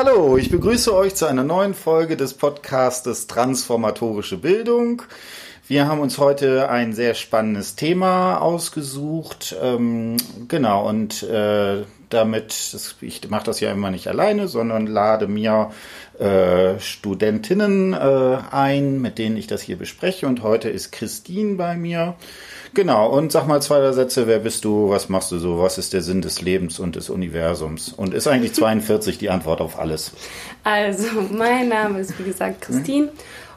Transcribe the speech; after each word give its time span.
Hallo, 0.00 0.36
ich 0.36 0.48
begrüße 0.48 0.94
euch 0.94 1.16
zu 1.16 1.26
einer 1.26 1.42
neuen 1.42 1.74
Folge 1.74 2.16
des 2.16 2.34
Podcastes 2.34 3.26
Transformatorische 3.26 4.36
Bildung. 4.36 5.02
Wir 5.66 5.88
haben 5.88 5.98
uns 5.98 6.18
heute 6.18 6.70
ein 6.70 6.92
sehr 6.92 7.14
spannendes 7.14 7.74
Thema 7.74 8.36
ausgesucht. 8.36 9.56
Ähm, 9.60 10.16
genau, 10.46 10.88
und 10.88 11.24
äh, 11.24 11.82
damit, 12.08 12.76
ich 13.00 13.28
mache 13.28 13.44
das 13.44 13.60
ja 13.60 13.70
immer 13.70 13.90
nicht 13.90 14.08
alleine, 14.08 14.48
sondern 14.48 14.86
lade 14.86 15.28
mir 15.28 15.70
äh, 16.18 16.78
Studentinnen 16.80 17.92
äh, 17.92 18.38
ein, 18.50 19.00
mit 19.00 19.18
denen 19.18 19.36
ich 19.36 19.46
das 19.46 19.62
hier 19.62 19.76
bespreche. 19.76 20.26
Und 20.26 20.42
heute 20.42 20.68
ist 20.68 20.92
Christine 20.92 21.56
bei 21.56 21.76
mir. 21.76 22.14
Genau, 22.74 23.08
und 23.08 23.32
sag 23.32 23.46
mal 23.46 23.62
zwei, 23.62 23.90
Sätze, 23.92 24.26
wer 24.26 24.40
bist 24.40 24.64
du, 24.64 24.90
was 24.90 25.08
machst 25.08 25.32
du 25.32 25.38
so, 25.38 25.58
was 25.58 25.78
ist 25.78 25.92
der 25.92 26.02
Sinn 26.02 26.20
des 26.22 26.42
Lebens 26.42 26.78
und 26.78 26.96
des 26.96 27.08
Universums? 27.10 27.92
Und 27.92 28.14
ist 28.14 28.26
eigentlich 28.26 28.52
42 28.52 29.18
die 29.18 29.30
Antwort 29.30 29.60
auf 29.60 29.78
alles? 29.78 30.12
Also, 30.64 31.06
mein 31.30 31.68
Name 31.68 32.00
ist 32.00 32.18
wie 32.18 32.24
gesagt 32.24 32.60
Christine 32.60 33.10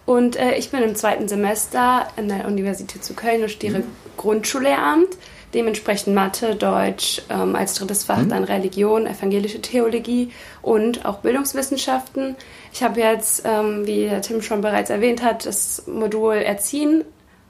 und 0.06 0.36
äh, 0.36 0.56
ich 0.56 0.72
bin 0.72 0.82
im 0.82 0.96
zweiten 0.96 1.28
Semester 1.28 2.08
an 2.18 2.28
der 2.28 2.48
Universität 2.48 3.04
zu 3.04 3.14
Köln 3.14 3.44
und 3.44 3.52
studiere 3.52 3.80
mhm. 3.80 3.84
Grundschullehramt, 4.18 5.10
dementsprechend 5.54 6.16
Mathe, 6.16 6.56
Deutsch, 6.56 7.22
ähm, 7.30 7.56
als 7.56 7.76
drittes 7.76 8.06
Fach 8.06 8.18
mhm. 8.18 8.30
dann 8.30 8.44
Religion, 8.44 9.08
evangelische 9.08 9.62
Theologie 9.62 10.32
und 10.62 11.06
auch 11.06 11.20
Bildungswissenschaften. 11.20 12.36
Ich 12.74 12.84
habe 12.84 13.00
jetzt, 13.00 13.44
ähm, 13.46 13.86
wie 13.86 14.08
der 14.08 14.22
Tim 14.22 14.42
schon 14.42 14.62
bereits 14.62 14.90
erwähnt 14.90 15.24
hat, 15.24 15.46
das 15.46 15.84
Modul 15.88 16.36
Erziehen 16.36 17.04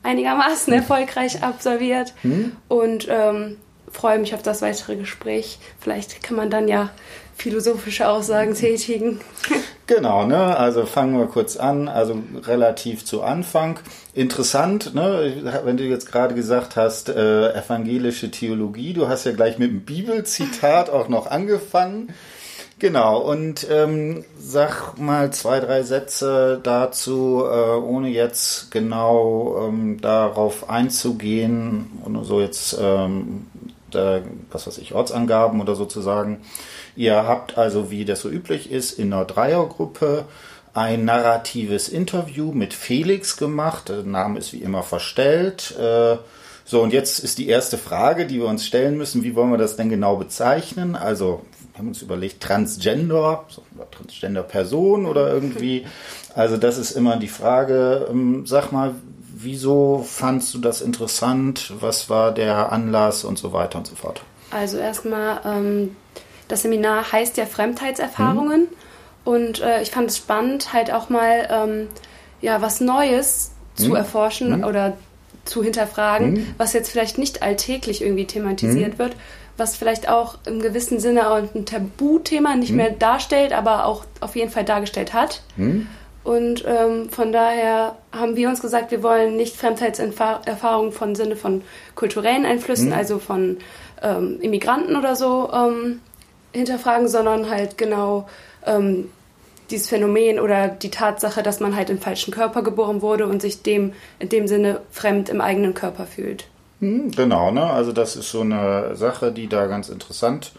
einigermaßen 0.03 0.73
erfolgreich 0.73 1.43
absolviert 1.43 2.13
mhm. 2.23 2.53
und 2.67 3.07
ähm, 3.09 3.57
freue 3.91 4.19
mich 4.19 4.33
auf 4.33 4.41
das 4.41 4.61
weitere 4.61 4.95
Gespräch. 4.95 5.59
Vielleicht 5.79 6.23
kann 6.23 6.37
man 6.37 6.49
dann 6.49 6.67
ja 6.67 6.89
philosophische 7.35 8.07
Aussagen 8.07 8.53
tätigen. 8.53 9.19
Genau, 9.87 10.25
ne? 10.25 10.57
Also 10.57 10.85
fangen 10.85 11.17
wir 11.17 11.25
kurz 11.27 11.57
an. 11.57 11.87
Also 11.87 12.15
relativ 12.45 13.03
zu 13.03 13.23
Anfang. 13.23 13.79
Interessant, 14.13 14.93
ne? 14.95 15.33
Wenn 15.65 15.77
du 15.77 15.83
jetzt 15.83 16.11
gerade 16.11 16.35
gesagt 16.35 16.75
hast, 16.75 17.09
äh, 17.09 17.53
evangelische 17.53 18.31
Theologie, 18.31 18.93
du 18.93 19.09
hast 19.09 19.25
ja 19.25 19.33
gleich 19.33 19.57
mit 19.57 19.69
dem 19.69 19.81
Bibelzitat 19.81 20.89
auch 20.89 21.09
noch 21.09 21.27
angefangen. 21.27 22.13
Genau, 22.81 23.19
und 23.19 23.67
ähm, 23.69 24.25
sag 24.39 24.97
mal 24.97 25.31
zwei, 25.31 25.59
drei 25.59 25.83
Sätze 25.83 26.59
dazu, 26.63 27.43
äh, 27.45 27.75
ohne 27.75 28.09
jetzt 28.09 28.71
genau 28.71 29.67
ähm, 29.67 30.01
darauf 30.01 30.67
einzugehen, 30.67 32.01
und 32.03 32.23
so 32.23 32.41
jetzt, 32.41 32.75
ähm, 32.81 33.45
da, 33.91 34.21
was 34.51 34.65
weiß 34.65 34.79
ich, 34.79 34.95
Ortsangaben 34.95 35.61
oder 35.61 35.75
sozusagen. 35.75 36.41
Ihr 36.95 37.15
habt 37.27 37.57
also, 37.57 37.91
wie 37.91 38.05
das 38.05 38.21
so 38.21 38.29
üblich 38.29 38.71
ist, 38.71 38.97
in 38.99 39.13
einer 39.13 39.25
Dreiergruppe 39.25 40.25
ein 40.73 41.05
narratives 41.05 41.89
Interview 41.89 42.51
mit 42.51 42.73
Felix 42.73 43.37
gemacht. 43.37 43.89
Der 43.89 44.03
Name 44.03 44.39
ist 44.39 44.53
wie 44.53 44.61
immer 44.61 44.83
verstellt. 44.83 45.75
Äh, 45.77 46.17
so, 46.63 46.81
und 46.81 46.93
jetzt 46.93 47.19
ist 47.19 47.37
die 47.37 47.49
erste 47.49 47.77
Frage, 47.77 48.25
die 48.25 48.39
wir 48.39 48.47
uns 48.47 48.65
stellen 48.65 48.97
müssen. 48.97 49.23
Wie 49.23 49.35
wollen 49.35 49.51
wir 49.51 49.57
das 49.57 49.75
denn 49.75 49.89
genau 49.89 50.15
bezeichnen? 50.15 50.95
Also, 50.95 51.41
wir 51.73 51.79
haben 51.79 51.89
uns 51.89 52.01
überlegt, 52.01 52.41
Transgender, 52.41 53.45
Transgender-Person 53.91 55.05
oder 55.05 55.33
irgendwie. 55.33 55.85
Also, 56.35 56.57
das 56.57 56.77
ist 56.77 56.91
immer 56.91 57.17
die 57.17 57.27
Frage. 57.27 58.07
Ähm, 58.09 58.45
sag 58.45 58.71
mal, 58.71 58.95
wieso 59.35 60.05
fandst 60.07 60.53
du 60.53 60.59
das 60.59 60.81
interessant? 60.81 61.73
Was 61.81 62.09
war 62.09 62.31
der 62.31 62.71
Anlass 62.71 63.25
und 63.25 63.37
so 63.37 63.51
weiter 63.51 63.79
und 63.79 63.87
so 63.87 63.95
fort? 63.95 64.21
Also, 64.51 64.77
erstmal, 64.77 65.41
ähm, 65.43 65.95
das 66.51 66.63
Seminar 66.63 67.11
heißt 67.11 67.37
ja 67.37 67.45
Fremdheitserfahrungen. 67.45 68.61
Mhm. 68.61 68.67
Und 69.23 69.61
äh, 69.61 69.81
ich 69.81 69.91
fand 69.91 70.09
es 70.09 70.17
spannend, 70.17 70.73
halt 70.73 70.91
auch 70.91 71.09
mal 71.09 71.47
ähm, 71.51 71.87
ja, 72.41 72.61
was 72.61 72.81
Neues 72.81 73.51
mhm. 73.77 73.83
zu 73.83 73.95
erforschen 73.95 74.57
mhm. 74.57 74.63
oder 74.63 74.97
zu 75.45 75.63
hinterfragen, 75.63 76.33
mhm. 76.33 76.47
was 76.57 76.73
jetzt 76.73 76.89
vielleicht 76.91 77.17
nicht 77.17 77.43
alltäglich 77.43 78.01
irgendwie 78.01 78.25
thematisiert 78.25 78.95
mhm. 78.95 78.99
wird, 78.99 79.15
was 79.57 79.75
vielleicht 79.75 80.09
auch 80.09 80.39
im 80.45 80.61
gewissen 80.61 80.99
Sinne 80.99 81.29
auch 81.29 81.37
ein 81.55 81.65
Tabuthema 81.65 82.55
nicht 82.55 82.73
mehr 82.73 82.91
darstellt, 82.91 83.53
aber 83.53 83.85
auch 83.85 84.05
auf 84.19 84.35
jeden 84.35 84.51
Fall 84.51 84.65
dargestellt 84.65 85.13
hat. 85.13 85.43
Und 86.23 86.63
ähm, 86.67 87.09
von 87.09 87.31
daher 87.31 87.95
haben 88.11 88.35
wir 88.35 88.49
uns 88.49 88.61
gesagt, 88.61 88.91
wir 88.91 89.01
wollen 89.01 89.35
nicht 89.35 89.55
Fremdheitserfahrungen 89.55 90.91
von 90.91 91.15
Sinne 91.15 91.35
von 91.35 91.63
kulturellen 91.95 92.45
Einflüssen, 92.45 92.87
mhm. 92.87 92.93
also 92.93 93.19
von 93.19 93.57
ähm, 94.01 94.39
Immigranten 94.41 94.95
oder 94.95 95.15
so, 95.15 95.51
ähm, 95.53 95.99
hinterfragen, 96.53 97.07
sondern 97.07 97.49
halt 97.49 97.77
genau 97.77 98.27
ähm, 98.65 99.09
dieses 99.71 99.87
Phänomen 99.87 100.39
oder 100.39 100.67
die 100.67 100.91
Tatsache, 100.91 101.43
dass 101.43 101.59
man 101.59 101.75
halt 101.75 101.89
im 101.89 101.99
falschen 101.99 102.33
Körper 102.33 102.61
geboren 102.61 103.01
wurde 103.01 103.25
und 103.25 103.41
sich 103.41 103.61
dem 103.63 103.93
in 104.19 104.29
dem 104.29 104.47
Sinne 104.47 104.81
fremd 104.91 105.29
im 105.29 105.41
eigenen 105.41 105.73
Körper 105.73 106.05
fühlt. 106.05 106.45
Hm, 106.79 107.11
genau, 107.11 107.51
ne? 107.51 107.63
Also 107.63 107.91
das 107.91 108.15
ist 108.15 108.29
so 108.29 108.41
eine 108.41 108.95
Sache, 108.95 109.31
die 109.31 109.47
da 109.47 109.67
ganz 109.67 109.89
interessant 109.89 110.51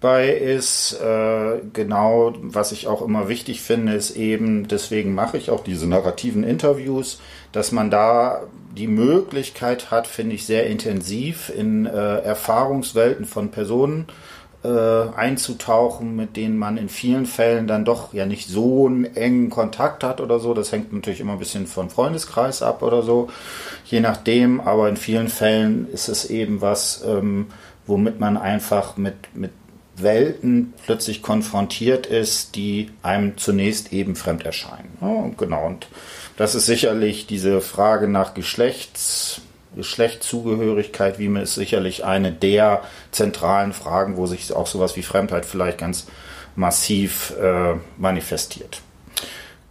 bei 0.00 0.28
ist. 0.28 0.98
Äh, 1.00 1.60
genau, 1.72 2.34
was 2.40 2.72
ich 2.72 2.86
auch 2.86 3.02
immer 3.02 3.28
wichtig 3.28 3.62
finde, 3.62 3.94
ist 3.94 4.16
eben, 4.16 4.68
deswegen 4.68 5.14
mache 5.14 5.36
ich 5.36 5.50
auch 5.50 5.64
diese 5.64 5.86
narrativen 5.86 6.44
Interviews, 6.44 7.20
dass 7.52 7.72
man 7.72 7.90
da 7.90 8.42
die 8.76 8.88
Möglichkeit 8.88 9.90
hat, 9.90 10.06
finde 10.06 10.34
ich, 10.34 10.46
sehr 10.46 10.66
intensiv 10.66 11.50
in 11.54 11.86
äh, 11.86 12.18
Erfahrungswelten 12.18 13.24
von 13.24 13.50
Personen 13.50 14.06
äh, 14.08 14.12
einzutauchen, 14.66 16.16
mit 16.16 16.36
denen 16.36 16.56
man 16.56 16.76
in 16.76 16.88
vielen 16.88 17.26
Fällen 17.26 17.66
dann 17.66 17.84
doch 17.84 18.12
ja 18.12 18.26
nicht 18.26 18.48
so 18.48 18.86
einen 18.86 19.04
engen 19.16 19.50
Kontakt 19.50 20.04
hat 20.04 20.20
oder 20.20 20.38
so. 20.40 20.54
Das 20.54 20.72
hängt 20.72 20.92
natürlich 20.92 21.20
immer 21.20 21.32
ein 21.32 21.38
bisschen 21.38 21.66
vom 21.66 21.90
Freundeskreis 21.90 22.62
ab 22.62 22.82
oder 22.82 23.02
so, 23.02 23.28
je 23.84 24.00
nachdem. 24.00 24.60
Aber 24.60 24.88
in 24.88 24.96
vielen 24.96 25.28
Fällen 25.28 25.88
ist 25.92 26.08
es 26.08 26.30
eben 26.30 26.60
was, 26.60 27.04
ähm, 27.06 27.46
womit 27.86 28.20
man 28.20 28.36
einfach 28.36 28.96
mit, 28.96 29.14
mit 29.34 29.52
Welten 29.96 30.74
plötzlich 30.84 31.22
konfrontiert 31.22 32.06
ist, 32.06 32.54
die 32.56 32.90
einem 33.02 33.38
zunächst 33.38 33.92
eben 33.92 34.14
fremd 34.14 34.44
erscheinen. 34.44 34.96
Ja, 35.00 35.30
genau. 35.36 35.66
Und 35.66 35.88
das 36.36 36.54
ist 36.54 36.66
sicherlich 36.66 37.26
diese 37.26 37.60
Frage 37.60 38.08
nach 38.08 38.34
Geschlechts 38.34 39.40
Geschlechtszugehörigkeit, 39.76 41.18
wie 41.18 41.28
man 41.28 41.42
ist 41.42 41.54
sicherlich 41.54 42.04
eine 42.04 42.32
der 42.32 42.82
zentralen 43.12 43.72
Fragen, 43.72 44.16
wo 44.16 44.26
sich 44.26 44.52
auch 44.52 44.66
sowas 44.66 44.96
wie 44.96 45.02
Fremdheit 45.02 45.46
vielleicht 45.46 45.78
ganz 45.78 46.06
massiv 46.56 47.34
äh, 47.40 47.74
manifestiert. 47.98 48.80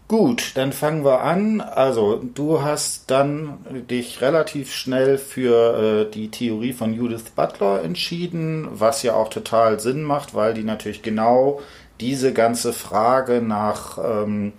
Gut, 0.07 0.51
dann 0.53 0.71
fangen 0.71 1.03
wir 1.03 1.21
an. 1.21 1.61
Also, 1.61 2.17
du 2.17 2.61
hast 2.61 3.09
dann 3.09 3.57
dich 3.89 4.21
relativ 4.21 4.71
schnell 4.71 5.17
für 5.17 6.05
äh, 6.07 6.11
die 6.11 6.29
Theorie 6.29 6.73
von 6.73 6.93
Judith 6.93 7.31
Butler 7.35 7.81
entschieden, 7.83 8.67
was 8.71 9.01
ja 9.01 9.15
auch 9.15 9.29
total 9.29 9.79
Sinn 9.79 10.03
macht, 10.03 10.35
weil 10.35 10.53
die 10.53 10.63
natürlich 10.63 11.01
genau 11.01 11.59
diese 11.99 12.33
ganze 12.33 12.71
Frage 12.71 13.41
nach 13.41 13.97
ähm, 13.97 14.53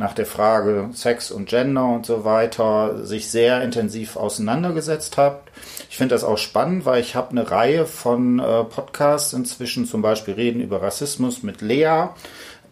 nach 0.00 0.14
der 0.14 0.24
Frage 0.24 0.88
Sex 0.94 1.30
und 1.30 1.46
Gender 1.46 1.84
und 1.84 2.06
so 2.06 2.24
weiter 2.24 3.04
sich 3.04 3.30
sehr 3.30 3.62
intensiv 3.62 4.16
auseinandergesetzt 4.16 5.18
habt. 5.18 5.50
Ich 5.90 5.98
finde 5.98 6.14
das 6.14 6.24
auch 6.24 6.38
spannend, 6.38 6.86
weil 6.86 7.02
ich 7.02 7.14
habe 7.14 7.32
eine 7.32 7.50
Reihe 7.50 7.84
von 7.84 8.38
äh, 8.38 8.64
Podcasts 8.64 9.34
inzwischen, 9.34 9.84
zum 9.84 10.00
Beispiel 10.00 10.34
Reden 10.34 10.62
über 10.62 10.80
Rassismus 10.80 11.42
mit 11.42 11.60
Lea. 11.60 12.08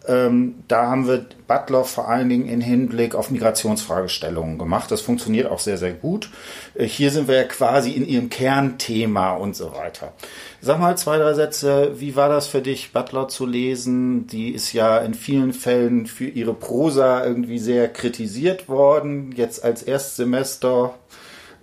Ähm, 0.09 0.55
da 0.67 0.87
haben 0.87 1.07
wir 1.07 1.23
Butler 1.47 1.83
vor 1.83 2.09
allen 2.09 2.29
Dingen 2.29 2.47
in 2.47 2.61
Hinblick 2.61 3.13
auf 3.13 3.29
Migrationsfragestellungen 3.29 4.57
gemacht. 4.57 4.89
Das 4.89 5.01
funktioniert 5.01 5.45
auch 5.51 5.59
sehr, 5.59 5.77
sehr 5.77 5.91
gut. 5.93 6.31
Äh, 6.73 6.85
hier 6.85 7.11
sind 7.11 7.27
wir 7.27 7.35
ja 7.35 7.43
quasi 7.43 7.91
in 7.91 8.07
ihrem 8.07 8.29
Kernthema 8.29 9.35
und 9.35 9.55
so 9.55 9.71
weiter. 9.75 10.13
Sag 10.61 10.79
mal 10.79 10.97
zwei, 10.97 11.19
drei 11.19 11.35
Sätze. 11.35 11.99
Wie 11.99 12.15
war 12.15 12.27
das 12.27 12.47
für 12.47 12.61
dich, 12.61 12.91
Butler 12.91 13.27
zu 13.27 13.45
lesen? 13.45 14.25
Die 14.25 14.49
ist 14.49 14.73
ja 14.73 14.97
in 14.97 15.13
vielen 15.13 15.53
Fällen 15.53 16.07
für 16.07 16.27
ihre 16.27 16.55
Prosa 16.55 17.23
irgendwie 17.23 17.59
sehr 17.59 17.87
kritisiert 17.87 18.67
worden. 18.67 19.31
Jetzt 19.35 19.63
als 19.63 19.83
Erstsemester 19.83 20.95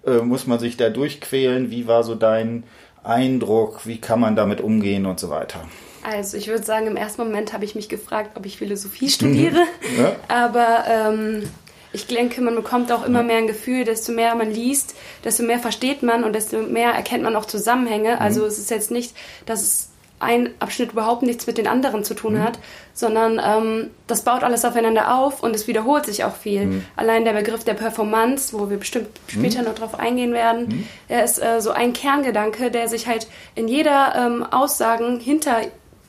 äh, 0.06 0.18
muss 0.18 0.46
man 0.46 0.60
sich 0.60 0.76
da 0.76 0.88
durchquälen. 0.88 1.72
Wie 1.72 1.88
war 1.88 2.04
so 2.04 2.14
dein 2.14 2.62
Eindruck? 3.02 3.86
Wie 3.86 4.00
kann 4.00 4.20
man 4.20 4.36
damit 4.36 4.60
umgehen 4.60 5.04
und 5.04 5.18
so 5.18 5.30
weiter? 5.30 5.62
Also 6.08 6.36
ich 6.36 6.46
würde 6.46 6.62
sagen, 6.62 6.86
im 6.86 6.96
ersten 6.96 7.22
Moment 7.22 7.52
habe 7.52 7.64
ich 7.64 7.74
mich 7.74 7.88
gefragt, 7.88 8.36
ob 8.36 8.46
ich 8.46 8.58
Philosophie 8.58 9.10
studiere. 9.10 9.58
ja. 9.98 10.14
Aber 10.28 10.84
ähm, 10.88 11.48
ich 11.92 12.06
denke, 12.06 12.40
man 12.42 12.54
bekommt 12.54 12.92
auch 12.92 13.04
immer 13.04 13.24
mehr 13.24 13.38
ein 13.38 13.48
Gefühl, 13.48 13.84
desto 13.84 14.12
mehr 14.12 14.34
man 14.36 14.50
liest, 14.50 14.94
desto 15.24 15.42
mehr 15.42 15.58
versteht 15.58 16.04
man 16.04 16.22
und 16.22 16.32
desto 16.32 16.62
mehr 16.62 16.90
erkennt 16.90 17.24
man 17.24 17.34
auch 17.34 17.46
Zusammenhänge. 17.46 18.14
Mhm. 18.14 18.22
Also 18.22 18.46
es 18.46 18.58
ist 18.58 18.70
jetzt 18.70 18.92
nicht, 18.92 19.16
dass 19.46 19.62
es 19.62 19.88
ein 20.18 20.50
Abschnitt 20.60 20.92
überhaupt 20.92 21.22
nichts 21.22 21.46
mit 21.46 21.58
den 21.58 21.66
anderen 21.66 22.04
zu 22.04 22.14
tun 22.14 22.34
mhm. 22.34 22.42
hat, 22.42 22.58
sondern 22.94 23.40
ähm, 23.44 23.90
das 24.06 24.22
baut 24.22 24.44
alles 24.44 24.64
aufeinander 24.64 25.14
auf 25.14 25.42
und 25.42 25.54
es 25.54 25.66
wiederholt 25.66 26.06
sich 26.06 26.24
auch 26.24 26.36
viel. 26.36 26.66
Mhm. 26.66 26.84
Allein 26.94 27.24
der 27.24 27.32
Begriff 27.32 27.64
der 27.64 27.74
Performance, 27.74 28.56
wo 28.58 28.70
wir 28.70 28.78
bestimmt 28.78 29.08
später 29.26 29.58
mhm. 29.58 29.64
noch 29.66 29.74
drauf 29.74 29.98
eingehen 29.98 30.32
werden, 30.32 30.68
mhm. 30.68 30.88
er 31.08 31.24
ist 31.24 31.42
äh, 31.42 31.60
so 31.60 31.72
ein 31.72 31.92
Kerngedanke, 31.92 32.70
der 32.70 32.88
sich 32.88 33.06
halt 33.06 33.26
in 33.54 33.68
jeder 33.68 34.14
ähm, 34.16 34.42
Aussagen 34.44 35.20
hinter 35.20 35.60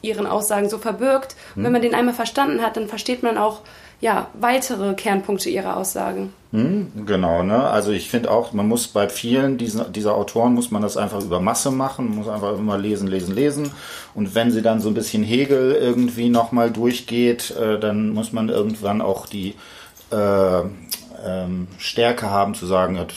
ihren 0.07 0.25
Aussagen 0.25 0.69
so 0.69 0.77
verbirgt. 0.77 1.36
Und 1.56 1.63
wenn 1.63 1.71
man 1.71 1.81
den 1.81 1.95
einmal 1.95 2.13
verstanden 2.13 2.62
hat, 2.62 2.77
dann 2.77 2.88
versteht 2.88 3.24
man 3.24 3.38
auch 3.38 3.62
ja, 4.00 4.27
weitere 4.39 4.94
Kernpunkte 4.94 5.50
ihrer 5.50 5.75
Aussagen. 5.75 6.31
Hm, 6.51 6.92
genau, 7.06 7.42
ne? 7.42 7.63
Also 7.63 7.92
ich 7.92 8.09
finde 8.09 8.30
auch, 8.30 8.54
man 8.54 8.68
muss 8.68 8.88
bei 8.88 9.09
vielen 9.09 9.57
dieser, 9.57 9.86
dieser 9.86 10.15
Autoren 10.15 10.54
muss 10.54 10.69
man 10.69 10.83
das 10.83 10.98
einfach 10.98 11.21
über 11.21 11.39
Masse 11.39 11.71
machen, 11.71 12.15
muss 12.15 12.27
einfach 12.27 12.57
immer 12.57 12.77
lesen, 12.77 13.07
lesen, 13.07 13.33
lesen. 13.33 13.71
Und 14.13 14.36
wenn 14.36 14.51
sie 14.51 14.62
dann 14.62 14.81
so 14.81 14.89
ein 14.89 14.94
bisschen 14.94 15.24
Hegel 15.24 15.74
irgendwie 15.74 16.30
nochmal 16.30 16.69
durchgeht, 16.69 17.51
äh, 17.51 17.80
dann 17.80 18.10
muss 18.10 18.33
man 18.33 18.50
irgendwann 18.50 19.01
auch 19.01 19.25
die 19.25 19.56
äh, 20.12 20.60
ähm, 21.25 21.68
Stärke 21.80 22.30
haben 22.30 22.53
zu 22.53 22.68
sagen, 22.68 22.95
ja, 22.95 23.07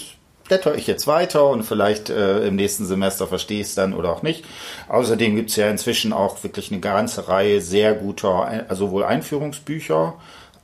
blätter 0.50 0.74
ich 0.74 0.88
jetzt 0.88 1.06
weiter 1.06 1.46
und 1.46 1.62
vielleicht 1.62 2.10
äh, 2.10 2.44
im 2.44 2.56
nächsten 2.56 2.84
Semester 2.84 3.28
verstehe 3.28 3.60
ich 3.60 3.68
es 3.68 3.74
dann 3.76 3.94
oder 3.94 4.10
auch 4.10 4.22
nicht. 4.22 4.44
Außerdem 4.88 5.36
gibt 5.36 5.50
es 5.50 5.56
ja 5.56 5.70
inzwischen 5.70 6.12
auch 6.12 6.42
wirklich 6.42 6.72
eine 6.72 6.80
ganze 6.80 7.28
Reihe 7.28 7.60
sehr 7.60 7.94
guter, 7.94 8.64
also 8.68 8.86
sowohl 8.86 9.04
Einführungsbücher, 9.04 10.14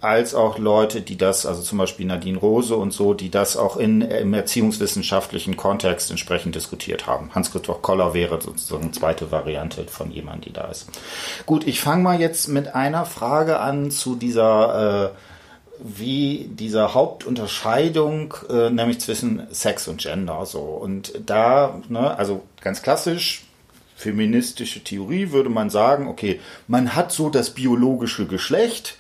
als 0.01 0.35
auch 0.35 0.59
Leute, 0.59 1.03
die 1.03 1.17
das, 1.17 1.47
also 1.47 1.63
zum 1.63 1.79
Beispiel 1.79 2.05
Nadine 2.05 2.39
Rose 2.39 2.75
und 2.75 2.93
so, 2.93 3.15
die 3.15 3.31
das 3.31 3.57
auch 3.57 3.77
in, 3.77 4.01
im 4.01 4.35
erziehungswissenschaftlichen 4.35 5.57
Kontext 5.57 6.11
entsprechend 6.11 6.57
diskutiert 6.57 7.07
haben. 7.07 7.31
Hans-Christoph 7.33 7.81
Koller 7.81 8.13
wäre 8.13 8.43
sozusagen 8.43 8.83
eine 8.83 8.93
zweite 8.93 9.31
Variante 9.31 9.85
von 9.85 10.11
jemandem, 10.11 10.43
die 10.43 10.53
da 10.53 10.65
ist. 10.65 10.89
Gut, 11.47 11.65
ich 11.65 11.81
fange 11.81 12.03
mal 12.03 12.21
jetzt 12.21 12.49
mit 12.49 12.75
einer 12.75 13.07
Frage 13.07 13.61
an 13.61 13.93
zu 13.93 14.17
dieser, 14.17 15.13
äh, 15.13 15.17
wie 15.81 16.49
dieser 16.51 16.95
Hauptunterscheidung, 16.95 18.35
äh, 18.49 18.71
nämlich 18.71 19.01
zwischen 19.01 19.47
Sex 19.51 19.89
und 19.89 20.01
Gender. 20.01 20.47
So. 20.47 20.61
Und 20.61 21.13
da, 21.27 21.81
ne, 21.89 22.17
also 22.19 22.43
ganz 22.61 22.83
klassisch, 22.83 23.45
feministische 23.97 24.85
Theorie 24.85 25.33
würde 25.33 25.49
man 25.49 25.71
sagen, 25.71 26.09
okay, 26.09 26.41
man 26.69 26.95
hat 26.95 27.13
so 27.13 27.31
das 27.31 27.51
biologische 27.51 28.27
Geschlecht, 28.27 28.99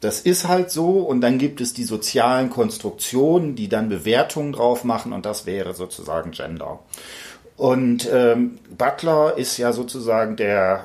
das 0.00 0.20
ist 0.20 0.46
halt 0.46 0.70
so 0.70 0.98
und 0.98 1.22
dann 1.22 1.38
gibt 1.38 1.62
es 1.62 1.72
die 1.72 1.84
sozialen 1.84 2.50
Konstruktionen, 2.50 3.54
die 3.56 3.68
dann 3.68 3.88
Bewertungen 3.88 4.52
drauf 4.52 4.84
machen 4.84 5.14
und 5.14 5.24
das 5.24 5.46
wäre 5.46 5.72
sozusagen 5.72 6.32
Gender. 6.32 6.80
Und 7.56 8.08
ähm, 8.12 8.58
Butler 8.76 9.38
ist 9.38 9.56
ja 9.56 9.72
sozusagen 9.72 10.36
der 10.36 10.84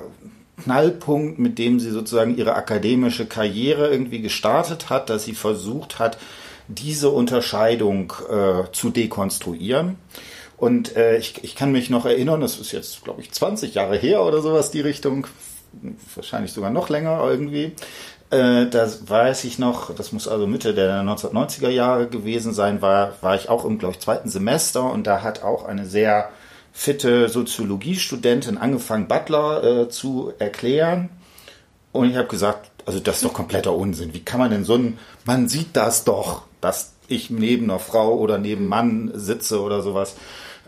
Knallpunkt, 0.64 1.40
mit 1.40 1.58
dem 1.58 1.80
sie 1.80 1.92
sozusagen 1.92 2.38
ihre 2.38 2.56
akademische 2.56 3.26
Karriere 3.26 3.90
irgendwie 3.90 4.22
gestartet 4.22 4.90
hat, 4.90 5.10
dass 5.10 5.26
sie 5.26 5.34
versucht 5.34 6.00
hat, 6.00 6.18
diese 6.68 7.10
Unterscheidung 7.10 8.14
äh, 8.30 8.72
zu 8.72 8.90
dekonstruieren. 8.90 9.98
Und 10.58 10.96
äh, 10.96 11.18
ich, 11.18 11.44
ich 11.44 11.56
kann 11.56 11.72
mich 11.72 11.90
noch 11.90 12.06
erinnern, 12.06 12.42
das 12.42 12.60
ist 12.60 12.72
jetzt, 12.72 13.04
glaube 13.04 13.22
ich, 13.22 13.32
20 13.32 13.74
Jahre 13.74 13.98
her 13.98 14.24
oder 14.24 14.42
sowas, 14.42 14.72
die 14.72 14.82
Richtung, 14.82 15.26
wahrscheinlich 16.16 16.52
sogar 16.52 16.70
noch 16.70 16.90
länger 16.90 17.24
irgendwie, 17.26 17.74
äh, 18.30 18.68
das 18.68 19.10
weiß 19.10 19.44
ich 19.46 19.58
noch, 19.58 19.94
das 19.96 20.12
muss 20.12 20.28
also 20.28 20.46
Mitte 20.46 20.74
der 20.74 21.02
1990er 21.02 21.70
Jahre 21.70 22.08
gewesen 22.08 22.54
sein, 22.54 22.82
war, 22.82 23.14
war 23.22 23.36
ich 23.36 23.50
auch 23.50 23.66
im, 23.66 23.80
glaube 23.80 23.94
ich, 23.96 24.00
zweiten 24.00 24.30
Semester 24.30 24.92
und 24.92 25.08
da 25.08 25.24
hat 25.24 25.44
auch 25.44 25.66
eine 25.66 25.86
sehr 25.86 26.30
fitte 26.72 27.30
Soziologiestudentin 27.30 28.58
angefangen, 28.58 29.08
Butler 29.08 29.64
äh, 29.64 29.90
zu 29.90 30.34
erklären. 30.40 31.10
Und 31.92 32.10
ich 32.10 32.16
habe 32.16 32.28
gesagt, 32.28 32.72
also 32.86 33.00
das 33.00 33.18
ist 33.18 33.26
doch 33.26 33.34
kompletter 33.34 33.74
Unsinn. 33.74 34.14
Wie 34.14 34.24
kann 34.24 34.40
man 34.40 34.52
denn 34.52 34.64
so 34.64 34.76
ein, 34.76 34.98
man 35.26 35.48
sieht 35.48 35.70
das 35.74 36.04
doch, 36.04 36.44
dass 36.62 36.94
ich 37.10 37.30
neben 37.30 37.66
einer 37.66 37.80
Frau 37.80 38.16
oder 38.16 38.38
neben 38.38 38.68
Mann 38.68 39.12
sitze 39.14 39.62
oder 39.62 39.82
sowas. 39.82 40.16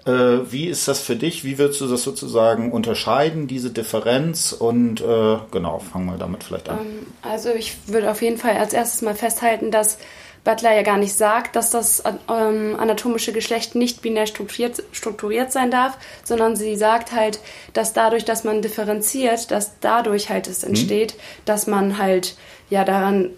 Äh, 0.05 0.51
wie 0.51 0.65
ist 0.65 0.87
das 0.87 0.99
für 0.99 1.15
dich? 1.15 1.43
Wie 1.43 1.59
würdest 1.59 1.79
du 1.79 1.87
das 1.87 2.01
sozusagen 2.01 2.71
unterscheiden, 2.71 3.47
diese 3.47 3.69
Differenz? 3.69 4.51
Und 4.51 4.99
äh, 5.01 5.37
genau, 5.51 5.79
fangen 5.79 6.07
wir 6.07 6.17
damit 6.17 6.43
vielleicht 6.43 6.69
an. 6.69 6.79
Ähm, 6.79 7.07
also 7.21 7.49
ich 7.49 7.77
würde 7.87 8.09
auf 8.09 8.21
jeden 8.21 8.37
Fall 8.37 8.57
als 8.57 8.73
erstes 8.73 9.03
mal 9.03 9.15
festhalten, 9.15 9.69
dass 9.69 9.99
Butler 10.43 10.73
ja 10.73 10.81
gar 10.81 10.97
nicht 10.97 11.13
sagt, 11.13 11.55
dass 11.55 11.69
das 11.69 12.03
ähm, 12.29 12.75
anatomische 12.79 13.31
Geschlecht 13.31 13.75
nicht 13.75 14.01
binär 14.01 14.25
strukturiert, 14.25 14.83
strukturiert 14.91 15.51
sein 15.51 15.69
darf, 15.69 15.97
sondern 16.23 16.55
sie 16.55 16.75
sagt 16.75 17.11
halt, 17.11 17.39
dass 17.73 17.93
dadurch, 17.93 18.25
dass 18.25 18.43
man 18.43 18.61
differenziert, 18.61 19.51
dass 19.51 19.79
dadurch 19.81 20.29
halt 20.29 20.47
es 20.47 20.63
entsteht, 20.63 21.13
mhm. 21.13 21.19
dass 21.45 21.67
man 21.67 21.97
halt 21.99 22.35
ja 22.71 22.83
daran 22.83 23.29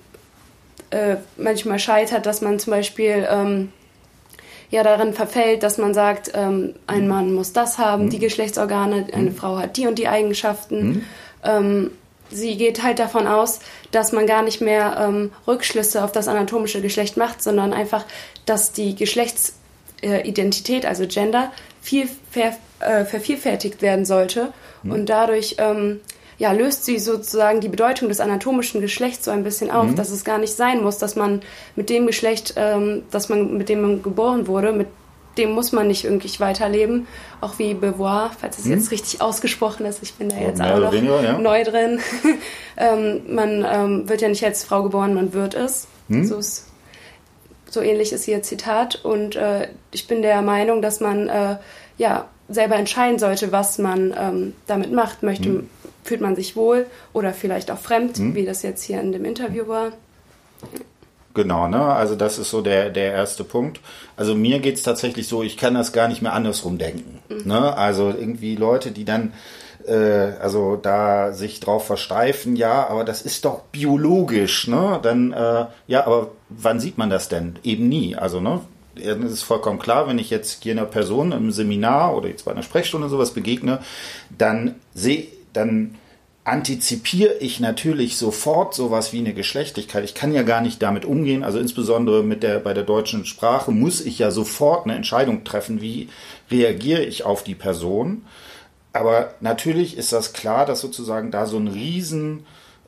äh, 0.92 1.18
manchmal 1.36 1.80
scheitert, 1.80 2.26
dass 2.26 2.40
man 2.42 2.60
zum 2.60 2.72
Beispiel 2.72 3.28
ähm, 3.30 3.74
ja 4.70 4.82
darin 4.84 5.14
verfällt, 5.14 5.62
dass 5.64 5.78
man 5.78 5.94
sagt, 5.94 6.32
ähm, 6.34 6.74
ein 6.88 7.10
Mann 7.10 7.34
muss 7.34 7.52
das 7.52 7.78
haben, 7.80 8.06
mhm. 8.06 8.10
die 8.12 8.20
Geschlechtsorgane, 8.20 9.08
eine 9.12 9.32
mhm. 9.32 9.36
Frau 9.36 9.58
hat 9.58 9.76
die 9.76 9.88
und 9.88 10.00
die 10.00 10.08
Eigenschaften. 10.08 11.04
Mhm. 11.46 11.92
Sie 12.30 12.58
geht 12.58 12.84
halt 12.84 13.00
davon 13.00 13.28
aus, 13.28 13.60
dass 13.92 14.12
man 14.12 14.26
gar 14.26 14.42
nicht 14.42 14.62
mehr 14.62 14.98
ähm, 15.00 15.32
Rückschlüsse 15.48 16.04
auf 16.04 16.12
das 16.12 16.28
anatomische 16.28 16.82
Geschlecht 16.82 17.18
macht, 17.18 17.44
sondern 17.44 17.74
einfach, 17.74 18.06
dass 18.46 18.72
die 18.72 18.96
Geschlechtsidentität, 18.96 20.86
also 20.86 21.06
Gender, 21.08 21.52
viel 21.82 22.08
ver, 22.32 22.56
äh, 22.80 23.06
vervielfältigt 23.06 23.82
werden 23.82 24.06
sollte 24.06 24.54
mhm. 24.84 24.92
und 24.92 25.06
dadurch 25.08 25.56
ähm, 25.60 26.00
ja, 26.40 26.52
löst 26.52 26.86
sie 26.86 26.98
sozusagen 26.98 27.62
die 27.62 27.70
Bedeutung 27.70 28.10
des 28.10 28.20
anatomischen 28.20 28.82
Geschlechts 28.82 29.26
so 29.26 29.32
ein 29.32 29.44
bisschen 29.44 29.70
auf, 29.70 29.88
mhm. 29.88 29.96
dass 29.96 30.10
es 30.10 30.24
gar 30.24 30.40
nicht 30.40 30.54
sein 30.54 30.82
muss, 30.82 30.98
dass 30.98 31.16
man 31.16 31.42
mit 31.76 31.90
dem 31.90 32.08
Geschlecht, 32.08 32.56
ähm, 32.58 33.04
dass 33.12 33.30
man, 33.30 33.58
mit 33.58 33.70
dem 33.70 33.82
man 33.82 34.04
geboren 34.04 34.48
wurde, 34.48 34.72
mit 34.72 34.88
dem 35.38 35.52
muss 35.52 35.72
man 35.72 35.88
nicht 35.88 36.06
irgendwie 36.06 36.40
weiterleben. 36.40 37.08
Auch 37.42 37.60
wie 37.60 37.74
Beauvoir, 37.74 38.32
falls 38.40 38.60
es 38.60 38.66
mhm. 38.66 38.74
jetzt 38.74 38.92
richtig 38.92 39.22
ausgesprochen 39.22 39.86
ist, 39.86 40.02
ich 40.04 40.14
bin 40.14 40.30
da 40.30 40.38
jetzt 40.38 40.62
auch 40.62 40.80
noch 40.80 40.92
weniger, 40.92 41.24
ja. 41.24 41.38
neu 41.38 41.64
drin. 41.64 42.00
ähm, 42.78 43.22
man 43.28 43.66
ähm, 43.70 44.10
wird 44.10 44.22
ja 44.22 44.30
nicht 44.30 44.44
als 44.44 44.64
Frau 44.64 44.84
geboren, 44.84 45.14
man 45.14 45.34
wird 45.34 45.54
es. 45.54 45.88
Mhm. 46.08 46.26
So, 46.26 46.38
ist, 46.38 46.68
so 47.70 47.82
ähnlich 47.82 48.14
ist 48.14 48.28
ihr 48.28 48.42
Zitat. 48.44 49.04
Und 49.04 49.36
äh, 49.36 49.68
ich 49.92 50.08
bin 50.08 50.22
der 50.22 50.42
Meinung, 50.42 50.82
dass 50.82 51.00
man 51.00 51.30
äh, 51.30 51.58
ja 51.98 52.28
selber 52.50 52.76
entscheiden 52.76 53.20
sollte, 53.20 53.52
was 53.52 53.78
man 53.78 54.14
ähm, 54.18 54.54
damit 54.68 54.92
macht. 54.92 55.24
Möchte, 55.24 55.50
mhm 55.50 55.70
fühlt 56.04 56.22
man 56.22 56.36
sich 56.36 56.56
wohl 56.56 56.86
oder 57.14 57.34
vielleicht 57.34 57.72
auch 57.72 57.80
fremd, 57.80 58.18
hm. 58.18 58.36
wie 58.36 58.46
das 58.46 58.62
jetzt 58.62 58.84
hier 58.84 59.00
in 59.00 59.12
dem 59.12 59.26
Interview 59.26 59.68
war. 59.68 59.94
Genau, 61.34 61.68
ne? 61.68 61.84
Also 61.84 62.16
das 62.16 62.38
ist 62.38 62.52
so 62.52 62.62
der, 62.62 62.90
der 62.90 63.12
erste 63.12 63.44
Punkt. 63.44 63.80
Also 64.16 64.36
mir 64.36 64.60
geht 64.60 64.76
es 64.76 64.84
tatsächlich 64.84 65.28
so, 65.28 65.42
ich 65.42 65.58
kann 65.58 65.74
das 65.74 65.92
gar 65.92 66.08
nicht 66.08 66.22
mehr 66.22 66.34
andersrum 66.34 66.78
denken. 66.78 67.20
Mhm. 67.30 67.48
Ne? 67.48 67.76
Also 67.76 68.10
irgendwie 68.10 68.56
Leute, 68.56 68.92
die 68.92 69.04
dann 69.04 69.34
äh, 69.88 70.34
also 70.40 70.76
da 70.76 71.34
sich 71.34 71.60
drauf 71.60 71.86
versteifen, 71.88 72.56
ja, 72.56 72.88
aber 72.88 73.04
das 73.04 73.22
ist 73.22 73.46
doch 73.46 73.64
biologisch, 73.72 74.68
ne? 74.68 75.00
Dann, 75.02 75.34
äh, 75.34 75.66
ja, 75.88 76.06
aber 76.06 76.32
wann 76.50 76.80
sieht 76.80 76.98
man 76.98 77.10
das 77.10 77.30
denn? 77.30 77.58
Eben 77.64 77.90
nie. 77.90 78.16
Also, 78.16 78.40
ne? 78.40 78.62
Es 78.96 79.32
ist 79.32 79.44
vollkommen 79.44 79.80
klar, 79.80 80.08
wenn 80.08 80.20
ich 80.20 80.30
jetzt 80.30 80.64
hier 80.64 80.74
einer 80.74 80.86
Person 80.86 81.32
im 81.32 81.52
Seminar 81.52 82.16
oder 82.16 82.30
jetzt 82.30 82.46
bei 82.46 82.52
einer 82.52 82.62
Sprechstunde 82.62 83.10
sowas 83.10 83.32
begegne, 83.32 83.80
dann 84.38 84.76
sehe 84.94 85.28
dann 85.54 85.96
antizipiere 86.46 87.36
ich 87.36 87.60
natürlich 87.60 88.18
sofort 88.18 88.74
sowas 88.74 89.14
wie 89.14 89.20
eine 89.20 89.34
Geschlechtlichkeit. 89.34 90.04
Ich 90.04 90.14
kann 90.14 90.34
ja 90.34 90.44
gar 90.44 90.62
nicht 90.62 90.82
damit 90.82 91.06
umgehen. 91.06 91.44
Also 91.44 91.60
insbesondere 91.60 92.24
mit 92.24 92.44
der, 92.44 92.60
bei 92.60 92.74
der 92.74 92.84
deutschen 92.84 93.26
Sprache 93.26 93.72
muss 93.72 94.02
ich 94.02 94.20
ja 94.20 94.30
sofort 94.30 94.86
eine 94.86 94.96
Entscheidung 94.96 95.46
treffen, 95.46 95.82
wie 95.82 96.10
reagiere 96.52 97.04
ich 97.04 97.24
auf 97.24 97.44
die 97.44 97.56
Person. 97.56 98.26
Aber 98.92 99.34
natürlich 99.40 99.98
ist 99.98 100.12
das 100.12 100.34
klar, 100.34 100.66
dass 100.66 100.82
sozusagen 100.82 101.32
da 101.32 101.46
so 101.46 101.58
ein 101.58 101.68
riesen, 101.68 102.46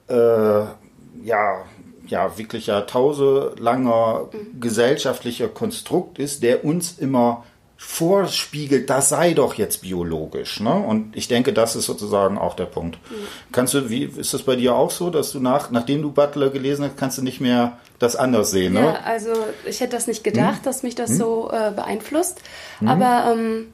äh, 0.08 0.16
ja, 0.16 1.66
ja, 2.08 2.38
wirklich 2.38 2.68
jahrtausendelanger 2.68 4.30
gesellschaftlicher 4.60 5.48
Konstrukt 5.48 6.20
ist, 6.20 6.44
der 6.44 6.64
uns 6.64 7.00
immer 7.00 7.44
vorspiegelt, 7.78 8.90
das 8.90 9.10
sei 9.10 9.34
doch 9.34 9.56
jetzt 9.56 9.82
biologisch. 9.82 10.60
Ne? 10.60 10.74
Und 10.74 11.16
ich 11.16 11.28
denke, 11.28 11.52
das 11.52 11.76
ist 11.76 11.86
sozusagen 11.86 12.38
auch 12.38 12.56
der 12.56 12.66
Punkt. 12.66 12.98
Mhm. 13.10 13.16
Kannst 13.52 13.74
du, 13.74 13.90
wie 13.90 14.04
ist 14.04 14.34
das 14.34 14.44
bei 14.44 14.56
dir 14.56 14.76
auch 14.76 14.92
so, 14.92 15.10
dass 15.10 15.32
du 15.32 15.40
nach, 15.40 15.72
nachdem 15.72 16.02
du 16.02 16.12
Butler 16.12 16.50
gelesen 16.50 16.86
hast, 16.86 16.98
kannst 16.98 17.18
du 17.18 17.22
nicht 17.22 17.42
mehr 17.42 17.78
das 18.00 18.16
anders 18.16 18.52
sehen? 18.52 18.74
Ne? 18.74 18.82
Ja, 18.82 19.00
also 19.06 19.32
ich 19.66 19.82
hätte 19.82 19.96
das 19.96 20.08
nicht 20.08 20.24
gedacht, 20.24 20.58
hm? 20.58 20.64
dass 20.64 20.84
mich 20.84 20.96
das 20.96 21.12
hm? 21.12 21.18
so 21.18 21.52
äh, 21.52 21.72
beeinflusst. 21.72 22.42
Hm? 22.80 22.88
Aber 22.88 23.34
ähm, 23.34 23.74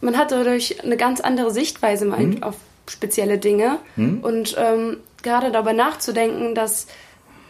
man 0.00 0.16
hat 0.16 0.32
dadurch 0.32 0.82
eine 0.82 0.96
ganz 0.96 1.20
andere 1.20 1.50
Sichtweise 1.50 2.04
hm? 2.16 2.42
auf 2.42 2.56
spezielle 2.88 3.38
Dinge. 3.38 3.78
Hm? 3.96 4.20
Und 4.22 4.56
ähm, 4.58 4.98
gerade 5.22 5.52
darüber 5.52 5.74
nachzudenken, 5.74 6.54
dass 6.54 6.86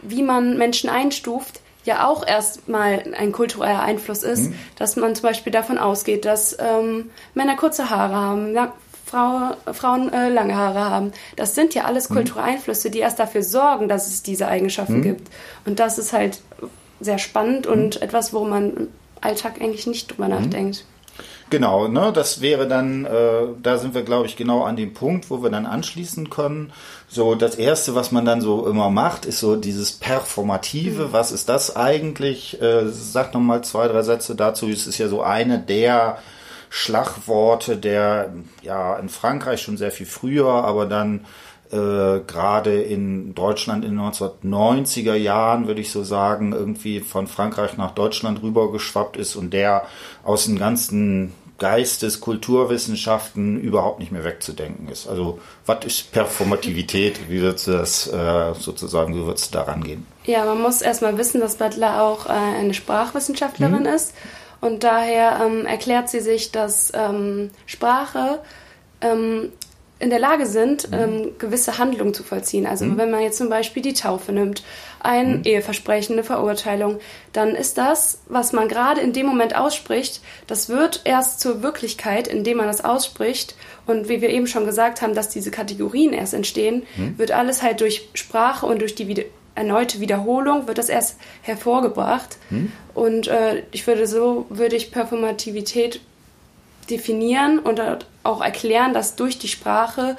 wie 0.01 0.23
man 0.23 0.57
Menschen 0.57 0.89
einstuft, 0.89 1.61
ja 1.87 2.07
auch 2.07 2.25
erstmal 2.25 3.03
ein 3.17 3.31
kultureller 3.31 3.81
Einfluss 3.81 4.21
ist, 4.21 4.49
mhm. 4.49 4.55
dass 4.75 4.95
man 4.95 5.15
zum 5.15 5.23
Beispiel 5.23 5.51
davon 5.51 5.77
ausgeht, 5.77 6.25
dass 6.25 6.55
ähm, 6.59 7.09
Männer 7.33 7.55
kurze 7.55 7.89
Haare 7.89 8.15
haben, 8.15 8.53
ja, 8.53 8.73
Frau, 9.05 9.55
Frauen 9.71 10.11
äh, 10.11 10.29
lange 10.29 10.55
Haare 10.55 10.81
haben. 10.81 11.13
Das 11.37 11.55
sind 11.55 11.73
ja 11.73 11.85
alles 11.85 12.09
mhm. 12.09 12.15
kulturelle 12.15 12.47
Einflüsse, 12.47 12.91
die 12.91 12.99
erst 12.99 13.19
dafür 13.19 13.41
sorgen, 13.41 13.87
dass 13.87 14.07
es 14.07 14.21
diese 14.21 14.47
Eigenschaften 14.47 14.97
mhm. 14.97 15.03
gibt. 15.03 15.29
Und 15.65 15.79
das 15.79 15.97
ist 15.97 16.13
halt 16.13 16.41
sehr 16.99 17.17
spannend 17.17 17.67
und 17.67 17.95
mhm. 17.95 18.01
etwas, 18.01 18.33
wo 18.33 18.43
man 18.43 18.73
im 18.75 18.87
Alltag 19.21 19.61
eigentlich 19.61 19.87
nicht 19.87 20.11
drüber 20.11 20.25
mhm. 20.25 20.35
nachdenkt. 20.35 20.85
Genau, 21.49 21.87
ne, 21.87 22.11
das 22.13 22.41
wäre 22.41 22.67
dann, 22.67 23.05
äh, 23.05 23.47
da 23.63 23.77
sind 23.77 23.93
wir, 23.93 24.03
glaube 24.03 24.25
ich, 24.25 24.35
genau 24.35 24.63
an 24.63 24.75
dem 24.75 24.93
Punkt, 24.93 25.29
wo 25.29 25.41
wir 25.41 25.49
dann 25.49 25.65
anschließen 25.65 26.29
können. 26.29 26.73
So, 27.07 27.35
das 27.35 27.55
erste, 27.55 27.95
was 27.95 28.11
man 28.11 28.25
dann 28.25 28.41
so 28.41 28.67
immer 28.67 28.89
macht, 28.89 29.25
ist 29.25 29.39
so 29.39 29.55
dieses 29.55 29.93
Performative. 29.93 31.07
Mhm. 31.07 31.13
Was 31.13 31.31
ist 31.31 31.47
das 31.47 31.77
eigentlich? 31.77 32.61
Äh, 32.61 32.89
sag 32.89 33.33
noch 33.33 33.39
mal 33.39 33.63
zwei, 33.63 33.87
drei 33.87 34.01
Sätze 34.01 34.35
dazu. 34.35 34.67
Es 34.67 34.87
ist 34.87 34.97
ja 34.97 35.07
so 35.07 35.21
eine 35.21 35.57
der 35.57 36.17
Schlagworte, 36.69 37.77
der 37.77 38.33
ja 38.61 38.97
in 38.97 39.07
Frankreich 39.07 39.61
schon 39.61 39.77
sehr 39.77 39.91
viel 39.91 40.05
früher, 40.05 40.49
aber 40.49 40.85
dann 40.85 41.25
äh, 41.71 42.21
gerade 42.25 42.81
in 42.81 43.35
Deutschland 43.35 43.83
in 43.83 43.91
den 43.91 43.99
1990er 43.99 45.15
Jahren, 45.15 45.67
würde 45.67 45.81
ich 45.81 45.91
so 45.91 46.03
sagen, 46.03 46.53
irgendwie 46.53 46.99
von 46.99 47.27
Frankreich 47.27 47.77
nach 47.77 47.91
Deutschland 47.91 48.41
rübergeschwappt 48.41 49.17
ist 49.17 49.35
und 49.35 49.51
der 49.51 49.85
aus 50.23 50.45
den 50.45 50.57
ganzen 50.57 51.33
Geistes, 51.57 52.21
Kulturwissenschaften 52.21 53.59
überhaupt 53.59 53.99
nicht 53.99 54.11
mehr 54.11 54.23
wegzudenken 54.23 54.89
ist. 54.89 55.07
Also 55.07 55.39
was 55.65 55.85
ist 55.85 56.11
Performativität? 56.11 57.29
Wie 57.29 57.41
würdest 57.41 57.67
du 57.67 57.71
das 57.71 58.07
äh, 58.07 58.53
sozusagen, 58.53 59.15
wie 59.15 59.25
würdest 59.25 59.53
du 59.53 59.57
da 59.57 59.63
rangehen? 59.63 60.05
Ja, 60.25 60.45
man 60.45 60.61
muss 60.61 60.81
erstmal 60.81 61.17
wissen, 61.17 61.41
dass 61.41 61.55
Butler 61.55 62.03
auch 62.03 62.27
äh, 62.27 62.29
eine 62.29 62.75
Sprachwissenschaftlerin 62.75 63.81
mhm. 63.81 63.87
ist 63.87 64.13
und 64.61 64.83
daher 64.83 65.41
ähm, 65.43 65.65
erklärt 65.65 66.09
sie 66.09 66.19
sich, 66.19 66.51
dass 66.51 66.91
ähm, 66.93 67.49
Sprache 67.65 68.39
ähm, 69.01 69.51
in 69.99 70.09
der 70.09 70.19
Lage 70.19 70.45
sind, 70.45 70.91
mhm. 70.91 70.97
ähm, 70.97 71.31
gewisse 71.39 71.77
Handlungen 71.77 72.13
zu 72.13 72.23
vollziehen. 72.23 72.67
Also 72.67 72.85
mhm. 72.85 72.97
wenn 72.97 73.11
man 73.11 73.21
jetzt 73.21 73.37
zum 73.37 73.49
Beispiel 73.49 73.81
die 73.81 73.93
Taufe 73.93 74.31
nimmt, 74.31 74.63
ein 74.99 75.37
mhm. 75.37 75.43
Eheversprechen, 75.43 76.13
eine 76.13 76.23
Verurteilung, 76.23 76.99
dann 77.33 77.55
ist 77.55 77.77
das, 77.77 78.19
was 78.27 78.53
man 78.53 78.67
gerade 78.67 79.01
in 79.01 79.13
dem 79.13 79.25
Moment 79.25 79.55
ausspricht, 79.55 80.21
das 80.45 80.69
wird 80.69 81.01
erst 81.05 81.39
zur 81.39 81.63
Wirklichkeit, 81.63 82.27
indem 82.27 82.57
man 82.57 82.67
das 82.67 82.83
ausspricht. 82.83 83.55
Und 83.85 84.09
wie 84.09 84.21
wir 84.21 84.29
eben 84.29 84.47
schon 84.47 84.65
gesagt 84.65 85.01
haben, 85.01 85.15
dass 85.15 85.29
diese 85.29 85.49
Kategorien 85.49 86.13
erst 86.13 86.33
entstehen, 86.33 86.83
mhm. 86.95 87.17
wird 87.17 87.31
alles 87.31 87.63
halt 87.63 87.81
durch 87.81 88.09
Sprache 88.13 88.65
und 88.65 88.81
durch 88.81 88.95
die 88.95 89.25
erneute 89.55 89.99
Wiederholung 89.99 90.67
wird 90.67 90.77
das 90.77 90.89
erst 90.89 91.17
hervorgebracht. 91.41 92.37
Mhm. 92.51 92.71
Und 92.93 93.27
äh, 93.27 93.63
ich 93.71 93.87
würde 93.87 94.05
so, 94.05 94.45
würde 94.49 94.75
ich 94.75 94.91
Performativität 94.91 96.01
definieren 96.89 97.59
und 97.59 97.81
auch 98.23 98.41
erklären, 98.41 98.93
dass 98.93 99.15
durch 99.15 99.39
die 99.39 99.47
Sprache 99.47 100.17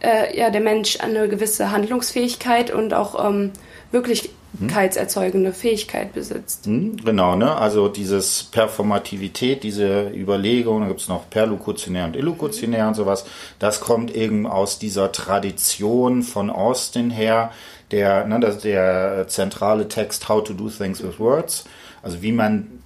äh, 0.00 0.36
ja, 0.36 0.50
der 0.50 0.60
Mensch 0.60 0.98
eine 1.00 1.28
gewisse 1.28 1.70
Handlungsfähigkeit 1.70 2.70
und 2.70 2.94
auch 2.94 3.28
ähm, 3.28 3.52
wirklichkeitserzeugende 3.92 5.52
Fähigkeit 5.52 6.12
besitzt. 6.12 6.66
Hm, 6.66 6.96
genau, 7.04 7.36
ne? 7.36 7.54
Also 7.54 7.88
dieses 7.88 8.44
Performativität, 8.44 9.62
diese 9.62 10.08
Überlegung, 10.08 10.82
da 10.82 10.88
gibt 10.88 11.00
es 11.00 11.08
noch 11.08 11.28
perlokutionär 11.28 12.06
und 12.06 12.16
illokutionär 12.16 12.88
und 12.88 12.94
sowas, 12.94 13.24
das 13.58 13.80
kommt 13.80 14.14
eben 14.14 14.46
aus 14.46 14.78
dieser 14.78 15.12
Tradition 15.12 16.22
von 16.22 16.50
Austin 16.50 17.10
her, 17.10 17.52
der, 17.90 18.26
ne, 18.26 18.40
das 18.40 18.58
der 18.58 19.26
zentrale 19.28 19.88
Text 19.88 20.28
How 20.28 20.42
to 20.44 20.54
Do 20.54 20.68
Things 20.68 21.02
with 21.02 21.18
Words, 21.18 21.64
also 22.02 22.22
wie 22.22 22.32
man 22.32 22.79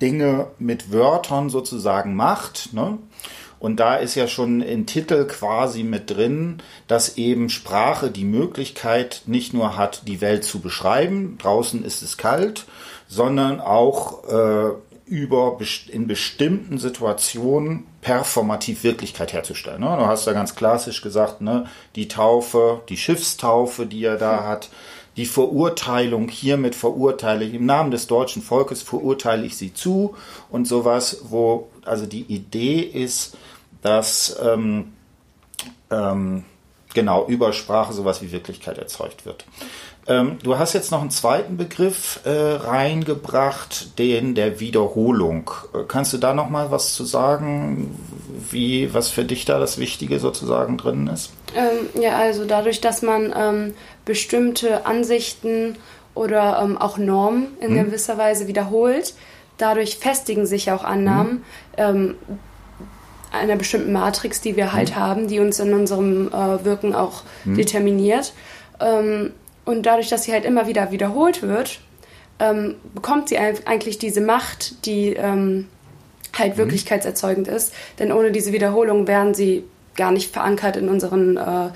Dinge 0.00 0.48
mit 0.58 0.92
Wörtern 0.92 1.50
sozusagen 1.50 2.14
macht. 2.14 2.72
Ne? 2.72 2.98
Und 3.58 3.80
da 3.80 3.96
ist 3.96 4.14
ja 4.14 4.28
schon 4.28 4.60
im 4.60 4.86
Titel 4.86 5.26
quasi 5.26 5.82
mit 5.82 6.10
drin, 6.10 6.58
dass 6.86 7.16
eben 7.16 7.48
Sprache 7.50 8.10
die 8.10 8.24
Möglichkeit 8.24 9.22
nicht 9.26 9.52
nur 9.52 9.76
hat, 9.76 10.02
die 10.06 10.20
Welt 10.20 10.44
zu 10.44 10.60
beschreiben, 10.60 11.38
draußen 11.38 11.84
ist 11.84 12.02
es 12.02 12.16
kalt, 12.16 12.66
sondern 13.08 13.60
auch 13.60 14.24
äh, 14.28 14.70
über 15.06 15.58
in 15.88 16.06
bestimmten 16.06 16.78
Situationen 16.78 17.86
performativ 18.02 18.84
Wirklichkeit 18.84 19.32
herzustellen. 19.32 19.80
Ne? 19.80 19.96
Du 19.98 20.06
hast 20.06 20.26
ja 20.26 20.34
ganz 20.34 20.54
klassisch 20.54 21.02
gesagt, 21.02 21.40
ne, 21.40 21.66
die 21.96 22.08
Taufe, 22.08 22.82
die 22.88 22.96
Schiffstaufe, 22.96 23.86
die 23.86 24.04
er 24.04 24.16
da 24.16 24.44
hat, 24.44 24.68
die 25.18 25.26
Verurteilung, 25.26 26.28
hiermit 26.28 26.76
verurteile 26.76 27.44
ich, 27.44 27.52
im 27.52 27.66
Namen 27.66 27.90
des 27.90 28.06
deutschen 28.06 28.40
Volkes 28.40 28.82
verurteile 28.82 29.44
ich 29.44 29.56
sie 29.56 29.74
zu 29.74 30.14
und 30.48 30.66
sowas, 30.66 31.22
wo 31.24 31.68
also 31.84 32.06
die 32.06 32.22
Idee 32.22 32.78
ist, 32.78 33.36
dass 33.82 34.38
ähm, 34.40 34.92
ähm, 35.90 36.44
genau 36.94 37.26
über 37.26 37.52
Sprache 37.52 37.92
sowas 37.92 38.22
wie 38.22 38.30
Wirklichkeit 38.30 38.78
erzeugt 38.78 39.26
wird. 39.26 39.44
Ähm, 40.08 40.38
du 40.42 40.58
hast 40.58 40.72
jetzt 40.72 40.90
noch 40.90 41.02
einen 41.02 41.10
zweiten 41.10 41.58
Begriff 41.58 42.20
äh, 42.24 42.30
reingebracht, 42.30 43.98
den 43.98 44.34
der 44.34 44.58
Wiederholung. 44.58 45.50
Äh, 45.74 45.80
kannst 45.86 46.14
du 46.14 46.18
da 46.18 46.32
noch 46.32 46.48
mal 46.48 46.70
was 46.70 46.94
zu 46.94 47.04
sagen, 47.04 47.94
wie 48.50 48.92
was 48.94 49.10
für 49.10 49.24
dich 49.24 49.44
da 49.44 49.58
das 49.58 49.78
Wichtige 49.78 50.18
sozusagen 50.18 50.78
drin 50.78 51.08
ist? 51.08 51.30
Ähm, 51.54 52.02
ja, 52.02 52.16
also 52.16 52.46
dadurch, 52.46 52.80
dass 52.80 53.02
man 53.02 53.34
ähm, 53.36 53.74
bestimmte 54.06 54.86
Ansichten 54.86 55.76
oder 56.14 56.60
ähm, 56.62 56.78
auch 56.78 56.96
Normen 56.96 57.48
in 57.60 57.76
hm. 57.76 57.84
gewisser 57.84 58.16
Weise 58.16 58.46
wiederholt, 58.46 59.14
dadurch 59.58 59.98
festigen 59.98 60.46
sich 60.46 60.72
auch 60.72 60.84
Annahmen. 60.84 61.44
Hm 61.76 62.14
einer 63.30 63.56
bestimmten 63.56 63.92
Matrix, 63.92 64.40
die 64.40 64.56
wir 64.56 64.72
halt 64.72 64.90
mhm. 64.90 64.96
haben, 64.96 65.28
die 65.28 65.40
uns 65.40 65.60
in 65.60 65.74
unserem 65.74 66.28
äh, 66.28 66.64
Wirken 66.64 66.94
auch 66.94 67.22
mhm. 67.44 67.56
determiniert. 67.56 68.32
Ähm, 68.80 69.32
und 69.68 69.82
dadurch, 69.82 70.08
dass 70.08 70.24
sie 70.24 70.32
halt 70.32 70.46
immer 70.46 70.66
wieder 70.66 70.92
wiederholt 70.92 71.42
wird, 71.42 71.80
ähm, 72.38 72.76
bekommt 72.94 73.28
sie 73.28 73.36
eigentlich 73.36 73.98
diese 73.98 74.22
Macht, 74.22 74.86
die 74.86 75.12
ähm, 75.12 75.66
halt 76.34 76.54
mhm. 76.54 76.58
wirklichkeitserzeugend 76.60 77.48
ist. 77.48 77.74
Denn 77.98 78.10
ohne 78.10 78.32
diese 78.32 78.54
Wiederholung 78.54 79.06
wären 79.06 79.34
sie 79.34 79.64
gar 79.94 80.10
nicht 80.10 80.32
verankert 80.32 80.78
in 80.78 80.88
unseren 80.88 81.36
äh, 81.36 81.68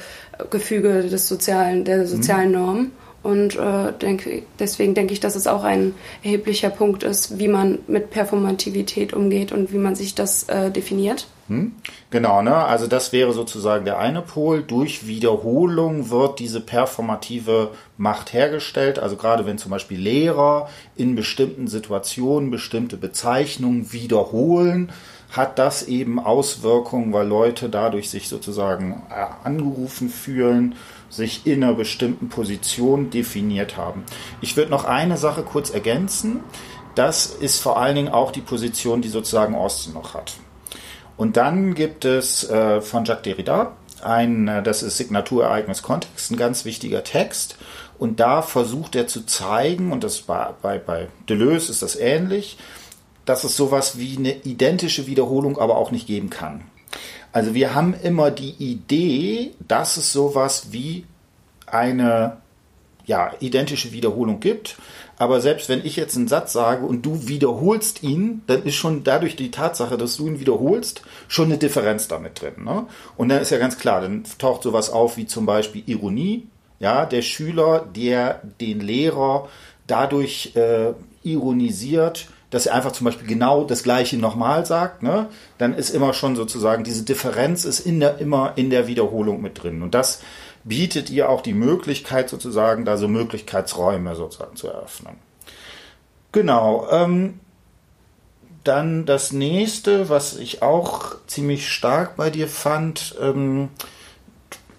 Gefüge 0.48 1.02
des 1.02 1.28
sozialen, 1.28 1.84
der 1.84 2.06
sozialen 2.06 2.48
mhm. 2.48 2.54
Normen. 2.54 2.92
Und 3.22 3.56
äh, 3.56 3.92
denk, 4.00 4.28
deswegen 4.58 4.94
denke 4.94 5.12
ich, 5.12 5.20
dass 5.20 5.36
es 5.36 5.46
auch 5.46 5.62
ein 5.62 5.94
erheblicher 6.24 6.70
Punkt 6.70 7.04
ist, 7.04 7.38
wie 7.38 7.48
man 7.48 7.78
mit 7.86 8.10
Performativität 8.10 9.12
umgeht 9.12 9.52
und 9.52 9.72
wie 9.72 9.78
man 9.78 9.94
sich 9.94 10.14
das 10.14 10.44
äh, 10.44 10.70
definiert. 10.72 11.28
Hm? 11.48 11.72
Genau, 12.10 12.42
ne? 12.42 12.54
Also 12.54 12.86
das 12.86 13.12
wäre 13.12 13.32
sozusagen 13.32 13.84
der 13.84 13.98
eine 13.98 14.22
Pol. 14.22 14.62
Durch 14.62 15.06
Wiederholung 15.06 16.10
wird 16.10 16.40
diese 16.40 16.60
performative 16.60 17.70
Macht 17.96 18.32
hergestellt. 18.32 18.98
Also 18.98 19.16
gerade 19.16 19.46
wenn 19.46 19.58
zum 19.58 19.70
Beispiel 19.70 20.00
Lehrer 20.00 20.68
in 20.96 21.14
bestimmten 21.14 21.68
Situationen 21.68 22.50
bestimmte 22.50 22.96
Bezeichnungen 22.96 23.92
wiederholen, 23.92 24.90
hat 25.30 25.58
das 25.58 25.84
eben 25.84 26.18
Auswirkungen, 26.18 27.12
weil 27.12 27.26
Leute 27.26 27.68
dadurch 27.68 28.10
sich 28.10 28.28
sozusagen 28.28 29.02
äh, 29.10 29.46
angerufen 29.46 30.08
fühlen, 30.08 30.74
sich 31.12 31.46
in 31.46 31.62
einer 31.62 31.74
bestimmten 31.74 32.28
Position 32.28 33.10
definiert 33.10 33.76
haben. 33.76 34.04
Ich 34.40 34.56
würde 34.56 34.70
noch 34.70 34.84
eine 34.84 35.18
Sache 35.18 35.42
kurz 35.42 35.70
ergänzen. 35.70 36.40
Das 36.94 37.26
ist 37.26 37.60
vor 37.60 37.78
allen 37.78 37.96
Dingen 37.96 38.12
auch 38.12 38.32
die 38.32 38.40
Position, 38.40 39.02
die 39.02 39.08
sozusagen 39.08 39.54
Austin 39.54 39.92
noch 39.92 40.14
hat. 40.14 40.32
Und 41.18 41.36
dann 41.36 41.74
gibt 41.74 42.04
es 42.06 42.48
äh, 42.48 42.80
von 42.80 43.04
Jacques 43.04 43.22
Derrida 43.24 43.76
ein, 44.02 44.48
äh, 44.48 44.62
das 44.62 44.82
ist 44.82 44.96
Signaturereignis 44.96 45.82
Kontext, 45.82 46.30
ein 46.30 46.36
ganz 46.36 46.64
wichtiger 46.64 47.04
Text. 47.04 47.56
Und 47.98 48.18
da 48.18 48.42
versucht 48.42 48.96
er 48.96 49.06
zu 49.06 49.26
zeigen, 49.26 49.92
und 49.92 50.02
das 50.02 50.22
bei, 50.22 50.50
bei, 50.62 50.78
bei 50.78 51.08
Deleuze 51.28 51.70
ist 51.70 51.82
das 51.82 51.94
ähnlich, 51.94 52.56
dass 53.26 53.44
es 53.44 53.56
sowas 53.56 53.98
wie 53.98 54.16
eine 54.16 54.34
identische 54.42 55.06
Wiederholung 55.06 55.58
aber 55.58 55.76
auch 55.76 55.92
nicht 55.92 56.06
geben 56.06 56.30
kann. 56.30 56.62
Also 57.32 57.54
wir 57.54 57.74
haben 57.74 57.94
immer 57.94 58.30
die 58.30 58.54
Idee, 58.58 59.52
dass 59.66 59.96
es 59.96 60.12
sowas 60.12 60.68
wie 60.70 61.06
eine 61.66 62.36
ja, 63.06 63.32
identische 63.40 63.92
Wiederholung 63.92 64.40
gibt. 64.40 64.76
Aber 65.18 65.40
selbst 65.40 65.68
wenn 65.68 65.84
ich 65.84 65.96
jetzt 65.96 66.16
einen 66.16 66.28
Satz 66.28 66.52
sage 66.52 66.84
und 66.84 67.02
du 67.02 67.28
wiederholst 67.28 68.02
ihn, 68.02 68.42
dann 68.46 68.64
ist 68.64 68.74
schon 68.74 69.04
dadurch 69.04 69.36
die 69.36 69.50
Tatsache, 69.50 69.96
dass 69.96 70.16
du 70.16 70.26
ihn 70.26 70.40
wiederholst, 70.40 71.02
schon 71.28 71.46
eine 71.46 71.58
Differenz 71.58 72.08
damit 72.08 72.40
drin. 72.40 72.64
Ne? 72.64 72.86
Und 73.16 73.28
dann 73.28 73.40
ist 73.40 73.50
ja 73.50 73.58
ganz 73.58 73.78
klar, 73.78 74.00
dann 74.00 74.24
taucht 74.38 74.62
sowas 74.62 74.90
auf 74.90 75.16
wie 75.16 75.26
zum 75.26 75.46
Beispiel 75.46 75.82
Ironie. 75.86 76.48
Ja, 76.80 77.06
der 77.06 77.22
Schüler, 77.22 77.86
der 77.94 78.42
den 78.60 78.80
Lehrer 78.80 79.48
dadurch 79.86 80.56
äh, 80.56 80.94
ironisiert, 81.22 82.26
dass 82.52 82.66
er 82.66 82.74
einfach 82.74 82.92
zum 82.92 83.06
Beispiel 83.06 83.26
genau 83.26 83.64
das 83.64 83.82
Gleiche 83.82 84.18
nochmal 84.18 84.66
sagt, 84.66 85.02
ne, 85.02 85.26
dann 85.56 85.74
ist 85.74 85.90
immer 85.90 86.12
schon 86.12 86.36
sozusagen 86.36 86.84
diese 86.84 87.02
Differenz 87.02 87.64
ist 87.64 87.80
in 87.80 87.98
der, 87.98 88.18
immer 88.18 88.52
in 88.56 88.68
der 88.68 88.86
Wiederholung 88.86 89.40
mit 89.40 89.62
drin. 89.62 89.82
Und 89.82 89.94
das 89.94 90.20
bietet 90.62 91.08
ihr 91.08 91.30
auch 91.30 91.40
die 91.40 91.54
Möglichkeit 91.54 92.28
sozusagen, 92.28 92.84
da 92.84 92.98
so 92.98 93.08
Möglichkeitsräume 93.08 94.14
sozusagen 94.14 94.54
zu 94.54 94.68
eröffnen. 94.68 95.16
Genau. 96.30 96.86
Ähm, 96.90 97.40
dann 98.64 99.06
das 99.06 99.32
nächste, 99.32 100.10
was 100.10 100.36
ich 100.36 100.60
auch 100.60 101.16
ziemlich 101.26 101.72
stark 101.72 102.16
bei 102.16 102.28
dir 102.28 102.48
fand, 102.48 103.16
ähm, 103.20 103.70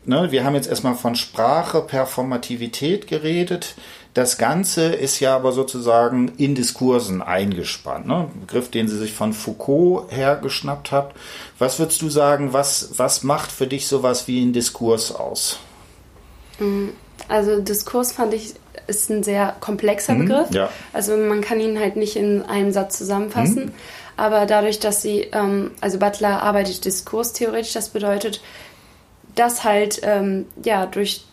ne, 0.05 0.31
wir 0.31 0.45
haben 0.45 0.53
jetzt 0.53 0.69
erstmal 0.69 0.93
von 0.93 1.15
Sprache, 1.15 1.81
Performativität 1.81 3.07
geredet. 3.07 3.73
Das 4.13 4.37
Ganze 4.37 4.93
ist 4.93 5.19
ja 5.19 5.35
aber 5.35 5.51
sozusagen 5.51 6.33
in 6.37 6.53
Diskursen 6.53 7.21
eingespannt. 7.21 8.05
Ne? 8.05 8.29
Begriff, 8.41 8.69
den 8.69 8.87
Sie 8.87 8.97
sich 8.97 9.13
von 9.13 9.33
Foucault 9.33 10.11
hergeschnappt 10.11 10.91
habt. 10.91 11.17
Was 11.57 11.79
würdest 11.79 12.01
du 12.03 12.09
sagen, 12.09 12.53
was, 12.53 12.91
was 12.97 13.23
macht 13.23 13.51
für 13.51 13.65
dich 13.65 13.87
sowas 13.87 14.27
wie 14.27 14.43
ein 14.43 14.53
Diskurs 14.53 15.13
aus? 15.15 15.59
Mm, 16.59 16.89
also 17.27 17.59
Diskurs 17.59 18.11
fand 18.11 18.33
ich 18.35 18.53
ist 18.85 19.09
ein 19.09 19.23
sehr 19.23 19.55
komplexer 19.59 20.13
mhm, 20.13 20.19
Begriff. 20.19 20.51
Ja. 20.51 20.69
Also 20.91 21.15
man 21.15 21.41
kann 21.41 21.59
ihn 21.59 21.79
halt 21.79 21.95
nicht 21.95 22.15
in 22.15 22.41
einem 22.43 22.71
Satz 22.71 22.97
zusammenfassen. 22.97 23.65
Mhm. 23.65 23.71
Aber 24.17 24.45
dadurch, 24.45 24.79
dass 24.79 25.01
sie, 25.01 25.21
ähm, 25.31 25.71
also 25.81 25.99
Butler 25.99 26.43
arbeitet 26.43 26.85
diskurstheoretisch, 26.85 27.73
das 27.73 27.89
bedeutet, 27.89 28.41
dass 29.35 29.63
halt 29.63 30.01
ähm, 30.03 30.45
ja 30.63 30.85
durch 30.85 31.25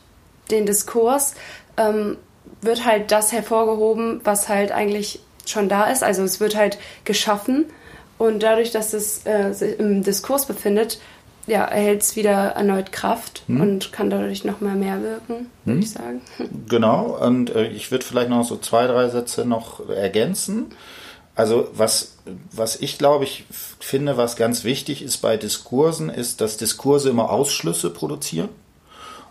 den 0.51 0.65
Diskurs 0.65 1.35
ähm, 1.77 2.17
wird 2.63 2.85
halt 2.85 3.11
das 3.11 3.33
hervorgehoben, 3.33 4.21
was 4.25 4.49
halt 4.49 4.73
eigentlich 4.73 5.21
schon 5.47 5.69
da 5.69 5.85
ist. 5.85 6.03
Also 6.03 6.23
es 6.23 6.41
wird 6.41 6.57
halt 6.57 6.79
geschaffen 7.05 7.67
und 8.19 8.43
dadurch, 8.43 8.71
dass 8.71 8.93
es 8.93 9.25
äh, 9.25 9.51
im 9.79 10.03
Diskurs 10.03 10.47
befindet, 10.47 11.01
ja, 11.47 11.65
erhält 11.65 12.03
es 12.03 12.17
wieder 12.17 12.51
erneut 12.51 12.93
Kraft 12.93 13.43
hm. 13.47 13.61
und 13.61 13.93
kann 13.93 14.11
dadurch 14.11 14.45
noch 14.45 14.61
mal 14.61 14.77
mehr 14.77 15.03
wirken, 15.03 15.51
würde 15.65 15.79
hm. 15.79 15.81
ich 15.81 15.91
sagen. 15.91 16.21
Genau, 16.69 17.19
und 17.19 17.55
äh, 17.55 17.69
ich 17.69 17.91
würde 17.91 18.05
vielleicht 18.05 18.29
noch 18.29 18.45
so 18.45 18.57
zwei, 18.57 18.87
drei 18.87 19.09
Sätze 19.09 19.45
noch 19.45 19.89
ergänzen. 19.89 20.67
Also 21.35 21.69
was, 21.73 22.19
was 22.53 22.77
ich 22.77 22.99
glaube 22.99 23.25
ich 23.25 23.45
finde, 23.81 24.17
was 24.17 24.37
ganz 24.37 24.65
wichtig 24.65 25.03
ist 25.03 25.19
bei 25.19 25.37
Diskursen, 25.37 26.11
ist, 26.11 26.41
dass 26.41 26.59
Diskurse 26.59 27.09
immer 27.09 27.31
Ausschlüsse 27.31 27.89
produzieren 27.91 28.51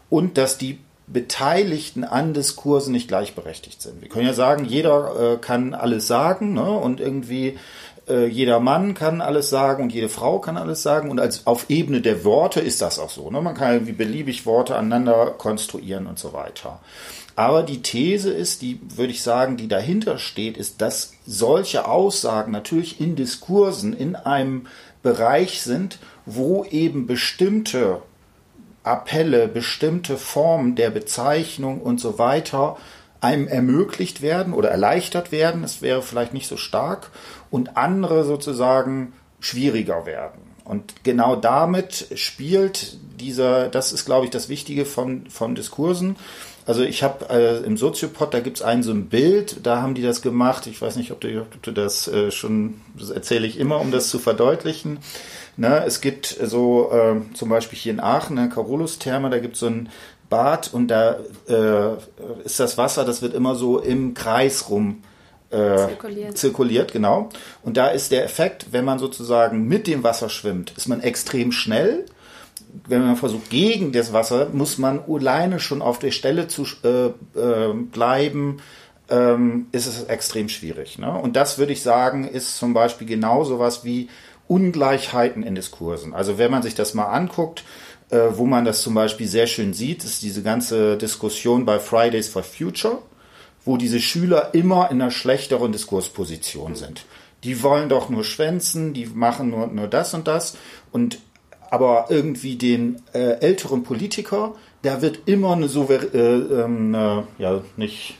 und 0.09 0.37
dass 0.37 0.57
die 0.57 0.79
Beteiligten 1.11 2.03
an 2.03 2.33
Diskursen 2.33 2.91
nicht 2.91 3.07
gleichberechtigt 3.07 3.81
sind. 3.81 4.01
Wir 4.01 4.09
können 4.09 4.27
ja 4.27 4.33
sagen, 4.33 4.65
jeder 4.65 5.33
äh, 5.33 5.37
kann 5.37 5.73
alles 5.73 6.07
sagen 6.07 6.53
ne? 6.53 6.69
und 6.69 6.99
irgendwie 6.99 7.57
äh, 8.07 8.27
jeder 8.27 8.59
Mann 8.59 8.93
kann 8.93 9.21
alles 9.21 9.49
sagen 9.49 9.83
und 9.83 9.93
jede 9.93 10.09
Frau 10.09 10.39
kann 10.39 10.57
alles 10.57 10.83
sagen 10.83 11.09
und 11.09 11.19
als 11.19 11.47
auf 11.47 11.69
Ebene 11.69 12.01
der 12.01 12.23
Worte 12.25 12.59
ist 12.59 12.81
das 12.81 12.99
auch 12.99 13.09
so. 13.09 13.31
Ne? 13.31 13.41
Man 13.41 13.55
kann 13.55 13.73
irgendwie 13.73 13.93
beliebig 13.93 14.45
Worte 14.45 14.75
aneinander 14.75 15.31
konstruieren 15.31 16.05
und 16.05 16.19
so 16.19 16.33
weiter. 16.33 16.79
Aber 17.35 17.63
die 17.63 17.81
These 17.81 18.31
ist, 18.31 18.61
die 18.61 18.79
würde 18.95 19.13
ich 19.13 19.23
sagen, 19.23 19.55
die 19.55 19.69
dahinter 19.69 20.17
steht, 20.17 20.57
ist, 20.57 20.81
dass 20.81 21.13
solche 21.25 21.87
Aussagen 21.87 22.51
natürlich 22.51 22.99
in 22.99 23.15
Diskursen 23.15 23.93
in 23.93 24.15
einem 24.15 24.67
Bereich 25.01 25.61
sind, 25.61 25.99
wo 26.25 26.65
eben 26.65 27.07
bestimmte 27.07 28.01
Appelle, 28.89 29.47
bestimmte 29.47 30.17
Formen 30.17 30.75
der 30.75 30.89
Bezeichnung 30.89 31.81
und 31.81 31.99
so 31.99 32.17
weiter 32.19 32.77
einem 33.21 33.47
ermöglicht 33.47 34.21
werden 34.21 34.53
oder 34.53 34.69
erleichtert 34.69 35.31
werden, 35.31 35.63
es 35.63 35.81
wäre 35.81 36.01
vielleicht 36.01 36.33
nicht 36.33 36.47
so 36.47 36.57
stark, 36.57 37.11
und 37.51 37.77
andere 37.77 38.23
sozusagen 38.23 39.13
schwieriger 39.39 40.05
werden. 40.05 40.48
Und 40.69 41.03
genau 41.03 41.35
damit 41.35 42.09
spielt 42.13 42.97
dieser, 43.19 43.69
das 43.69 43.91
ist, 43.91 44.05
glaube 44.05 44.25
ich, 44.25 44.31
das 44.31 44.49
Wichtige 44.49 44.85
von, 44.85 45.27
von 45.27 45.55
Diskursen. 45.55 46.15
Also 46.67 46.83
ich 46.83 47.01
habe 47.01 47.27
äh, 47.31 47.65
im 47.65 47.75
Soziopod, 47.75 48.31
da 48.35 48.39
gibt 48.39 48.57
es 48.57 48.61
ein 48.61 48.83
so 48.83 48.91
ein 48.91 49.07
Bild, 49.07 49.65
da 49.65 49.81
haben 49.81 49.95
die 49.95 50.03
das 50.03 50.21
gemacht. 50.21 50.67
Ich 50.67 50.79
weiß 50.79 50.95
nicht, 50.97 51.11
ob 51.11 51.21
du, 51.21 51.41
ob 51.41 51.63
du 51.63 51.71
das 51.71 52.07
äh, 52.07 52.29
schon, 52.29 52.81
das 52.95 53.09
erzähle 53.09 53.47
ich 53.47 53.57
immer, 53.57 53.81
um 53.81 53.89
das 53.89 54.09
zu 54.09 54.19
verdeutlichen. 54.19 54.99
Ne, 55.57 55.83
es 55.87 56.01
gibt 56.01 56.37
so 56.43 56.91
äh, 56.91 57.15
zum 57.33 57.49
Beispiel 57.49 57.79
hier 57.79 57.93
in 57.93 57.99
Aachen, 57.99 58.35
ne, 58.35 58.47
Carolus-Therme, 58.47 59.31
da 59.31 59.39
gibt 59.39 59.55
es 59.55 59.61
so 59.61 59.65
ein 59.65 59.89
Bad 60.29 60.71
und 60.71 60.89
da 60.89 61.17
äh, 61.47 61.95
ist 62.45 62.59
das 62.59 62.77
Wasser, 62.77 63.05
das 63.05 63.23
wird 63.23 63.33
immer 63.33 63.55
so 63.55 63.79
im 63.79 64.13
Kreis 64.13 64.69
rum 64.69 65.01
äh, 65.51 65.87
zirkuliert. 65.87 66.37
zirkuliert, 66.37 66.91
genau. 66.93 67.29
Und 67.63 67.77
da 67.77 67.87
ist 67.87 68.11
der 68.11 68.23
Effekt, 68.23 68.67
wenn 68.71 68.85
man 68.85 68.99
sozusagen 68.99 69.67
mit 69.67 69.87
dem 69.87 70.03
Wasser 70.03 70.29
schwimmt, 70.29 70.73
ist 70.77 70.87
man 70.87 71.01
extrem 71.01 71.51
schnell. 71.51 72.05
Wenn 72.87 73.03
man 73.03 73.15
versucht 73.15 73.49
gegen 73.49 73.91
das 73.91 74.13
Wasser, 74.13 74.49
muss 74.51 74.77
man 74.77 75.01
alleine 75.07 75.59
schon 75.59 75.81
auf 75.81 75.97
der 75.97 76.11
Stelle 76.11 76.47
zu 76.47 76.65
äh, 76.83 77.07
äh, 77.39 77.73
bleiben, 77.73 78.57
ähm, 79.09 79.67
ist 79.71 79.87
es 79.87 80.03
extrem 80.03 80.49
schwierig. 80.49 80.99
Ne? 80.99 81.11
Und 81.11 81.35
das 81.35 81.57
würde 81.57 81.73
ich 81.73 81.81
sagen, 81.81 82.27
ist 82.27 82.57
zum 82.57 82.73
Beispiel 82.73 83.07
genau 83.07 83.43
sowas 83.43 83.83
wie 83.83 84.07
Ungleichheiten 84.47 85.43
in 85.43 85.55
Diskursen. 85.55 86.13
Also 86.13 86.37
wenn 86.37 86.51
man 86.51 86.61
sich 86.61 86.75
das 86.75 86.93
mal 86.93 87.05
anguckt, 87.05 87.63
äh, 88.09 88.19
wo 88.31 88.45
man 88.45 88.65
das 88.65 88.81
zum 88.81 88.93
Beispiel 88.93 89.27
sehr 89.27 89.47
schön 89.47 89.73
sieht, 89.73 90.03
ist 90.03 90.21
diese 90.21 90.41
ganze 90.41 90.97
Diskussion 90.97 91.65
bei 91.65 91.79
Fridays 91.79 92.27
for 92.27 92.43
Future, 92.43 92.99
wo 93.69 93.77
diese 93.77 93.99
Schüler 93.99 94.55
immer 94.55 94.89
in 94.89 94.99
einer 94.99 95.11
schlechteren 95.11 95.71
Diskursposition 95.71 96.73
sind. 96.75 97.05
Die 97.43 97.61
wollen 97.61 97.87
doch 97.87 98.09
nur 98.09 98.23
schwänzen, 98.23 98.95
die 98.95 99.05
machen 99.05 99.51
nur, 99.51 99.67
nur 99.67 99.87
das 99.87 100.15
und 100.15 100.27
das. 100.27 100.57
Und 100.91 101.19
aber 101.69 102.07
irgendwie 102.09 102.55
den 102.55 102.99
äh, 103.13 103.39
älteren 103.41 103.83
Politiker, 103.83 104.55
da 104.81 105.03
wird 105.03 105.27
immer 105.27 105.53
eine, 105.53 105.67
Souver 105.67 106.15
äh, 106.15 106.17
ähm, 106.17 106.95
eine 106.95 107.27
ja 107.37 107.61
nicht 107.77 108.15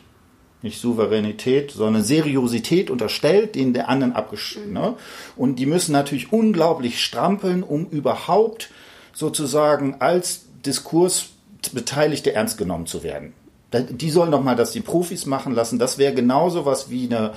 nicht 0.62 0.80
Souveränität, 0.82 1.72
sondern 1.72 2.04
Seriosität 2.04 2.92
unterstellt, 2.92 3.56
denen 3.56 3.74
der 3.74 3.90
anderen 3.90 4.14
abgeschnitten. 4.14 4.74
Ne? 4.74 4.96
Und 5.36 5.56
die 5.56 5.66
müssen 5.66 5.94
natürlich 5.94 6.32
unglaublich 6.32 7.04
strampeln, 7.04 7.64
um 7.64 7.88
überhaupt 7.90 8.70
sozusagen 9.14 9.96
als 10.00 10.42
Diskursbeteiligte 10.66 12.34
ernst 12.34 12.58
genommen 12.58 12.86
zu 12.86 13.04
werden. 13.04 13.34
Die 13.74 14.10
sollen 14.10 14.32
doch 14.32 14.44
mal 14.44 14.56
das 14.56 14.72
die 14.72 14.82
Profis 14.82 15.26
machen 15.26 15.54
lassen. 15.54 15.80
Das 15.80 15.98
wäre 15.98 16.14
genauso 16.14 16.66
was 16.66 16.90
wie 16.90 17.06
eine 17.06 17.34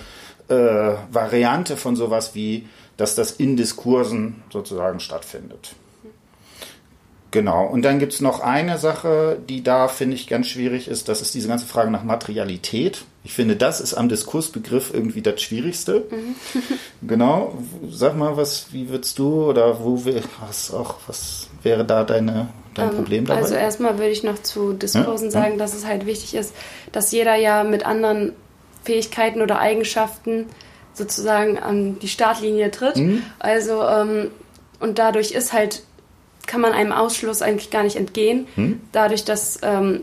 äh, 0.49 0.97
Variante 1.11 1.77
von 1.77 1.97
sowas 1.97 2.35
wie, 2.35 2.67
dass 2.97 3.15
das 3.15 3.33
in 3.33 3.57
Diskursen 3.57 4.43
sozusagen 4.51 5.01
stattfindet. 5.01 5.75
Genau. 7.33 7.67
Und 7.67 7.83
dann 7.83 7.99
gibt 7.99 8.13
es 8.13 8.21
noch 8.21 8.41
eine 8.41 8.77
Sache, 8.77 9.39
die 9.49 9.63
da, 9.63 9.89
finde 9.89 10.17
ich, 10.17 10.29
ganz 10.29 10.49
schwierig 10.49 10.87
ist. 10.87 11.09
Das 11.09 11.23
ist 11.23 11.35
diese 11.35 11.49
ganze 11.49 11.65
Frage 11.65 11.91
nach 11.91 12.05
Materialität. 12.05 13.05
Ich 13.25 13.33
finde, 13.33 13.57
das 13.57 13.81
ist 13.81 13.95
am 13.95 14.11
Diskursbegriff 14.11 14.93
irgendwie 14.93 15.23
das 15.23 15.41
Schwierigste. 15.41 16.05
Mhm. 16.11 16.35
genau. 17.09 17.57
Sag 17.91 18.17
mal, 18.17 18.37
was, 18.37 18.73
wie 18.73 18.91
würdest 18.91 19.19
du 19.19 19.45
oder 19.45 19.81
wo 19.83 20.05
was 20.41 20.75
auch, 20.75 20.97
was 21.07 21.49
wäre 21.65 21.85
da 21.85 22.05
deine, 22.05 22.49
dein 22.75 22.91
ähm, 22.91 22.97
Problem 22.97 23.27
dabei? 23.27 23.41
Also 23.41 23.55
erstmal 23.55 23.99
würde 23.99 24.11
ich 24.11 24.23
noch 24.23 24.43
zu 24.43 24.73
Diskursen 24.73 25.27
ja? 25.27 25.33
sagen, 25.33 25.59
dass 25.59 25.75
es 25.75 25.87
halt 25.87 26.07
wichtig 26.07 26.35
ist, 26.35 26.55
dass 26.93 27.13
jeder 27.13 27.35
ja 27.35 27.65
mit 27.65 27.87
anderen 27.87 28.33
Fähigkeiten 28.85 29.43
oder 29.43 29.59
Eigenschaften 29.59 30.47
sozusagen 30.95 31.59
an 31.59 31.99
die 32.01 32.09
Startlinie 32.09 32.71
tritt. 32.71 32.97
Mhm. 32.97 33.23
Also 33.39 33.83
ähm, 33.83 34.31
und 34.81 34.99
dadurch 34.99 35.33
ist 35.33 35.53
halt 35.53 35.83
kann 36.47 36.61
man 36.61 36.73
einem 36.73 36.93
Ausschluss 36.93 37.43
eigentlich 37.43 37.71
gar 37.71 37.83
nicht 37.83 37.97
entgehen, 37.97 38.47
hm? 38.55 38.81
dadurch, 38.93 39.25
dass 39.25 39.59
ähm, 39.63 40.03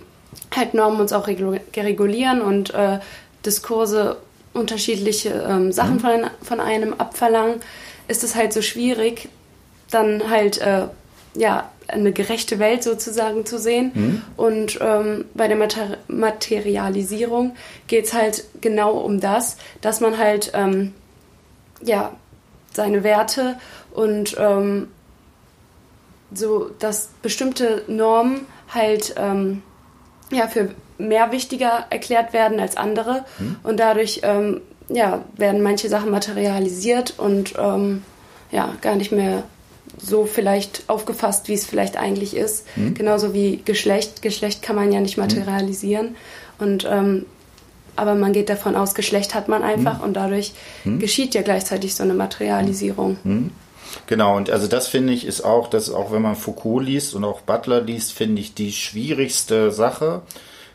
halt 0.55 0.73
Normen 0.73 0.99
uns 0.99 1.13
auch 1.13 1.27
regulieren 1.27 2.41
und 2.41 2.73
äh, 2.73 2.99
Diskurse 3.45 4.17
unterschiedliche 4.53 5.29
ähm, 5.47 5.71
Sachen 5.71 5.95
hm? 5.95 5.99
von, 5.99 6.29
von 6.41 6.59
einem 6.59 6.93
abverlangen, 6.93 7.55
ist 8.07 8.23
es 8.23 8.35
halt 8.35 8.53
so 8.53 8.61
schwierig, 8.61 9.29
dann 9.91 10.29
halt 10.29 10.59
äh, 10.59 10.87
ja 11.35 11.69
eine 11.87 12.11
gerechte 12.11 12.59
Welt 12.59 12.83
sozusagen 12.83 13.45
zu 13.45 13.57
sehen. 13.57 13.91
Mhm. 13.93 14.21
Und 14.37 14.79
ähm, 14.81 15.25
bei 15.33 15.47
der 15.47 15.57
Mater 15.57 15.97
Materialisierung 16.07 17.55
geht 17.87 18.05
es 18.05 18.13
halt 18.13 18.45
genau 18.61 18.91
um 18.91 19.19
das, 19.19 19.57
dass 19.81 19.99
man 19.99 20.17
halt 20.17 20.51
ähm, 20.53 20.93
ja 21.81 22.13
seine 22.73 23.03
Werte 23.03 23.57
und 23.91 24.35
ähm, 24.39 24.87
so, 26.31 26.69
dass 26.79 27.09
bestimmte 27.21 27.83
Normen 27.87 28.45
halt 28.69 29.15
ähm, 29.17 29.63
ja, 30.31 30.47
für 30.47 30.69
mehr 30.99 31.31
wichtiger 31.31 31.85
erklärt 31.89 32.33
werden 32.33 32.59
als 32.59 32.77
andere 32.77 33.25
hm. 33.37 33.55
und 33.63 33.79
dadurch 33.79 34.21
ähm, 34.23 34.61
ja, 34.89 35.23
werden 35.35 35.63
manche 35.63 35.89
Sachen 35.89 36.11
materialisiert 36.11 37.15
und 37.17 37.53
ähm, 37.57 38.03
ja, 38.51 38.73
gar 38.81 38.95
nicht 38.95 39.11
mehr 39.11 39.43
so 39.99 40.25
vielleicht 40.25 40.83
aufgefasst, 40.87 41.47
wie 41.47 41.53
es 41.53 41.65
vielleicht 41.65 41.97
eigentlich 41.97 42.35
ist. 42.35 42.65
Hm. 42.75 42.93
Genauso 42.93 43.33
wie 43.33 43.61
Geschlecht. 43.63 44.21
Geschlecht 44.21 44.61
kann 44.61 44.75
man 44.75 44.91
ja 44.91 44.99
nicht 44.99 45.17
hm. 45.17 45.23
materialisieren. 45.23 46.07
Hm. 46.07 46.15
Und 46.59 46.87
ähm, 46.89 47.25
aber 47.95 48.15
man 48.15 48.31
geht 48.31 48.49
davon 48.49 48.75
aus, 48.75 48.93
Geschlecht 48.93 49.35
hat 49.35 49.49
man 49.49 49.61
einfach 49.61 49.99
hm. 49.99 50.05
und 50.05 50.13
dadurch 50.13 50.53
hm. 50.83 50.99
geschieht 50.99 51.35
ja 51.35 51.41
gleichzeitig 51.41 51.95
so 51.95 52.03
eine 52.03 52.13
Materialisierung. 52.13 53.17
Genau, 54.07 54.37
und 54.37 54.49
also 54.49 54.67
das 54.67 54.87
finde 54.87 55.13
ich 55.13 55.25
ist 55.25 55.41
auch, 55.41 55.69
dass 55.69 55.89
auch 55.89 56.11
wenn 56.11 56.21
man 56.21 56.35
Foucault 56.35 56.85
liest 56.85 57.13
und 57.13 57.23
auch 57.23 57.41
Butler 57.41 57.81
liest, 57.81 58.13
finde 58.13 58.41
ich 58.41 58.53
die 58.53 58.71
schwierigste 58.71 59.71
Sache. 59.71 60.21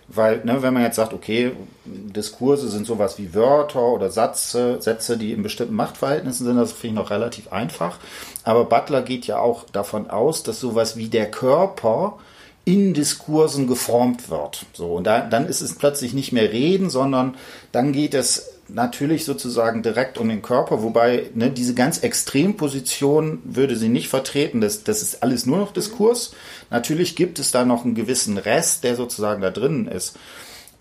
Weil, 0.08 0.44
ne, 0.44 0.62
wenn 0.62 0.74
man 0.74 0.82
jetzt 0.82 0.96
sagt, 0.96 1.14
okay, 1.14 1.52
Diskurse 1.84 2.68
sind 2.68 2.86
sowas 2.86 3.18
wie 3.18 3.34
Wörter 3.34 3.82
oder 3.82 4.10
Sätze, 4.10 4.80
Sätze, 4.80 5.16
die 5.16 5.32
in 5.32 5.42
bestimmten 5.42 5.74
Machtverhältnissen 5.74 6.44
sind, 6.44 6.56
das 6.56 6.72
finde 6.72 6.88
ich 6.88 7.02
noch 7.02 7.10
relativ 7.10 7.52
einfach. 7.52 7.98
Aber 8.42 8.66
Butler 8.66 9.02
geht 9.02 9.26
ja 9.26 9.38
auch 9.38 9.64
davon 9.64 10.10
aus, 10.10 10.42
dass 10.42 10.60
sowas 10.60 10.96
wie 10.96 11.08
der 11.08 11.30
Körper 11.30 12.18
in 12.64 12.94
Diskursen 12.94 13.66
geformt 13.66 14.30
wird. 14.30 14.66
So, 14.72 14.94
und 14.94 15.04
da, 15.04 15.20
dann 15.20 15.46
ist 15.46 15.60
es 15.60 15.76
plötzlich 15.76 16.14
nicht 16.14 16.32
mehr 16.32 16.50
Reden, 16.52 16.90
sondern 16.90 17.36
dann 17.72 17.92
geht 17.92 18.14
es 18.14 18.53
natürlich 18.68 19.24
sozusagen 19.24 19.82
direkt 19.82 20.18
um 20.18 20.28
den 20.28 20.42
Körper, 20.42 20.82
wobei 20.82 21.30
ne, 21.34 21.50
diese 21.50 21.74
ganz 21.74 21.98
Extremposition 21.98 23.40
würde 23.44 23.76
sie 23.76 23.88
nicht 23.88 24.08
vertreten. 24.08 24.60
Das, 24.60 24.84
das 24.84 25.02
ist 25.02 25.22
alles 25.22 25.46
nur 25.46 25.58
noch 25.58 25.72
Diskurs. 25.72 26.34
Natürlich 26.70 27.16
gibt 27.16 27.38
es 27.38 27.50
da 27.50 27.64
noch 27.64 27.84
einen 27.84 27.94
gewissen 27.94 28.38
Rest, 28.38 28.84
der 28.84 28.96
sozusagen 28.96 29.42
da 29.42 29.50
drinnen 29.50 29.88
ist. 29.88 30.16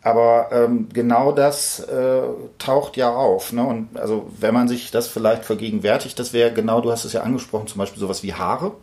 Aber 0.01 0.49
ähm, 0.51 0.89
genau 0.91 1.31
das 1.31 1.79
äh, 1.79 2.23
taucht 2.57 2.97
ja 2.97 3.09
auf. 3.09 3.53
Ne? 3.53 3.65
Und 3.65 3.97
also 3.97 4.29
wenn 4.37 4.53
man 4.53 4.67
sich 4.67 4.91
das 4.91 5.07
vielleicht 5.07 5.45
vergegenwärtigt, 5.45 6.19
das 6.19 6.33
wäre 6.33 6.51
genau, 6.51 6.81
du 6.81 6.91
hast 6.91 7.05
es 7.05 7.13
ja 7.13 7.21
angesprochen, 7.21 7.67
zum 7.67 7.79
Beispiel 7.79 7.99
sowas 7.99 8.23
wie 8.23 8.33
Haare. 8.33 8.73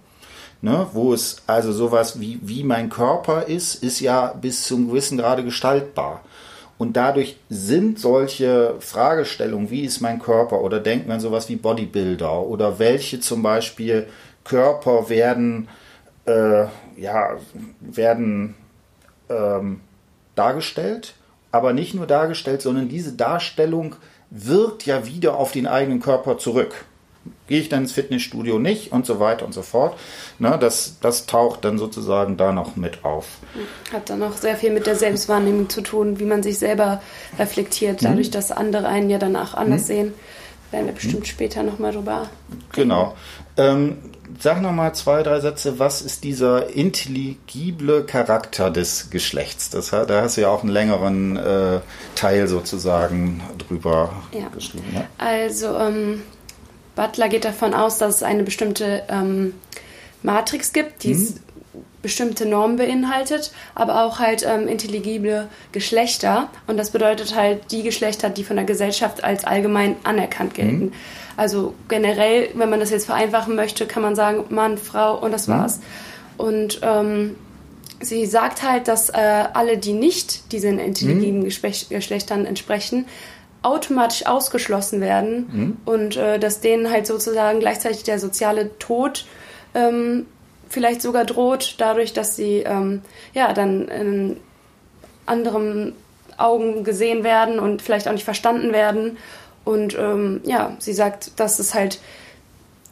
Ne, 0.63 0.89
wo 0.93 1.15
es 1.15 1.39
also 1.47 1.73
sowas 1.73 2.21
wie, 2.21 2.39
wie 2.43 2.65
mein 2.65 2.91
Körper 2.91 3.47
ist, 3.47 3.83
ist 3.83 3.99
ja 4.01 4.27
bis 4.27 4.65
zum 4.65 4.89
gewissen 4.89 5.17
Grade 5.17 5.43
gestaltbar. 5.43 6.21
Und 6.81 6.97
dadurch 6.97 7.37
sind 7.51 7.99
solche 7.99 8.77
Fragestellungen, 8.81 9.69
wie 9.69 9.83
ist 9.83 10.01
mein 10.01 10.19
Körper, 10.19 10.63
oder 10.63 10.81
denkt 10.81 11.07
man 11.07 11.21
sowas 11.21 11.51
wie 11.51 11.57
Bodybuilder, 11.57 12.41
oder 12.41 12.79
welche 12.79 13.21
zum 13.21 13.43
Beispiel 13.43 14.07
Körper 14.45 15.11
werden, 15.11 15.69
äh, 16.25 16.65
ja, 16.97 17.37
werden 17.81 18.55
ähm, 19.29 19.83
dargestellt, 20.35 21.17
aber 21.53 21.75
nicht 21.75 21.93
nur 21.93 22.07
dargestellt, 22.07 22.63
sondern 22.63 22.89
diese 22.89 23.13
Darstellung 23.13 23.97
wirkt 24.31 24.87
ja 24.87 25.05
wieder 25.05 25.37
auf 25.37 25.53
den 25.53 25.67
eigenen 25.67 26.01
Körper 26.01 26.39
zurück. 26.39 26.87
Gehe 27.47 27.61
ich 27.61 27.69
dann 27.69 27.83
ins 27.83 27.93
Fitnessstudio 27.93 28.59
nicht 28.59 28.93
und 28.93 29.07
so 29.07 29.19
weiter 29.19 29.45
und 29.45 29.53
so 29.53 29.63
fort. 29.63 29.99
Ne, 30.39 30.57
das, 30.61 30.97
das 31.01 31.27
taucht 31.27 31.65
dann 31.65 31.79
sozusagen 31.79 32.37
da 32.37 32.53
noch 32.53 32.77
mit 32.77 33.05
auf. 33.05 33.27
Hat 33.93 34.09
dann 34.09 34.23
auch 34.23 34.37
sehr 34.37 34.57
viel 34.57 34.71
mit 34.73 34.87
der 34.87 34.97
Selbstwahrnehmung 34.97 35.69
zu 35.69 35.83
tun, 35.83 36.21
wie 36.21 36.25
man 36.25 36.43
sich 36.43 36.59
selber 36.59 37.03
reflektiert, 37.39 38.05
dadurch, 38.05 38.29
mhm. 38.29 38.33
dass 38.33 38.53
andere 38.53 38.87
einen 38.87 39.11
ja 39.11 39.19
dann 39.19 39.37
auch 39.37 39.55
anders 39.55 39.83
mhm. 39.83 39.87
sehen. 39.87 40.15
Werden 40.71 40.87
wir 40.87 40.93
bestimmt 40.93 41.21
mhm. 41.21 41.25
später 41.25 41.63
nochmal 41.65 41.93
drüber. 41.93 42.29
Genau. 42.73 43.17
Ähm, 43.57 43.99
sag 44.39 44.63
nochmal 44.63 44.95
zwei, 44.95 45.23
drei 45.23 45.41
Sätze. 45.41 45.79
Was 45.79 46.01
ist 46.01 46.23
dieser 46.23 46.75
intelligible 46.75 48.05
Charakter 48.05 48.71
des 48.71 49.11
Geschlechts? 49.11 49.71
Das, 49.71 49.91
da 49.91 50.23
hast 50.23 50.37
du 50.37 50.43
ja 50.43 50.49
auch 50.49 50.63
einen 50.63 50.73
längeren 50.73 51.37
äh, 51.37 51.81
Teil 52.15 52.47
sozusagen 52.47 53.43
drüber 53.59 54.13
ja. 54.33 54.49
geschrieben. 54.49 54.87
Ja? 54.95 55.05
Also, 55.19 55.77
ähm, 55.77 56.23
Butler 56.95 57.29
geht 57.29 57.45
davon 57.45 57.75
aus, 57.75 57.99
dass 57.99 58.17
es 58.17 58.23
eine 58.23 58.43
bestimmte 58.43 59.03
ähm, 59.09 59.55
Matrix 60.23 60.73
gibt, 60.73 61.05
die 61.05 61.15
mhm. 61.15 61.35
bestimmte 62.03 62.47
Normen 62.47 62.77
beinhaltet, 62.77 63.53
aber 63.75 64.05
auch 64.05 64.19
halt 64.19 64.45
ähm, 64.47 64.69
intelligible 64.69 65.49
Geschlechter. 65.73 66.49
Und 66.67 66.77
das 66.77 66.91
bedeutet 66.91 67.35
halt 67.35 67.71
die 67.71 67.83
Geschlechter, 67.83 68.29
die 68.29 68.45
von 68.45 68.57
der 68.57 68.65
Gesellschaft 68.65 69.25
als 69.25 69.45
allgemein 69.45 69.97
anerkannt 70.05 70.55
gelten. 70.55 70.87
Mhm. 70.87 70.93
Also 71.37 71.75
generell, 71.89 72.51
wenn 72.55 72.69
man 72.69 72.81
das 72.81 72.91
jetzt 72.91 73.07
vereinfachen 73.07 73.55
möchte, 73.55 73.87
kann 73.87 74.03
man 74.03 74.15
sagen 74.15 74.45
Mann, 74.51 74.77
Frau 74.77 75.19
und 75.19 75.33
das 75.33 75.47
mhm. 75.47 75.53
war's. 75.53 75.81
Und 76.37 76.81
ähm, 76.83 77.37
sie 78.01 78.27
sagt 78.27 78.63
halt, 78.63 78.89
dass 78.89 79.11
äh, 79.11 79.45
alle, 79.53 79.79
die 79.79 79.93
nicht 79.93 80.53
diesen 80.53 80.79
intelligiblen 80.79 81.43
mhm. 81.43 81.89
Geschlechtern 81.91 82.47
entsprechen, 82.47 83.07
automatisch 83.63 84.27
ausgeschlossen 84.27 85.01
werden 85.01 85.51
mhm. 85.53 85.77
und 85.85 86.17
äh, 86.17 86.39
dass 86.39 86.61
denen 86.61 86.91
halt 86.91 87.07
sozusagen 87.07 87.61
gleichzeitig 87.61 88.05
der 88.05 88.19
soziale 88.19 88.79
Tod 88.79 89.27
ähm, 89.75 90.27
vielleicht 90.69 91.03
sogar 91.03 91.25
droht, 91.25 91.75
dadurch, 91.79 92.13
dass 92.13 92.37
sie 92.37 92.59
ähm, 92.59 93.03
ja 93.35 93.53
dann 93.53 93.89
in 93.89 94.37
anderen 95.27 95.95
Augen 96.39 96.85
gesehen 96.85 97.23
werden 97.23 97.59
und 97.59 97.83
vielleicht 97.83 98.09
auch 98.09 98.13
nicht 98.13 98.25
verstanden 98.25 98.73
werden 98.73 99.19
und 99.65 99.97
ähm, 99.99 100.41
ja, 100.45 100.75
sie 100.79 100.93
sagt, 100.93 101.39
dass 101.39 101.59
es 101.59 101.75
halt 101.75 102.01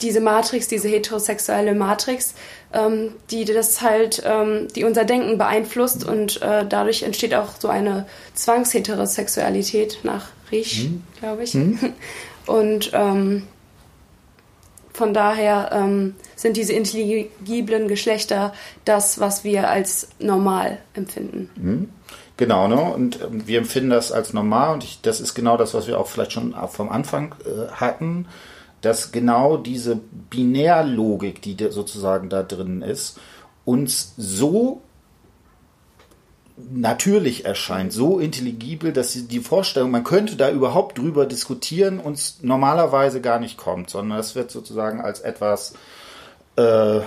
diese 0.01 0.21
Matrix, 0.21 0.69
diese 0.69 0.89
heterosexuelle 0.89 1.75
Matrix, 1.75 2.35
ähm, 2.73 3.13
die 3.31 3.45
das 3.45 3.81
halt, 3.81 4.23
ähm, 4.25 4.69
die 4.75 4.85
unser 4.85 5.05
Denken 5.05 5.39
beeinflusst 5.39 6.05
und 6.07 6.41
äh, 6.43 6.67
dadurch 6.69 7.03
entsteht 7.03 7.35
auch 7.35 7.57
so 7.59 7.69
eine 7.69 8.07
Zwangsheterosexualität 8.35 10.01
nach 10.05 10.29
Riesch, 10.51 10.85
hm. 10.85 11.03
glaube 11.21 11.45
ich. 11.45 11.53
Hm. 11.53 11.93
Und 12.47 12.93
ähm, 12.95 13.43
von 14.95 15.13
daher 15.13 15.71
ähm, 15.73 16.15
sind 16.35 16.57
diese 16.57 16.73
intelligiblen 16.73 17.89
Geschlechter 17.89 18.55
das, 18.87 19.21
was 19.21 19.45
wir 19.45 19.69
als 19.69 20.09
normal 20.19 20.79
empfinden. 20.95 21.51
Hm. 21.57 21.89
Genau, 22.39 22.69
ne? 22.69 22.81
Und 22.81 23.21
ähm, 23.21 23.47
wir 23.47 23.59
empfinden 23.59 23.91
das 23.91 24.13
als 24.13 24.33
normal 24.33 24.73
und 24.73 24.85
ich, 24.85 25.01
das 25.03 25.21
ist 25.21 25.35
genau 25.35 25.57
das, 25.57 25.75
was 25.75 25.87
wir 25.87 26.01
auch 26.01 26.07
vielleicht 26.07 26.33
schon 26.33 26.55
vom 26.69 26.89
Anfang 26.89 27.35
äh, 27.45 27.71
hatten, 27.73 28.27
dass 28.81 29.13
genau 29.13 29.57
diese 29.57 29.97
Binärlogik, 30.31 31.43
die 31.43 31.57
sozusagen 31.71 32.29
da 32.29 32.43
drin 32.43 32.83
ist, 32.83 33.19
uns 33.65 34.15
so 34.17 34.83
natürlich 36.71 37.45
erscheint, 37.45 37.93
so 37.93 38.19
intelligibel, 38.19 38.93
dass 38.93 39.13
die 39.13 39.41
Vorstellung, 39.41 39.91
man 39.91 40.05
könnte 40.05 40.37
da 40.37 40.51
überhaupt 40.51 40.99
drüber 40.99 41.27
diskutieren, 41.27 42.01
uns 42.01 42.39
normalerweise 42.43 43.21
gar 43.21 43.39
nicht 43.39 43.57
kommt, 43.57 43.91
sondern 43.91 44.19
es 44.19 44.35
wird 44.35 44.51
sozusagen 44.51 45.01
als 45.01 45.21
etwas 45.21 45.75
äh, 46.57 47.01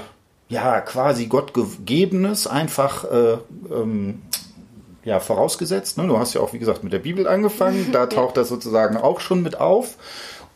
ja 0.47 0.81
quasi 0.81 1.27
Gottgegebenes 1.27 2.47
einfach 2.47 3.05
äh, 3.05 3.37
ähm, 3.71 4.21
ja, 5.03 5.19
vorausgesetzt. 5.19 5.97
Ne? 5.97 6.07
Du 6.07 6.17
hast 6.17 6.33
ja 6.33 6.41
auch, 6.41 6.53
wie 6.53 6.59
gesagt, 6.59 6.83
mit 6.83 6.93
der 6.93 6.99
Bibel 6.99 7.27
angefangen. 7.27 7.91
Da 7.91 8.05
taucht 8.07 8.37
das 8.37 8.49
sozusagen 8.49 8.97
auch 8.97 9.19
schon 9.19 9.41
mit 9.41 9.59
auf. 9.59 9.97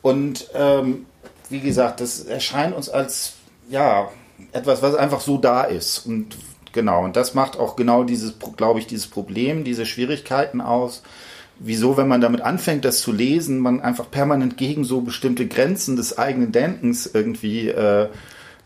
Und 0.06 0.52
ähm, 0.54 1.08
wie 1.50 1.62
gesagt, 1.62 2.00
das 2.00 2.20
erscheint 2.20 2.76
uns 2.76 2.90
als 2.90 3.34
ja 3.72 4.12
etwas, 4.52 4.84
was 4.84 4.94
einfach 4.94 5.20
so 5.20 5.40
da 5.40 5.64
ist. 5.64 6.06
Und 6.06 6.38
genau, 6.74 7.04
und 7.04 7.16
das 7.16 7.34
macht 7.34 7.58
auch 7.58 7.76
genau 7.76 8.04
dieses, 8.04 8.36
glaube 8.56 8.80
ich, 8.80 8.86
dieses 8.86 9.08
Problem, 9.08 9.64
diese 9.64 9.88
Schwierigkeiten 9.88 10.62
aus. 10.62 11.02
Wieso, 11.58 11.98
wenn 11.98 12.08
man 12.08 12.22
damit 12.22 12.42
anfängt, 12.42 12.86
das 12.86 13.00
zu 13.02 13.12
lesen, 13.12 13.58
man 13.58 13.82
einfach 13.82 14.12
permanent 14.12 14.58
gegen 14.58 14.84
so 14.84 15.02
bestimmte 15.02 15.48
Grenzen 15.48 15.96
des 15.96 16.20
eigenen 16.20 16.52
Denkens 16.52 17.08
irgendwie 17.12 17.70
äh, 17.70 18.10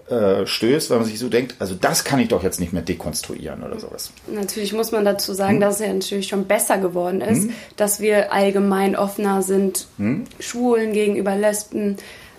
äh, 0.10 0.48
stößt, 0.48 0.90
weil 0.90 0.98
man 0.98 1.08
sich 1.08 1.20
so 1.20 1.30
denkt, 1.30 1.56
also 1.60 1.76
das 1.76 2.04
kann 2.04 2.20
ich 2.20 2.30
doch 2.30 2.44
jetzt 2.44 2.60
nicht 2.60 2.74
mehr 2.74 2.82
dekonstruieren 2.82 3.64
oder 3.64 3.80
sowas. 3.80 4.12
Natürlich 4.28 4.74
muss 4.74 4.92
man 4.92 5.06
dazu 5.06 5.34
sagen, 5.34 5.56
hm? 5.56 5.62
dass 5.62 5.80
es 5.80 5.86
ja 5.86 5.94
natürlich 5.94 6.28
schon 6.28 6.46
besser 6.46 6.78
geworden 6.80 7.22
ist, 7.22 7.44
hm? 7.44 7.54
dass 7.78 8.00
wir 8.00 8.34
allgemein 8.34 8.96
offener 8.96 9.42
sind, 9.44 9.88
hm? 9.98 10.24
Schwulen 10.40 10.94
gegenüber 10.94 11.36
Lesben 11.36 11.98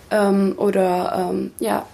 ähm, 0.09 0.55
oder 0.57 1.29
ähm, 1.31 1.51
ja, 1.59 1.85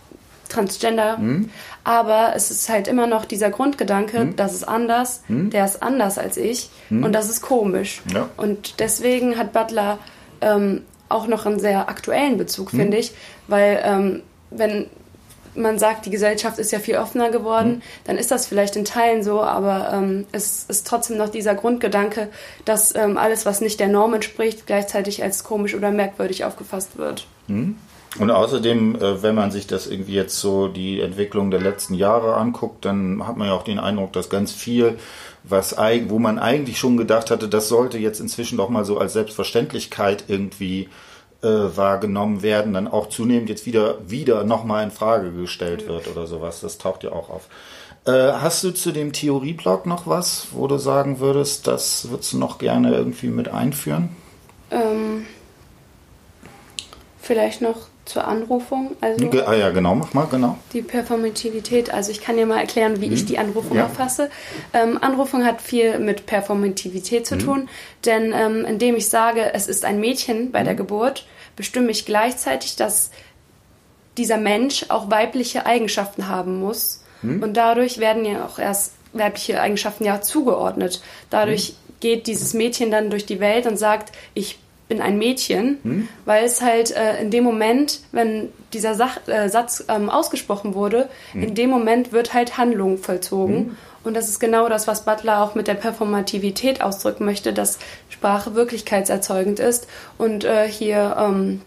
Transgender. 0.49 1.17
Hm? 1.17 1.49
Aber 1.83 2.33
es 2.35 2.49
ist 2.49 2.69
halt 2.69 2.87
immer 2.87 3.05
noch 3.05 3.25
dieser 3.25 3.51
Grundgedanke, 3.51 4.19
hm? 4.19 4.35
das 4.35 4.53
ist 4.53 4.67
anders, 4.67 5.21
hm? 5.27 5.51
der 5.51 5.65
ist 5.65 5.83
anders 5.83 6.17
als 6.17 6.37
ich 6.37 6.69
und 6.89 7.13
das 7.13 7.29
ist 7.29 7.41
komisch. 7.41 8.01
Ja. 8.13 8.29
Und 8.35 8.79
deswegen 8.79 9.37
hat 9.37 9.53
Butler 9.53 9.99
ähm, 10.41 10.81
auch 11.09 11.27
noch 11.27 11.45
einen 11.45 11.59
sehr 11.59 11.87
aktuellen 11.87 12.37
Bezug, 12.37 12.71
finde 12.71 12.97
ich, 12.97 13.13
weil 13.47 13.79
ähm, 13.83 14.23
wenn 14.49 14.87
man 15.57 15.79
sagt, 15.79 16.05
die 16.05 16.09
Gesellschaft 16.09 16.59
ist 16.59 16.71
ja 16.71 16.79
viel 16.79 16.97
offener 16.97 17.29
geworden, 17.29 17.69
mhm. 17.69 17.81
dann 18.05 18.17
ist 18.17 18.31
das 18.31 18.45
vielleicht 18.45 18.75
in 18.75 18.85
Teilen 18.85 19.23
so, 19.23 19.41
aber 19.41 19.91
ähm, 19.93 20.25
es 20.31 20.65
ist 20.67 20.87
trotzdem 20.87 21.17
noch 21.17 21.29
dieser 21.29 21.55
Grundgedanke, 21.55 22.29
dass 22.65 22.95
ähm, 22.95 23.17
alles, 23.17 23.45
was 23.45 23.61
nicht 23.61 23.79
der 23.79 23.87
Norm 23.87 24.13
entspricht, 24.13 24.67
gleichzeitig 24.67 25.23
als 25.23 25.43
komisch 25.43 25.75
oder 25.75 25.91
merkwürdig 25.91 26.45
aufgefasst 26.45 26.97
wird. 26.97 27.27
Mhm. 27.47 27.77
Und 28.19 28.31
außerdem, 28.31 28.95
äh, 28.95 29.21
wenn 29.21 29.35
man 29.35 29.51
sich 29.51 29.67
das 29.67 29.87
irgendwie 29.87 30.13
jetzt 30.13 30.39
so 30.39 30.67
die 30.67 31.01
Entwicklung 31.01 31.51
der 31.51 31.61
letzten 31.61 31.93
Jahre 31.93 32.35
anguckt, 32.35 32.85
dann 32.85 33.27
hat 33.27 33.37
man 33.37 33.47
ja 33.47 33.53
auch 33.53 33.63
den 33.63 33.79
Eindruck, 33.79 34.13
dass 34.13 34.29
ganz 34.29 34.51
viel, 34.51 34.97
was 35.43 35.75
wo 36.07 36.19
man 36.19 36.39
eigentlich 36.39 36.79
schon 36.79 36.97
gedacht 36.97 37.31
hatte, 37.31 37.47
das 37.47 37.67
sollte 37.67 37.97
jetzt 37.97 38.19
inzwischen 38.19 38.57
doch 38.57 38.69
mal 38.69 38.85
so 38.85 38.97
als 38.97 39.13
Selbstverständlichkeit 39.13 40.25
irgendwie 40.27 40.89
äh, 41.41 41.47
wahrgenommen 41.47 42.41
werden, 42.41 42.73
dann 42.73 42.87
auch 42.87 43.09
zunehmend 43.09 43.49
jetzt 43.49 43.65
wieder, 43.65 43.97
wieder 44.09 44.43
nochmal 44.43 44.83
in 44.83 44.91
Frage 44.91 45.31
gestellt 45.31 45.87
wird 45.87 46.07
oder 46.07 46.27
sowas. 46.27 46.61
Das 46.61 46.77
taucht 46.77 47.03
ja 47.03 47.11
auch 47.11 47.29
auf. 47.29 47.47
Äh, 48.05 48.33
hast 48.33 48.63
du 48.63 48.71
zu 48.71 48.91
dem 48.91 49.11
Theorieblock 49.11 49.85
noch 49.85 50.07
was, 50.07 50.47
wo 50.51 50.67
du 50.67 50.77
sagen 50.77 51.19
würdest, 51.19 51.67
das 51.67 52.09
würdest 52.09 52.33
du 52.33 52.37
noch 52.37 52.57
gerne 52.57 52.93
irgendwie 52.93 53.27
mit 53.27 53.49
einführen? 53.49 54.09
Ähm, 54.71 55.25
vielleicht 57.19 57.61
noch 57.61 57.87
zur 58.07 58.27
Anrufung. 58.27 58.95
Also 59.01 59.29
ah 59.45 59.53
ja, 59.53 59.69
genau, 59.69 59.95
mach 59.95 60.13
mal, 60.13 60.27
genau. 60.29 60.57
Die 60.73 60.81
Performativität, 60.81 61.93
also 61.93 62.11
ich 62.11 62.21
kann 62.21 62.37
dir 62.37 62.45
mal 62.45 62.59
erklären, 62.59 63.01
wie 63.01 63.07
mhm. 63.07 63.13
ich 63.13 63.25
die 63.25 63.37
Anrufung 63.37 63.77
ja. 63.77 63.83
erfasse. 63.83 64.29
Ähm, 64.73 64.97
Anrufung 65.01 65.45
hat 65.45 65.61
viel 65.61 65.99
mit 65.99 66.25
Performativität 66.25 67.27
zu 67.27 67.35
mhm. 67.35 67.39
tun, 67.39 67.69
denn 68.05 68.33
ähm, 68.35 68.65
indem 68.65 68.95
ich 68.95 69.09
sage, 69.09 69.53
es 69.53 69.67
ist 69.67 69.85
ein 69.85 69.99
Mädchen 69.99 70.51
bei 70.51 70.61
mhm. 70.61 70.65
der 70.65 70.75
Geburt, 70.75 71.25
bestimme 71.55 71.91
ich 71.91 72.05
gleichzeitig, 72.05 72.75
dass 72.75 73.11
dieser 74.17 74.37
Mensch 74.37 74.85
auch 74.89 75.11
weibliche 75.11 75.65
Eigenschaften 75.65 76.27
haben 76.27 76.59
muss. 76.59 77.03
Mhm. 77.21 77.43
Und 77.43 77.57
dadurch 77.57 77.99
werden 77.99 78.25
ja 78.25 78.45
auch 78.45 78.59
erst 78.59 78.93
weibliche 79.13 79.61
Eigenschaften 79.61 80.05
ja 80.05 80.21
zugeordnet. 80.21 81.01
Dadurch 81.29 81.71
mhm. 81.71 81.93
geht 81.99 82.27
dieses 82.27 82.53
Mädchen 82.53 82.91
dann 82.91 83.09
durch 83.09 83.25
die 83.25 83.39
Welt 83.39 83.65
und 83.65 83.77
sagt, 83.77 84.11
ich 84.33 84.59
bin 84.87 85.01
ein 85.01 85.17
Mädchen, 85.17 85.79
mhm. 85.83 86.07
weil 86.25 86.45
es 86.45 86.61
halt 86.61 86.91
äh, 86.91 87.21
in 87.21 87.31
dem 87.31 87.43
Moment, 87.43 88.01
wenn 88.11 88.49
dieser 88.73 88.95
Sach 88.95 89.27
äh, 89.27 89.49
Satz 89.49 89.83
ähm, 89.89 90.09
ausgesprochen 90.09 90.73
wurde, 90.75 91.09
mhm. 91.33 91.43
in 91.43 91.55
dem 91.55 91.69
Moment 91.69 92.11
wird 92.11 92.33
halt 92.33 92.57
Handlung 92.57 92.97
vollzogen. 92.97 93.55
Mhm. 93.55 93.77
Und 94.03 94.13
das 94.13 94.29
ist 94.29 94.39
genau 94.39 94.69
das, 94.69 94.87
was 94.87 95.03
Butler 95.03 95.43
auch 95.43 95.55
mit 95.55 95.67
der 95.67 95.73
Performativität 95.73 96.81
ausdrücken 96.81 97.25
möchte, 97.25 97.51
dass 97.51 97.77
Sprache 98.09 98.55
wirklichkeitserzeugend 98.55 99.59
ist. 99.59 99.87
Und 100.17 100.45
äh, 100.45 100.69
hier 100.69 101.17
ähm, 101.19 101.61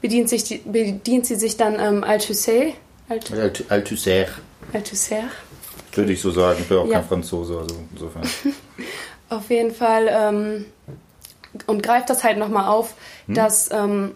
bedient, 0.00 0.30
sich 0.30 0.44
die, 0.44 0.58
bedient 0.58 1.26
sie 1.26 1.34
sich 1.34 1.58
dann 1.58 1.78
ähm, 1.78 2.04
Althusser. 2.04 2.72
Alt 3.10 3.30
Althusser. 3.68 4.26
Althusser. 4.72 5.24
Würde 5.92 6.12
ich 6.12 6.20
so 6.20 6.30
sagen, 6.30 6.58
ich 6.60 6.68
bin 6.68 6.78
auch 6.78 6.86
ja. 6.86 7.00
kein 7.00 7.08
Franzose, 7.08 7.58
also 7.58 7.74
insofern. 7.92 8.22
Auf 9.28 9.50
jeden 9.50 9.74
Fall. 9.74 10.08
Ähm, 10.10 10.64
und 11.66 11.82
greift 11.82 12.10
das 12.10 12.24
halt 12.24 12.38
nochmal 12.38 12.68
auf, 12.68 12.94
hm? 13.26 13.34
dass 13.34 13.70
ähm, 13.72 14.12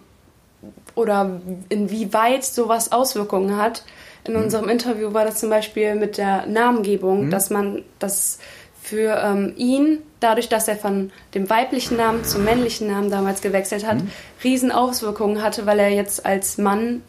oder 0.94 1.40
inwieweit 1.68 2.44
sowas 2.44 2.92
Auswirkungen 2.92 3.56
hat. 3.56 3.84
In 4.24 4.34
hm. 4.34 4.44
unserem 4.44 4.68
Interview 4.68 5.12
war 5.12 5.24
das 5.24 5.36
zum 5.36 5.50
Beispiel 5.50 5.94
mit 5.94 6.18
der 6.18 6.46
Namengebung, 6.46 7.22
hm? 7.22 7.30
dass 7.30 7.50
man 7.50 7.82
das 7.98 8.38
für 8.80 9.22
ähm, 9.24 9.54
ihn, 9.56 9.98
dadurch, 10.20 10.48
dass 10.48 10.68
er 10.68 10.76
von 10.76 11.12
dem 11.34 11.48
weiblichen 11.48 11.96
Namen 11.96 12.24
zum 12.24 12.44
männlichen 12.44 12.88
Namen 12.88 13.10
damals 13.10 13.40
gewechselt 13.40 13.86
hat, 13.86 14.00
hm? 14.00 14.10
riesen 14.44 14.72
Auswirkungen 14.72 15.42
hatte, 15.42 15.66
weil 15.66 15.78
er 15.78 15.90
jetzt 15.90 16.26
als 16.26 16.58
Mann 16.58 17.02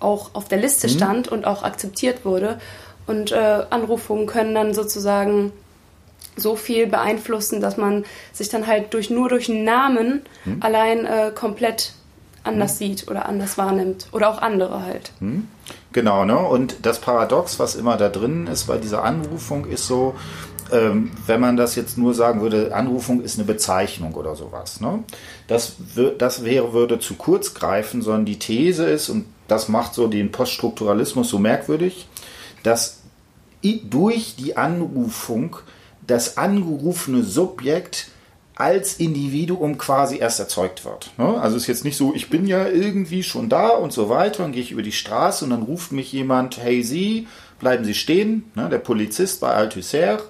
auch 0.00 0.34
auf 0.34 0.48
der 0.48 0.58
Liste 0.58 0.86
hm? 0.86 0.94
stand 0.94 1.28
und 1.28 1.46
auch 1.46 1.62
akzeptiert 1.62 2.24
wurde. 2.24 2.58
Und 3.06 3.32
äh, 3.32 3.64
Anrufungen 3.70 4.26
können 4.26 4.54
dann 4.54 4.72
sozusagen 4.72 5.52
so 6.36 6.56
viel 6.56 6.86
beeinflussen, 6.86 7.60
dass 7.60 7.76
man 7.76 8.04
sich 8.32 8.48
dann 8.48 8.66
halt 8.66 8.92
durch 8.94 9.10
nur 9.10 9.28
durch 9.28 9.48
einen 9.48 9.64
Namen 9.64 10.22
hm. 10.44 10.58
allein 10.60 11.06
äh, 11.06 11.32
komplett 11.34 11.92
anders 12.42 12.72
hm. 12.72 12.78
sieht 12.78 13.08
oder 13.08 13.26
anders 13.26 13.58
wahrnimmt 13.58 14.08
oder 14.12 14.30
auch 14.30 14.40
andere 14.40 14.82
halt. 14.82 15.12
Hm. 15.20 15.48
Genau, 15.92 16.24
ne? 16.24 16.38
Und 16.38 16.76
das 16.82 17.00
Paradox, 17.00 17.58
was 17.58 17.76
immer 17.76 17.96
da 17.96 18.08
drin 18.08 18.46
ist 18.48 18.64
bei 18.64 18.78
dieser 18.78 19.04
Anrufung, 19.04 19.66
ist 19.66 19.86
so, 19.86 20.14
ähm, 20.72 21.12
wenn 21.26 21.40
man 21.40 21.56
das 21.56 21.76
jetzt 21.76 21.96
nur 21.98 22.14
sagen 22.14 22.40
würde, 22.40 22.74
Anrufung 22.74 23.22
ist 23.22 23.38
eine 23.38 23.46
Bezeichnung 23.46 24.14
oder 24.14 24.34
sowas. 24.34 24.80
Ne? 24.80 25.04
Das, 25.46 25.76
das 26.18 26.44
wäre, 26.44 26.72
würde 26.72 26.98
zu 26.98 27.14
kurz 27.14 27.54
greifen, 27.54 28.02
sondern 28.02 28.24
die 28.24 28.38
These 28.38 28.86
ist, 28.86 29.08
und 29.08 29.26
das 29.46 29.68
macht 29.68 29.94
so 29.94 30.08
den 30.08 30.32
Poststrukturalismus 30.32 31.28
so 31.28 31.38
merkwürdig, 31.38 32.08
dass 32.62 33.00
durch 33.62 34.36
die 34.36 34.56
Anrufung 34.56 35.56
das 36.06 36.36
angerufene 36.36 37.22
Subjekt 37.22 38.08
als 38.56 38.98
Individuum 38.98 39.78
quasi 39.78 40.18
erst 40.18 40.38
erzeugt 40.38 40.84
wird. 40.84 41.10
Ne? 41.18 41.40
Also 41.40 41.56
es 41.56 41.62
ist 41.64 41.68
jetzt 41.68 41.84
nicht 41.84 41.96
so, 41.96 42.14
ich 42.14 42.30
bin 42.30 42.46
ja 42.46 42.68
irgendwie 42.68 43.22
schon 43.22 43.48
da 43.48 43.70
und 43.70 43.92
so 43.92 44.08
weiter 44.08 44.44
und 44.44 44.52
gehe 44.52 44.62
ich 44.62 44.70
über 44.70 44.82
die 44.82 44.92
Straße 44.92 45.44
und 45.44 45.50
dann 45.50 45.62
ruft 45.62 45.90
mich 45.90 46.12
jemand, 46.12 46.58
hey 46.58 46.82
Sie, 46.82 47.26
bleiben 47.58 47.84
Sie 47.84 47.94
stehen, 47.94 48.44
ne? 48.54 48.68
der 48.68 48.78
Polizist 48.78 49.40
bei 49.40 49.50
Althusser 49.50 50.22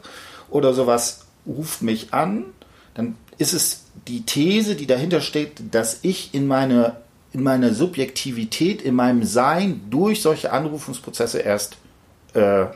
oder 0.48 0.72
sowas 0.72 1.26
ruft 1.46 1.82
mich 1.82 2.14
an, 2.14 2.46
dann 2.94 3.16
ist 3.36 3.52
es 3.52 3.84
die 4.08 4.22
These, 4.22 4.74
die 4.74 4.86
dahinter 4.86 5.20
steht, 5.20 5.74
dass 5.74 5.98
ich 6.02 6.32
in 6.32 6.46
meine 6.46 6.96
in 7.34 7.42
meiner 7.42 7.74
Subjektivität, 7.74 8.80
in 8.80 8.94
meinem 8.94 9.24
Sein 9.24 9.80
durch 9.90 10.22
solche 10.22 10.52
Anrufungsprozesse 10.52 11.40
erst 11.40 11.76
äh, 12.32 12.66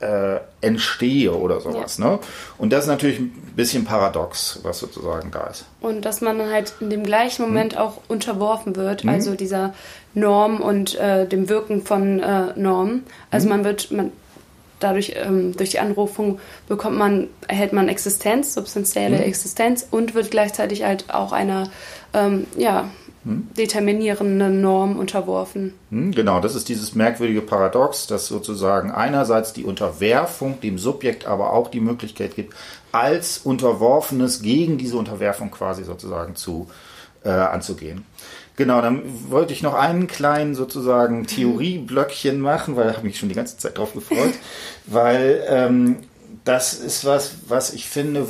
äh, 0.00 0.40
entstehe 0.60 1.32
oder 1.32 1.60
sowas. 1.60 1.98
Ja. 1.98 2.10
Ne? 2.10 2.18
Und 2.58 2.72
das 2.72 2.84
ist 2.84 2.88
natürlich 2.88 3.18
ein 3.20 3.52
bisschen 3.56 3.84
paradox, 3.84 4.60
was 4.62 4.80
sozusagen 4.80 5.30
da 5.30 5.46
ist. 5.46 5.64
Und 5.80 6.04
dass 6.04 6.20
man 6.20 6.50
halt 6.50 6.74
in 6.80 6.90
dem 6.90 7.04
gleichen 7.04 7.42
Moment 7.42 7.74
hm. 7.74 7.80
auch 7.80 8.00
unterworfen 8.08 8.76
wird, 8.76 9.02
hm. 9.02 9.10
also 9.10 9.34
dieser 9.34 9.74
Norm 10.14 10.60
und 10.60 10.94
äh, 10.96 11.26
dem 11.26 11.48
Wirken 11.48 11.84
von 11.84 12.20
äh, 12.20 12.52
Normen. 12.56 13.04
Also 13.30 13.48
hm. 13.48 13.56
man 13.56 13.64
wird, 13.64 13.90
man, 13.90 14.12
dadurch, 14.80 15.14
ähm, 15.16 15.56
durch 15.56 15.70
die 15.70 15.78
Anrufung 15.78 16.40
bekommt 16.68 16.98
man, 16.98 17.28
erhält 17.48 17.72
man 17.72 17.88
Existenz, 17.88 18.54
substanzielle 18.54 19.18
hm. 19.18 19.24
Existenz 19.24 19.86
und 19.90 20.14
wird 20.14 20.30
gleichzeitig 20.30 20.84
halt 20.84 21.12
auch 21.12 21.32
einer, 21.32 21.70
ähm, 22.12 22.46
ja, 22.56 22.82
hm? 22.82 22.90
Determinierenden 23.24 24.60
Norm 24.60 24.98
unterworfen. 24.98 25.72
Hm, 25.90 26.12
genau, 26.12 26.40
das 26.40 26.54
ist 26.54 26.68
dieses 26.68 26.94
merkwürdige 26.94 27.40
Paradox, 27.40 28.06
dass 28.06 28.26
sozusagen 28.26 28.90
einerseits 28.90 29.52
die 29.52 29.64
Unterwerfung 29.64 30.60
dem 30.60 30.78
Subjekt 30.78 31.26
aber 31.26 31.52
auch 31.52 31.70
die 31.70 31.80
Möglichkeit 31.80 32.36
gibt, 32.36 32.54
als 32.92 33.38
Unterworfenes 33.38 34.42
gegen 34.42 34.78
diese 34.78 34.96
Unterwerfung 34.96 35.50
quasi 35.50 35.84
sozusagen 35.84 36.36
zu 36.36 36.68
äh, 37.24 37.30
anzugehen. 37.30 38.04
Genau, 38.56 38.80
dann 38.80 39.02
wollte 39.30 39.52
ich 39.52 39.62
noch 39.62 39.74
einen 39.74 40.06
kleinen 40.06 40.54
sozusagen 40.54 41.26
Theorieblöckchen 41.26 42.38
machen, 42.38 42.76
weil 42.76 42.90
ich 42.90 42.96
habe 42.96 43.06
mich 43.06 43.18
schon 43.18 43.28
die 43.28 43.34
ganze 43.34 43.58
Zeit 43.58 43.78
drauf 43.78 43.94
gefreut, 43.94 44.34
weil 44.86 45.42
ähm, 45.48 45.96
das 46.44 46.74
ist 46.74 47.04
was, 47.04 47.36
was 47.48 47.72
ich 47.72 47.88
finde, 47.88 48.26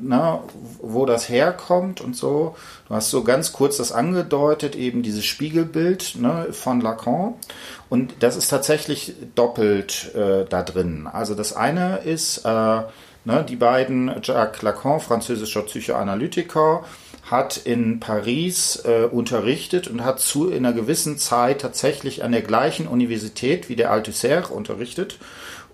na, 0.00 0.42
wo 0.80 1.06
das 1.06 1.28
herkommt 1.28 2.00
und 2.00 2.16
so. 2.16 2.56
Du 2.88 2.94
hast 2.94 3.10
so 3.10 3.24
ganz 3.24 3.52
kurz 3.52 3.76
das 3.76 3.92
angedeutet, 3.92 4.76
eben 4.76 5.02
dieses 5.02 5.24
Spiegelbild 5.24 6.16
ne, 6.16 6.48
von 6.52 6.80
Lacan. 6.80 7.34
Und 7.88 8.14
das 8.20 8.36
ist 8.36 8.48
tatsächlich 8.48 9.14
doppelt 9.34 10.14
äh, 10.14 10.44
da 10.48 10.62
drin. 10.62 11.08
Also 11.10 11.34
das 11.34 11.54
eine 11.54 11.98
ist, 11.98 12.38
äh, 12.38 12.48
ne, 13.24 13.44
die 13.48 13.56
beiden, 13.56 14.10
Jacques 14.22 14.62
Lacan, 14.62 15.00
französischer 15.00 15.62
Psychoanalytiker, 15.62 16.84
hat 17.30 17.58
in 17.58 18.00
Paris 18.00 18.82
äh, 18.86 19.04
unterrichtet 19.04 19.88
und 19.88 20.04
hat 20.04 20.18
zu 20.18 20.48
in 20.48 20.64
einer 20.64 20.74
gewissen 20.74 21.18
Zeit 21.18 21.60
tatsächlich 21.60 22.24
an 22.24 22.32
der 22.32 22.42
gleichen 22.42 22.88
Universität 22.88 23.68
wie 23.68 23.76
der 23.76 23.90
Althusser 23.90 24.50
unterrichtet 24.50 25.18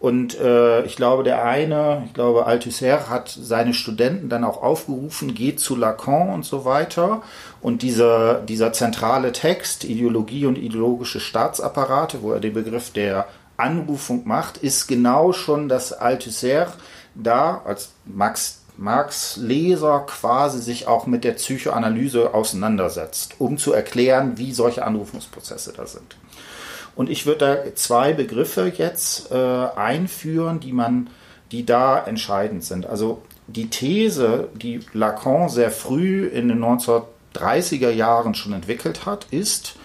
und 0.05 0.39
äh, 0.39 0.85
ich 0.85 0.97
glaube, 0.97 1.23
der 1.23 1.47
eine, 1.47 2.03
ich 2.05 2.13
glaube, 2.13 2.45
Althusser 2.45 3.09
hat 3.09 3.31
seine 3.31 3.73
Studenten 3.73 4.29
dann 4.29 4.45
auch 4.45 4.63
aufgerufen, 4.63 5.33
geht 5.33 5.61
zu 5.61 5.77
Lacan 5.77 6.29
und 6.29 6.45
so 6.45 6.67
weiter. 6.67 7.23
Und 7.63 7.81
dieser, 7.81 8.43
dieser 8.43 8.75
zentrale 8.75 9.33
Text, 9.33 9.83
Ideologie 9.83 10.45
und 10.45 10.59
ideologische 10.59 11.21
Staatsapparate, 11.21 12.21
wo 12.21 12.33
er 12.33 12.41
den 12.41 12.53
Begriff 12.53 12.91
der 12.91 13.29
Anrufung 13.57 14.29
macht, 14.29 14.59
ist 14.59 14.89
genau 14.89 15.33
schon, 15.33 15.71
dass 15.71 15.95
Althusser 15.95 16.75
da 17.15 17.63
als 17.65 17.93
Max 18.05 18.61
Marx 18.77 19.37
Leser 19.37 20.01
quasi 20.01 20.61
sich 20.61 20.87
auch 20.87 21.07
mit 21.07 21.25
der 21.25 21.33
Psychoanalyse 21.33 22.35
auseinandersetzt, 22.35 23.37
um 23.39 23.57
zu 23.57 23.73
erklären, 23.73 24.37
wie 24.37 24.53
solche 24.53 24.85
Anrufungsprozesse 24.85 25.73
da 25.75 25.87
sind. 25.87 26.17
Und 26.97 27.11
ich 27.11 27.27
würde 27.27 27.39
da 27.65 27.75
zwei 27.75 28.13
Begriffe 28.13 28.73
jetzt 28.77 29.31
äh, 29.33 29.35
einführen, 29.35 30.61
die 30.61 30.73
man, 30.73 31.11
die 31.51 31.67
da 31.67 32.05
entscheidend 32.05 32.65
sind. 32.65 32.87
Also 32.87 33.23
die 33.47 33.69
These, 33.69 34.49
die 34.55 34.81
Lacan 34.93 35.49
sehr 35.49 35.71
früh 35.71 36.27
in 36.27 36.49
den 36.49 36.65
1930er 36.65 37.91
Jahren 37.91 38.35
schon 38.35 38.53
entwickelt 38.53 39.07
hat, 39.07 39.27
ist, 39.31 39.77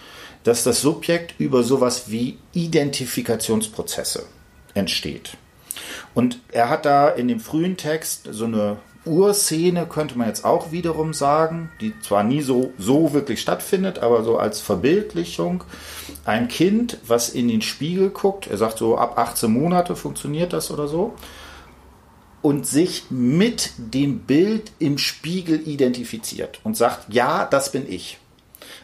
dass 0.44 0.64
das 0.64 0.80
Subjekt 0.80 1.34
über 1.38 1.62
sowas 1.62 2.10
wie 2.10 2.38
Identifikationsprozesse 2.52 4.24
entsteht. 4.74 5.36
Und 6.14 6.40
er 6.50 6.68
hat 6.68 6.86
da 6.86 7.08
in 7.08 7.28
dem 7.28 7.40
frühen 7.40 7.76
Text 7.76 8.28
so 8.30 8.46
eine 8.46 8.78
Urszene, 9.06 9.86
könnte 9.86 10.18
man 10.18 10.28
jetzt 10.28 10.44
auch 10.44 10.72
wiederum 10.72 11.14
sagen, 11.14 11.70
die 11.80 11.98
zwar 12.00 12.22
nie 12.22 12.42
so, 12.42 12.72
so 12.78 13.12
wirklich 13.14 13.40
stattfindet, 13.40 14.00
aber 14.00 14.22
so 14.24 14.36
als 14.38 14.60
Verbildlichung. 14.60 15.64
Ein 16.24 16.48
Kind, 16.48 16.98
was 17.06 17.30
in 17.30 17.48
den 17.48 17.62
Spiegel 17.62 18.10
guckt, 18.10 18.46
er 18.46 18.58
sagt 18.58 18.78
so, 18.78 18.98
ab 18.98 19.18
18 19.18 19.50
Monate 19.50 19.96
funktioniert 19.96 20.52
das 20.52 20.70
oder 20.70 20.86
so, 20.86 21.14
und 22.42 22.66
sich 22.66 23.04
mit 23.10 23.72
dem 23.76 24.20
Bild 24.20 24.72
im 24.78 24.98
Spiegel 24.98 25.66
identifiziert 25.66 26.60
und 26.64 26.76
sagt, 26.76 27.12
ja, 27.12 27.44
das 27.44 27.72
bin 27.72 27.90
ich. 27.90 28.18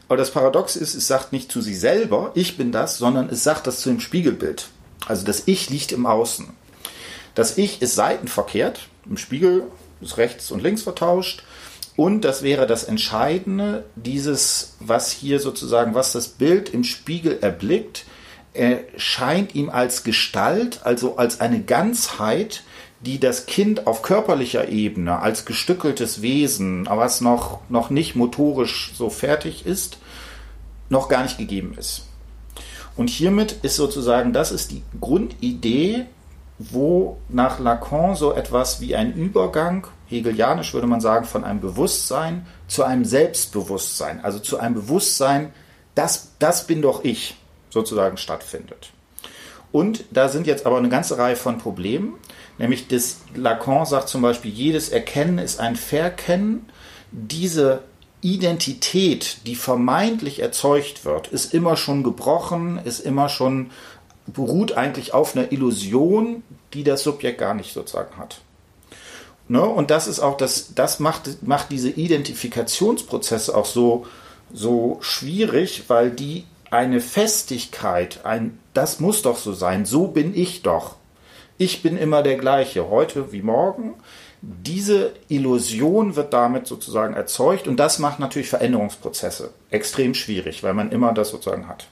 Aber 0.09 0.17
das 0.17 0.31
Paradox 0.31 0.77
ist, 0.77 0.95
es 0.95 1.07
sagt 1.07 1.33
nicht 1.33 1.51
zu 1.51 1.61
sich 1.61 1.81
selber, 1.81 2.33
ich 2.35 2.57
bin 2.57 2.71
das, 2.71 2.99
sondern 2.99 3.29
es 3.29 3.43
sagt 3.43 3.67
das 3.67 3.81
zu 3.81 3.89
dem 3.89 4.01
Spiegelbild. 4.01 4.69
Also 5.07 5.25
das 5.25 5.45
Ich 5.47 5.71
liegt 5.71 5.93
im 5.93 6.07
Außen. 6.07 6.49
Das 7.35 7.59
Ich 7.59 7.83
ist 7.83 7.95
seitenverkehrt. 7.95 8.89
Im 9.09 9.17
Spiegel 9.17 9.65
ist 10.01 10.19
rechts 10.19 10.51
und 10.51 10.63
links 10.63 10.83
vertauscht. 10.83 11.43
Und 11.97 12.23
das 12.23 12.43
wäre 12.43 12.67
das 12.67 12.85
Entscheidende, 12.85 13.85
dieses, 13.97 14.77
was 14.81 15.11
hier 15.11 15.41
sozusagen, 15.41 15.95
was 15.95 16.13
das 16.13 16.29
Bild 16.29 16.69
im 16.69 16.85
Spiegel 16.85 17.39
erblickt, 17.41 18.05
erscheint 18.53 19.55
ihm 19.55 19.71
als 19.71 20.05
Gestalt, 20.05 20.81
also 20.85 21.17
als 21.17 21.41
eine 21.41 21.63
Ganzheit, 21.63 22.63
die 23.01 23.21
das 23.21 23.47
Kind 23.47 23.87
auf 23.87 24.03
körperlicher 24.03 24.69
Ebene 24.69 25.21
als 25.21 25.45
gestückeltes 25.45 26.23
Wesen, 26.23 26.87
was 26.91 27.21
noch, 27.21 27.61
noch 27.69 27.91
nicht 27.91 28.17
motorisch 28.17 28.93
so 28.95 29.11
fertig 29.11 29.67
ist, 29.67 29.99
noch 30.89 31.09
gar 31.09 31.23
nicht 31.23 31.39
gegeben 31.39 31.75
ist. 31.79 32.07
Und 32.97 33.11
hiermit 33.11 33.57
ist 33.63 33.77
sozusagen, 33.77 34.33
das 34.33 34.51
ist 34.51 34.71
die 34.71 34.83
Grundidee 35.01 36.07
wo 36.59 37.19
nach 37.29 37.59
Lacan 37.59 38.15
so 38.15 38.33
etwas 38.33 38.81
wie 38.81 38.97
ein 38.97 39.13
Übergang, 39.13 39.87
hegelianisch 40.07 40.73
würde 40.73 40.87
man 40.87 41.01
sagen, 41.01 41.27
von 41.27 41.45
einem 41.45 41.61
Bewusstsein 41.61 42.47
zu 42.67 42.85
einem 42.85 43.05
Selbstbewusstsein, 43.05 44.25
also 44.25 44.39
zu 44.39 44.59
einem 44.59 44.75
Bewusstsein, 44.75 45.53
das, 45.95 46.33
das 46.39 46.67
bin 46.67 46.83
doch 46.83 47.05
ich, 47.05 47.37
sozusagen 47.71 48.17
stattfindet. 48.17 48.93
Und 49.73 50.05
da 50.11 50.29
sind 50.29 50.47
jetzt 50.47 50.65
aber 50.65 50.79
eine 50.79 50.89
ganze 50.89 51.19
Reihe 51.19 51.37
von 51.37 51.59
Problemen, 51.59 52.15
nämlich 52.59 52.89
das 52.89 53.19
Lacan 53.35 53.85
sagt 53.85 54.09
zum 54.09 54.23
Beispiel, 54.23 54.51
jedes 54.51 54.89
Erkennen 54.89 55.39
ist 55.39 55.61
ein 55.61 55.77
Verkennen. 55.77 56.67
Diese 57.13 57.83
Identität, 58.23 59.39
die 59.47 59.55
vermeintlich 59.55 60.41
erzeugt 60.41 61.05
wird, 61.05 61.29
ist 61.29 61.53
immer 61.53 61.77
schon 61.77 62.03
gebrochen, 62.03 62.81
ist 62.83 63.01
immer 63.01 63.29
schon 63.29 63.71
beruht 64.27 64.73
eigentlich 64.73 65.15
auf 65.15 65.37
einer 65.37 65.53
Illusion, 65.53 66.43
die 66.75 66.85
das 66.85 67.03
Subjekt 67.03 67.39
gar 67.39 67.55
nicht 67.55 67.73
sozusagen 67.73 68.17
hat. 68.17 68.41
Ne? 69.49 69.63
Und 69.63 69.91
das 69.91 70.09
ist 70.09 70.21
auch 70.21 70.37
das, 70.37 70.75
das 70.75 70.99
macht, 70.99 71.43
macht 71.43 71.71
diese 71.71 71.91
Identifikationsprozesse 71.91 73.57
auch 73.57 73.67
so, 73.67 74.07
so 74.53 74.99
schwierig, 75.01 75.85
weil 75.89 76.11
die 76.11 76.45
eine 76.71 77.01
Festigkeit, 77.01 78.25
ein, 78.25 78.59
das 78.75 78.99
muss 79.01 79.23
doch 79.23 79.39
so 79.39 79.53
sein, 79.53 79.87
so 79.87 80.09
bin 80.09 80.37
ich 80.37 80.63
doch. 80.63 80.97
Ich 81.59 81.83
bin 81.83 81.97
immer 81.97 82.23
der 82.23 82.37
gleiche, 82.37 82.91
heute 82.91 83.33
wie 83.33 83.43
morgen. 83.43 83.95
Diese 84.43 85.13
Illusion 85.29 86.17
wird 86.17 86.33
damit 86.33 86.67
sozusagen 86.67 87.15
erzeugt 87.15 87.67
und 87.67 87.79
das 87.79 87.99
macht 87.99 88.21
natürlich 88.21 88.49
Veränderungsprozesse 88.49 89.51
extrem 89.71 90.13
schwierig, 90.15 90.63
weil 90.63 90.75
man 90.75 90.93
immer 90.93 91.15
das 91.15 91.31
sozusagen 91.31 91.69
hat. 91.69 91.87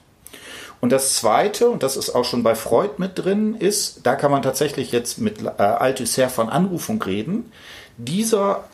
Und 0.81 0.91
das 0.91 1.15
Zweite, 1.15 1.69
und 1.69 1.83
das 1.83 1.97
ist 1.97 2.11
auch 2.11 2.25
schon 2.25 2.43
bei 2.43 2.55
Freud 2.55 2.91
mit 2.97 3.17
drin, 3.17 3.55
ist, 3.55 4.01
da 4.03 4.15
kann 4.15 4.31
man 4.31 4.41
tatsächlich 4.41 4.91
jetzt 4.91 5.19
mit 5.19 5.43
äh, 5.43 5.61
Althusser 5.61 6.29
von 6.29 6.49
Anrufung 6.49 7.01
reden, 7.01 7.51
dieser 7.97 8.65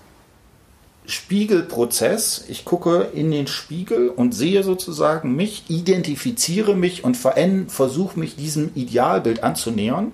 Spiegelprozess, 1.06 2.46
ich 2.48 2.64
gucke 2.64 3.10
in 3.14 3.32
den 3.32 3.48
Spiegel 3.48 4.10
und 4.10 4.34
sehe 4.34 4.64
sozusagen 4.64 5.36
mich, 5.36 5.66
identifiziere 5.68 6.76
mich 6.76 7.04
und 7.04 7.18
versuche 7.18 8.20
mich 8.20 8.36
diesem 8.36 8.72
Idealbild 8.76 9.44
anzunähern, 9.44 10.12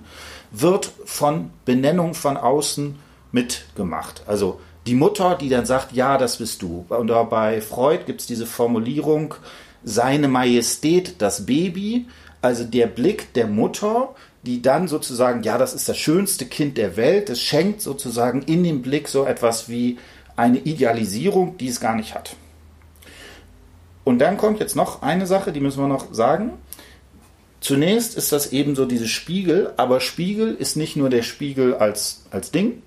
wird 0.51 0.91
von 1.05 1.51
Benennung 1.65 2.13
von 2.13 2.37
außen 2.37 2.95
mitgemacht. 3.31 4.23
Also 4.27 4.59
die 4.87 4.95
Mutter, 4.95 5.35
die 5.35 5.49
dann 5.49 5.65
sagt, 5.65 5.91
ja, 5.93 6.17
das 6.17 6.37
bist 6.37 6.61
du. 6.61 6.85
Und 6.89 7.07
bei 7.29 7.61
Freud 7.61 8.05
gibt 8.05 8.21
es 8.21 8.27
diese 8.27 8.45
Formulierung, 8.45 9.35
seine 9.83 10.27
Majestät 10.27 11.15
das 11.21 11.45
Baby, 11.45 12.05
also 12.41 12.63
der 12.63 12.87
Blick 12.87 13.33
der 13.33 13.47
Mutter, 13.47 14.15
die 14.43 14.61
dann 14.61 14.87
sozusagen, 14.87 15.43
ja, 15.43 15.57
das 15.57 15.73
ist 15.73 15.89
das 15.89 15.97
schönste 15.97 16.45
Kind 16.45 16.77
der 16.77 16.95
Welt, 16.95 17.29
es 17.29 17.41
schenkt 17.41 17.81
sozusagen 17.81 18.41
in 18.43 18.63
dem 18.63 18.81
Blick 18.81 19.07
so 19.07 19.25
etwas 19.25 19.69
wie 19.69 19.97
eine 20.35 20.59
Idealisierung, 20.59 21.57
die 21.57 21.67
es 21.67 21.79
gar 21.79 21.95
nicht 21.95 22.15
hat. 22.15 22.35
Und 24.03 24.19
dann 24.19 24.37
kommt 24.37 24.59
jetzt 24.59 24.75
noch 24.75 25.01
eine 25.01 25.27
Sache, 25.27 25.51
die 25.51 25.59
müssen 25.59 25.81
wir 25.81 25.87
noch 25.87 26.13
sagen. 26.13 26.53
Zunächst 27.59 28.15
ist 28.15 28.31
das 28.31 28.53
eben 28.53 28.75
so 28.75 28.85
dieses 28.85 29.09
Spiegel, 29.09 29.73
aber 29.75 29.99
Spiegel 29.99 30.55
ist 30.55 30.77
nicht 30.77 30.95
nur 30.95 31.09
der 31.09 31.23
Spiegel 31.23 31.75
als, 31.75 32.23
als 32.31 32.51
Ding, 32.51 32.83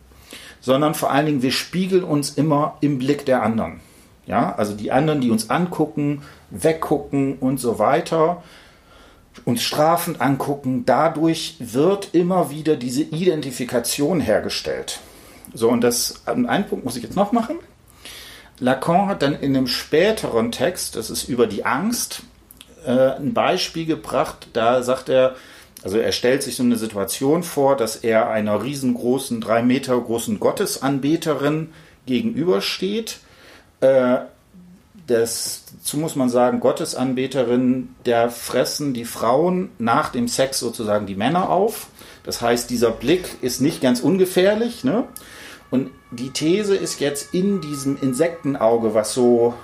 sondern 0.61 0.95
vor 0.95 1.11
allen 1.11 1.27
Dingen, 1.27 1.43
wir 1.43 1.53
spiegeln 1.53 2.05
uns 2.05 2.31
immer 2.31 2.79
im 2.81 2.99
Blick 2.99 3.27
der 3.27 3.43
anderen. 3.43 3.81
Ja, 4.31 4.55
also 4.55 4.75
die 4.75 4.93
anderen, 4.93 5.21
die 5.21 5.33
uns 5.33 5.51
angucken, 5.51 6.23
weggucken 6.51 7.39
und 7.39 7.59
so 7.59 7.81
weiter, 7.81 8.45
uns 9.45 9.61
strafend 9.61 10.21
angucken, 10.21 10.85
dadurch 10.87 11.57
wird 11.59 12.11
immer 12.13 12.49
wieder 12.49 12.77
diese 12.77 13.03
Identifikation 13.03 14.21
hergestellt. 14.21 15.01
So, 15.53 15.69
und 15.69 15.81
das, 15.81 16.23
einen 16.27 16.69
Punkt 16.69 16.85
muss 16.85 16.95
ich 16.95 17.03
jetzt 17.03 17.17
noch 17.17 17.33
machen. 17.33 17.59
Lacan 18.61 19.09
hat 19.09 19.23
dann 19.23 19.35
in 19.35 19.57
einem 19.57 19.67
späteren 19.67 20.53
Text, 20.53 20.95
das 20.95 21.11
ist 21.11 21.29
über 21.29 21.49
die 21.49 21.65
Angst, 21.65 22.23
äh, 22.87 23.17
ein 23.17 23.35
Beispiel 23.35 23.85
gebracht. 23.85 24.47
Da 24.53 24.85
sagt 24.85 25.09
er, 25.09 25.35
also 25.83 25.99
er 25.99 26.13
stellt 26.13 26.45
sich 26.45 26.55
so 26.55 26.63
eine 26.63 26.77
Situation 26.77 27.43
vor, 27.43 27.77
dass 27.77 27.97
er 27.97 28.31
einer 28.31 28.63
riesengroßen, 28.63 29.41
drei 29.41 29.65
Meter 29.65 30.01
großen 30.01 30.39
Gottesanbeterin 30.39 31.73
gegenübersteht. 32.07 33.19
Äh, 33.81 34.19
das, 35.07 35.65
dazu 35.73 35.97
muss 35.97 36.15
man 36.15 36.29
sagen, 36.29 36.61
Gottesanbeterinnen, 36.61 37.97
der 38.07 38.31
fressen 38.31 38.95
die 38.95 39.05
Frauen 39.05 39.71
nach 39.79 40.11
dem 40.11 40.29
Sex 40.29 40.61
sozusagen 40.61 41.07
die 41.07 41.17
Männer 41.17 41.51
auf. 41.51 41.89
Das 42.23 42.41
heißt, 42.41 42.71
dieser 42.71 42.91
Blick 42.91 43.43
ist 43.43 43.61
nicht 43.61 43.81
ganz 43.81 44.01
ungefährlich. 44.01 44.85
Ne? 44.85 45.05
Und 45.71 45.91
die 46.11 46.31
These 46.31 46.77
ist 46.77 47.01
jetzt 47.01 47.35
in 47.35 47.61
diesem 47.61 47.99
Insektenauge, 48.01 48.95
was 48.95 49.15
so 49.15 49.55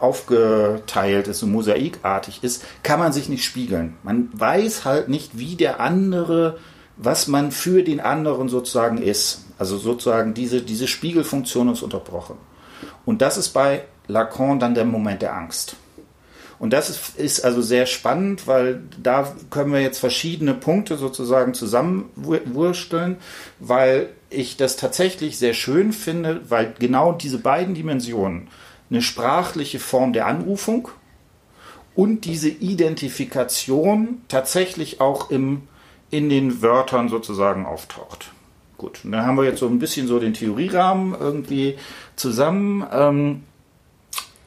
aufgeteilt 0.00 1.28
ist, 1.28 1.40
so 1.40 1.46
mosaikartig 1.46 2.42
ist, 2.42 2.64
kann 2.82 3.00
man 3.00 3.12
sich 3.12 3.28
nicht 3.28 3.44
spiegeln. 3.44 3.96
Man 4.02 4.28
weiß 4.32 4.84
halt 4.84 5.08
nicht, 5.08 5.38
wie 5.38 5.56
der 5.56 5.80
andere, 5.80 6.58
was 6.96 7.26
man 7.26 7.50
für 7.50 7.82
den 7.82 8.00
anderen 8.00 8.48
sozusagen 8.48 8.98
ist. 8.98 9.44
Also 9.58 9.76
sozusagen 9.76 10.34
diese, 10.34 10.62
diese 10.62 10.86
Spiegelfunktion 10.86 11.68
ist 11.72 11.82
unterbrochen. 11.82 12.36
Und 13.04 13.22
das 13.22 13.36
ist 13.36 13.50
bei 13.50 13.84
Lacan 14.06 14.58
dann 14.58 14.74
der 14.74 14.84
Moment 14.84 15.22
der 15.22 15.34
Angst. 15.34 15.76
Und 16.58 16.72
das 16.72 17.14
ist, 17.16 17.44
also 17.44 17.62
sehr 17.62 17.86
spannend, 17.86 18.46
weil 18.46 18.82
da 19.00 19.32
können 19.50 19.72
wir 19.72 19.80
jetzt 19.80 19.98
verschiedene 19.98 20.54
Punkte 20.54 20.96
sozusagen 20.96 21.54
zusammenwursteln, 21.54 23.16
weil 23.60 24.08
ich 24.28 24.56
das 24.56 24.76
tatsächlich 24.76 25.38
sehr 25.38 25.54
schön 25.54 25.92
finde, 25.92 26.40
weil 26.50 26.74
genau 26.78 27.12
diese 27.12 27.38
beiden 27.38 27.74
Dimensionen, 27.74 28.48
eine 28.90 29.02
sprachliche 29.02 29.78
Form 29.78 30.12
der 30.12 30.26
Anrufung 30.26 30.88
und 31.94 32.24
diese 32.24 32.48
Identifikation 32.48 34.22
tatsächlich 34.28 35.00
auch 35.00 35.30
im, 35.30 35.62
in 36.10 36.28
den 36.28 36.60
Wörtern 36.60 37.08
sozusagen 37.08 37.66
auftaucht. 37.66 38.32
Gut, 38.78 39.00
und 39.04 39.10
dann 39.10 39.26
haben 39.26 39.36
wir 39.36 39.44
jetzt 39.44 39.58
so 39.58 39.66
ein 39.66 39.80
bisschen 39.80 40.06
so 40.06 40.20
den 40.20 40.34
Theorierahmen 40.34 41.16
irgendwie 41.18 41.76
zusammen. 42.14 42.86
Ähm, 42.92 43.42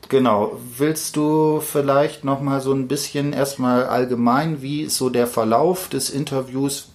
genau, 0.08 0.58
willst 0.78 1.17
du 1.17 1.60
vielleicht 1.60 2.24
noch 2.24 2.39
mal 2.39 2.62
so 2.62 2.72
ein 2.72 2.88
bisschen 2.88 3.34
erstmal 3.34 3.86
allgemein, 3.88 4.62
wie 4.62 4.84
ist 4.84 4.96
so 4.96 5.10
der 5.10 5.28
Verlauf 5.28 5.89
des 5.89 6.10
Interviews, 6.10 6.88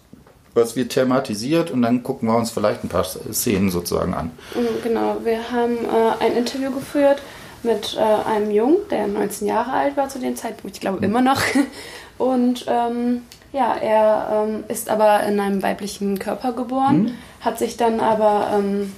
was 0.54 0.76
wird 0.76 0.92
thematisiert 0.92 1.70
und 1.70 1.82
dann 1.82 2.02
gucken 2.02 2.26
wir 2.26 2.36
uns 2.36 2.50
vielleicht 2.50 2.82
ein 2.82 2.88
paar 2.88 3.04
Szenen 3.04 3.70
sozusagen 3.70 4.14
an. 4.14 4.30
Mhm, 4.54 4.82
genau, 4.82 5.18
wir 5.22 5.52
haben 5.52 5.76
äh, 5.76 6.24
ein 6.24 6.34
Interview 6.38 6.70
geführt 6.70 7.20
mit 7.62 7.98
äh, 7.98 8.00
einem 8.00 8.50
Jungen, 8.50 8.78
der 8.90 9.08
19 9.08 9.46
Jahre 9.46 9.72
alt 9.72 9.98
war 9.98 10.08
zu 10.08 10.18
dem 10.18 10.36
Zeitpunkt, 10.36 10.74
ich 10.76 10.80
glaube 10.80 11.04
immer 11.04 11.20
noch. 11.20 11.42
Und 12.18 12.64
ähm, 12.66 13.20
ja, 13.56 13.74
er 13.74 14.44
ähm, 14.46 14.64
ist 14.68 14.90
aber 14.90 15.22
in 15.22 15.40
einem 15.40 15.62
weiblichen 15.62 16.18
Körper 16.18 16.52
geboren, 16.52 17.02
mhm. 17.02 17.14
hat 17.40 17.58
sich 17.58 17.78
dann 17.78 18.00
aber, 18.00 18.50
ähm, 18.54 18.92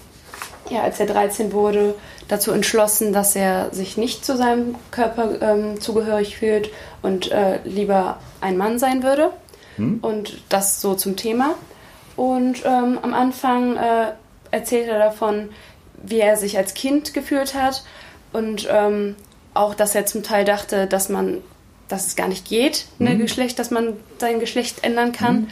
ja, 0.68 0.82
als 0.82 0.98
er 0.98 1.06
13 1.06 1.52
wurde, 1.52 1.94
dazu 2.26 2.50
entschlossen, 2.50 3.12
dass 3.12 3.36
er 3.36 3.72
sich 3.72 3.96
nicht 3.96 4.24
zu 4.24 4.36
seinem 4.36 4.74
Körper 4.90 5.40
ähm, 5.40 5.80
zugehörig 5.80 6.36
fühlt 6.36 6.70
und 7.02 7.30
äh, 7.30 7.60
lieber 7.62 8.18
ein 8.40 8.56
Mann 8.56 8.80
sein 8.80 9.04
würde. 9.04 9.30
Mhm. 9.76 10.00
Und 10.02 10.42
das 10.48 10.80
so 10.80 10.94
zum 10.94 11.14
Thema. 11.14 11.54
Und 12.16 12.64
ähm, 12.64 12.98
am 13.00 13.14
Anfang 13.14 13.76
äh, 13.76 14.12
erzählt 14.50 14.88
er 14.88 14.98
davon, 14.98 15.50
wie 16.02 16.18
er 16.18 16.36
sich 16.36 16.58
als 16.58 16.74
Kind 16.74 17.14
gefühlt 17.14 17.54
hat 17.54 17.84
und 18.32 18.66
ähm, 18.68 19.14
auch, 19.54 19.74
dass 19.74 19.94
er 19.94 20.04
zum 20.04 20.24
Teil 20.24 20.44
dachte, 20.44 20.88
dass 20.88 21.08
man, 21.08 21.38
dass 21.88 22.06
es 22.06 22.16
gar 22.16 22.28
nicht 22.28 22.46
geht, 22.46 22.86
mhm. 22.98 23.18
Geschlecht, 23.18 23.58
dass 23.58 23.70
man 23.70 23.94
sein 24.18 24.40
Geschlecht 24.40 24.84
ändern 24.84 25.12
kann. 25.12 25.40
Mhm. 25.40 25.48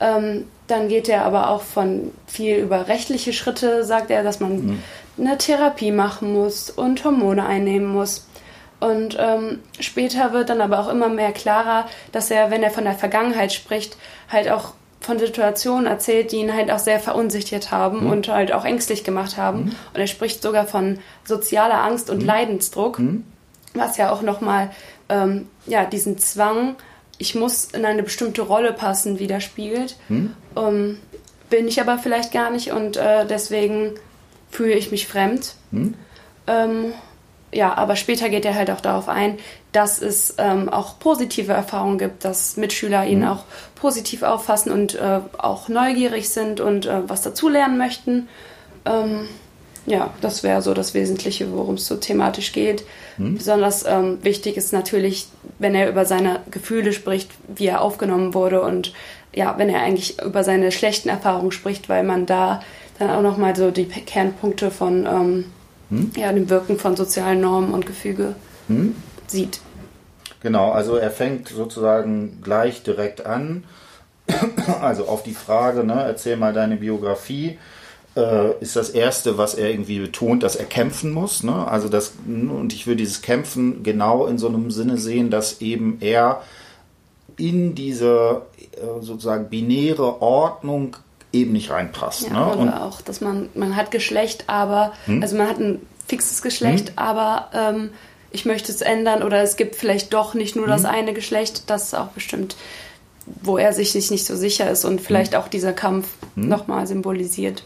Ähm, 0.00 0.44
dann 0.68 0.88
geht 0.88 1.08
er 1.08 1.24
aber 1.24 1.50
auch 1.50 1.62
von 1.62 2.12
viel 2.26 2.56
über 2.56 2.88
rechtliche 2.88 3.32
Schritte, 3.32 3.84
sagt 3.84 4.10
er, 4.10 4.22
dass 4.22 4.38
man 4.38 4.66
mhm. 4.66 4.82
eine 5.18 5.38
Therapie 5.38 5.90
machen 5.90 6.32
muss 6.32 6.70
und 6.70 7.04
Hormone 7.04 7.44
einnehmen 7.44 7.88
muss. 7.88 8.26
Und 8.80 9.16
ähm, 9.18 9.58
später 9.80 10.32
wird 10.32 10.50
dann 10.50 10.60
aber 10.60 10.78
auch 10.78 10.88
immer 10.88 11.08
mehr 11.08 11.32
klarer, 11.32 11.88
dass 12.12 12.30
er, 12.30 12.50
wenn 12.50 12.62
er 12.62 12.70
von 12.70 12.84
der 12.84 12.94
Vergangenheit 12.94 13.52
spricht, 13.52 13.96
halt 14.30 14.48
auch 14.48 14.74
von 15.00 15.18
Situationen 15.18 15.86
erzählt, 15.86 16.32
die 16.32 16.36
ihn 16.36 16.54
halt 16.54 16.70
auch 16.70 16.78
sehr 16.78 17.00
verunsichert 17.00 17.70
haben 17.70 18.04
mhm. 18.04 18.10
und 18.10 18.28
halt 18.28 18.52
auch 18.52 18.64
ängstlich 18.64 19.04
gemacht 19.04 19.36
haben. 19.36 19.58
Mhm. 19.58 19.76
Und 19.94 20.00
er 20.00 20.06
spricht 20.06 20.42
sogar 20.42 20.66
von 20.66 20.98
sozialer 21.24 21.82
Angst 21.82 22.10
und 22.10 22.20
mhm. 22.20 22.26
Leidensdruck, 22.26 22.98
mhm. 22.98 23.24
was 23.74 23.96
ja 23.96 24.12
auch 24.12 24.22
nochmal 24.22 24.70
ähm, 25.08 25.48
ja, 25.66 25.84
diesen 25.84 26.18
Zwang, 26.18 26.76
ich 27.18 27.34
muss 27.34 27.66
in 27.66 27.84
eine 27.84 28.02
bestimmte 28.02 28.42
Rolle 28.42 28.72
passen, 28.72 29.18
widerspiegelt. 29.18 29.96
Mhm. 30.08 30.34
Ähm, 30.56 30.98
bin 31.50 31.66
ich 31.66 31.80
aber 31.80 31.98
vielleicht 31.98 32.32
gar 32.32 32.50
nicht 32.50 32.72
und 32.72 32.96
äh, 32.96 33.26
deswegen 33.26 33.94
fühle 34.50 34.74
ich 34.74 34.90
mich 34.90 35.06
fremd. 35.06 35.54
Mhm. 35.70 35.94
Ähm, 36.46 36.92
ja, 37.52 37.74
aber 37.74 37.96
später 37.96 38.28
geht 38.28 38.44
er 38.44 38.54
halt 38.54 38.70
auch 38.70 38.82
darauf 38.82 39.08
ein, 39.08 39.38
dass 39.72 40.02
es 40.02 40.34
ähm, 40.38 40.68
auch 40.68 40.98
positive 40.98 41.52
Erfahrungen 41.52 41.98
gibt, 41.98 42.24
dass 42.24 42.56
Mitschüler 42.56 43.06
ihn 43.06 43.20
mhm. 43.20 43.28
auch 43.28 43.44
positiv 43.74 44.22
auffassen 44.22 44.70
und 44.70 44.94
äh, 44.94 45.20
auch 45.38 45.68
neugierig 45.68 46.28
sind 46.28 46.60
und 46.60 46.86
äh, 46.86 47.08
was 47.08 47.22
dazulernen 47.22 47.78
möchten. 47.78 48.28
Ähm, 48.84 49.28
ja, 49.88 50.12
das 50.20 50.42
wäre 50.42 50.62
so 50.62 50.74
das 50.74 50.94
Wesentliche, 50.94 51.52
worum 51.52 51.74
es 51.74 51.86
so 51.86 51.96
thematisch 51.96 52.52
geht. 52.52 52.84
Mhm. 53.16 53.38
Besonders 53.38 53.84
ähm, 53.86 54.18
wichtig 54.22 54.56
ist 54.56 54.72
natürlich, 54.72 55.28
wenn 55.58 55.74
er 55.74 55.88
über 55.88 56.04
seine 56.04 56.40
Gefühle 56.50 56.92
spricht, 56.92 57.30
wie 57.48 57.66
er 57.66 57.80
aufgenommen 57.80 58.34
wurde 58.34 58.62
und 58.62 58.92
ja, 59.34 59.54
wenn 59.58 59.68
er 59.68 59.82
eigentlich 59.82 60.22
über 60.22 60.44
seine 60.44 60.72
schlechten 60.72 61.08
Erfahrungen 61.08 61.52
spricht, 61.52 61.88
weil 61.88 62.04
man 62.04 62.26
da 62.26 62.62
dann 62.98 63.10
auch 63.10 63.22
nochmal 63.22 63.54
so 63.54 63.70
die 63.70 63.86
Kernpunkte 63.86 64.70
von 64.70 65.06
ähm, 65.06 65.44
hm? 65.90 66.10
ja, 66.16 66.32
dem 66.32 66.50
Wirken 66.50 66.78
von 66.78 66.96
sozialen 66.96 67.40
Normen 67.40 67.72
und 67.72 67.86
Gefüge 67.86 68.34
hm? 68.68 68.96
sieht. 69.26 69.60
Genau, 70.40 70.70
also 70.70 70.96
er 70.96 71.10
fängt 71.10 71.48
sozusagen 71.48 72.40
gleich 72.42 72.82
direkt 72.82 73.24
an. 73.24 73.64
Also 74.82 75.06
auf 75.06 75.22
die 75.22 75.32
Frage, 75.32 75.84
ne, 75.84 76.04
erzähl 76.04 76.36
mal 76.36 76.52
deine 76.52 76.76
Biografie, 76.76 77.56
ist 78.60 78.76
das 78.76 78.90
Erste, 78.90 79.38
was 79.38 79.54
er 79.54 79.70
irgendwie 79.70 80.00
betont, 80.00 80.42
dass 80.42 80.56
er 80.56 80.64
kämpfen 80.64 81.12
muss. 81.12 81.42
Ne? 81.42 81.66
Also 81.68 81.88
das, 81.88 82.12
und 82.26 82.72
ich 82.72 82.86
würde 82.86 82.98
dieses 82.98 83.22
Kämpfen 83.22 83.82
genau 83.82 84.26
in 84.26 84.38
so 84.38 84.48
einem 84.48 84.70
Sinne 84.70 84.98
sehen, 84.98 85.30
dass 85.30 85.60
eben 85.60 85.98
er 86.00 86.42
in 87.36 87.74
diese 87.74 88.42
äh, 88.72 89.00
sozusagen 89.00 89.48
binäre 89.48 90.20
Ordnung 90.20 90.96
eben 91.32 91.52
nicht 91.52 91.70
reinpasst. 91.70 92.28
Ja, 92.28 92.32
ne? 92.32 92.56
Und 92.56 92.68
auch, 92.70 93.00
dass 93.00 93.20
man, 93.20 93.48
man 93.54 93.76
hat 93.76 93.90
Geschlecht, 93.90 94.44
aber, 94.48 94.92
hm? 95.06 95.22
also 95.22 95.36
man 95.36 95.48
hat 95.48 95.58
ein 95.58 95.80
fixes 96.06 96.42
Geschlecht, 96.42 96.90
hm? 96.90 96.98
aber 96.98 97.48
ähm, 97.54 97.90
ich 98.30 98.44
möchte 98.44 98.72
es 98.72 98.80
ändern 98.80 99.22
oder 99.22 99.42
es 99.42 99.56
gibt 99.56 99.76
vielleicht 99.76 100.12
doch 100.12 100.34
nicht 100.34 100.56
nur 100.56 100.64
hm? 100.64 100.72
das 100.72 100.84
eine 100.84 101.12
Geschlecht, 101.12 101.64
das 101.70 101.84
ist 101.84 101.94
auch 101.94 102.08
bestimmt, 102.08 102.56
wo 103.42 103.58
er 103.58 103.72
sich 103.72 103.94
nicht 103.94 104.26
so 104.26 104.36
sicher 104.36 104.70
ist 104.70 104.84
und 104.84 105.00
vielleicht 105.00 105.34
hm? 105.34 105.40
auch 105.40 105.48
dieser 105.48 105.72
Kampf 105.72 106.08
hm? 106.34 106.48
nochmal 106.48 106.86
symbolisiert. 106.86 107.62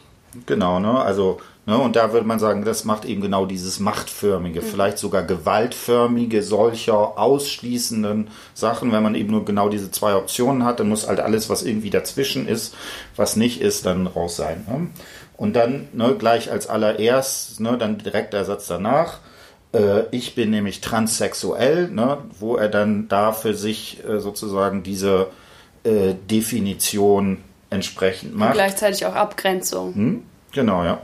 Genau, 0.47 0.79
ne? 0.81 1.01
Also 1.01 1.41
Ne, 1.65 1.79
und 1.79 1.95
da 1.95 2.13
würde 2.13 2.27
man 2.27 2.41
sagen, 2.41 2.65
das 2.65 2.85
macht 2.85 3.05
eben 3.05 3.21
genau 3.21 3.47
dieses 3.47 3.79
machtförmige, 3.79 4.61
mhm. 4.61 4.65
vielleicht 4.65 4.99
sogar 4.99 5.23
gewaltförmige 5.23 6.43
solcher 6.43 7.17
ausschließenden 7.17 8.29
Sachen. 8.53 8.91
Wenn 8.91 9.05
man 9.05 9.15
eben 9.15 9.31
nur 9.31 9.45
genau 9.45 9.69
diese 9.69 9.93
zwei 9.93 10.17
Optionen 10.17 10.65
hat, 10.65 10.81
dann 10.81 10.89
muss 10.89 11.07
halt 11.07 11.21
alles, 11.21 11.49
was 11.49 11.63
irgendwie 11.63 11.91
dazwischen 11.91 12.49
ist, 12.49 12.75
was 13.15 13.37
nicht 13.37 13.61
ist, 13.61 13.87
dann 13.87 14.09
raus 14.09 14.35
sein. 14.35 14.67
Ne? 14.69 14.89
Und 15.37 15.55
dann 15.55 15.87
ne, 15.93 16.17
gleich 16.19 16.51
als 16.51 16.67
allererst, 16.67 17.61
ne, 17.61 17.79
dann 17.79 17.99
direkt 17.99 18.33
der 18.33 18.45
Satz 18.45 18.67
danach, 18.67 19.21
äh, 19.73 20.03
ich 20.11 20.35
bin 20.35 20.51
nämlich 20.51 20.81
transsexuell, 20.81 21.89
ne, 21.89 22.19
wo 22.41 22.57
er 22.57 22.71
dann 22.71 23.07
da 23.07 23.31
für 23.33 23.55
sich 23.55 24.03
äh, 24.05 24.19
sozusagen 24.19 24.83
diese 24.83 25.29
äh, 25.85 26.15
Definition 26.29 27.39
entsprechend 27.73 28.37
macht. 28.37 28.51
Und 28.51 28.55
gleichzeitig 28.55 29.07
auch 29.07 29.15
Abgrenzung. 29.15 29.95
Hm? 29.95 30.23
Genau, 30.53 30.85
ja. 30.85 31.01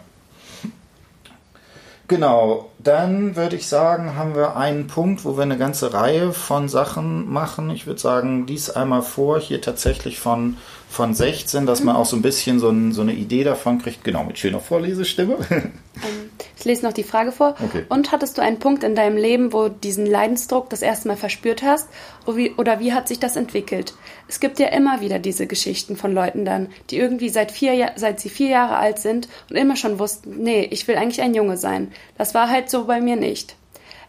Genau, 2.06 2.70
dann 2.78 3.36
würde 3.36 3.56
ich 3.56 3.66
sagen, 3.66 4.16
haben 4.16 4.34
wir 4.34 4.56
einen 4.56 4.86
Punkt, 4.86 5.26
wo 5.26 5.36
wir 5.36 5.42
eine 5.42 5.58
ganze 5.58 5.92
Reihe 5.92 6.32
von 6.32 6.68
Sachen 6.68 7.30
machen. 7.30 7.68
Ich 7.68 7.86
würde 7.86 8.00
sagen, 8.00 8.46
dies 8.46 8.70
einmal 8.70 9.02
vor, 9.02 9.38
hier 9.40 9.60
tatsächlich 9.60 10.18
von 10.18 10.56
von 10.88 11.14
16, 11.14 11.66
dass 11.66 11.82
man 11.82 11.96
auch 11.96 12.06
so 12.06 12.16
ein 12.16 12.22
bisschen 12.22 12.58
so, 12.58 12.70
ein, 12.70 12.92
so 12.92 13.02
eine 13.02 13.12
Idee 13.12 13.44
davon 13.44 13.78
kriegt, 13.80 14.04
genau 14.04 14.24
mit 14.24 14.38
schöner 14.38 14.60
Vorlesestimme. 14.60 15.36
Ähm, 15.50 16.27
ich 16.58 16.64
lese 16.64 16.84
noch 16.84 16.92
die 16.92 17.04
Frage 17.04 17.30
vor. 17.30 17.54
Okay. 17.62 17.84
Und 17.88 18.10
hattest 18.10 18.36
du 18.36 18.42
einen 18.42 18.58
Punkt 18.58 18.82
in 18.82 18.94
deinem 18.94 19.16
Leben, 19.16 19.52
wo 19.52 19.68
du 19.68 19.70
diesen 19.70 20.06
Leidensdruck 20.06 20.68
das 20.70 20.82
erste 20.82 21.06
Mal 21.08 21.16
verspürt 21.16 21.62
hast? 21.62 21.88
Oder 22.26 22.80
wie 22.80 22.92
hat 22.92 23.06
sich 23.06 23.20
das 23.20 23.36
entwickelt? 23.36 23.94
Es 24.28 24.40
gibt 24.40 24.58
ja 24.58 24.68
immer 24.68 25.00
wieder 25.00 25.18
diese 25.18 25.46
Geschichten 25.46 25.96
von 25.96 26.12
Leuten 26.12 26.44
dann, 26.44 26.68
die 26.90 26.98
irgendwie 26.98 27.28
seit, 27.28 27.52
vier, 27.52 27.92
seit 27.96 28.18
sie 28.18 28.28
vier 28.28 28.48
Jahre 28.48 28.76
alt 28.76 28.98
sind 28.98 29.28
und 29.48 29.56
immer 29.56 29.76
schon 29.76 29.98
wussten, 29.98 30.42
nee, 30.42 30.66
ich 30.70 30.88
will 30.88 30.96
eigentlich 30.96 31.22
ein 31.22 31.34
Junge 31.34 31.56
sein. 31.56 31.92
Das 32.16 32.34
war 32.34 32.50
halt 32.50 32.70
so 32.70 32.86
bei 32.86 33.00
mir 33.00 33.16
nicht. 33.16 33.54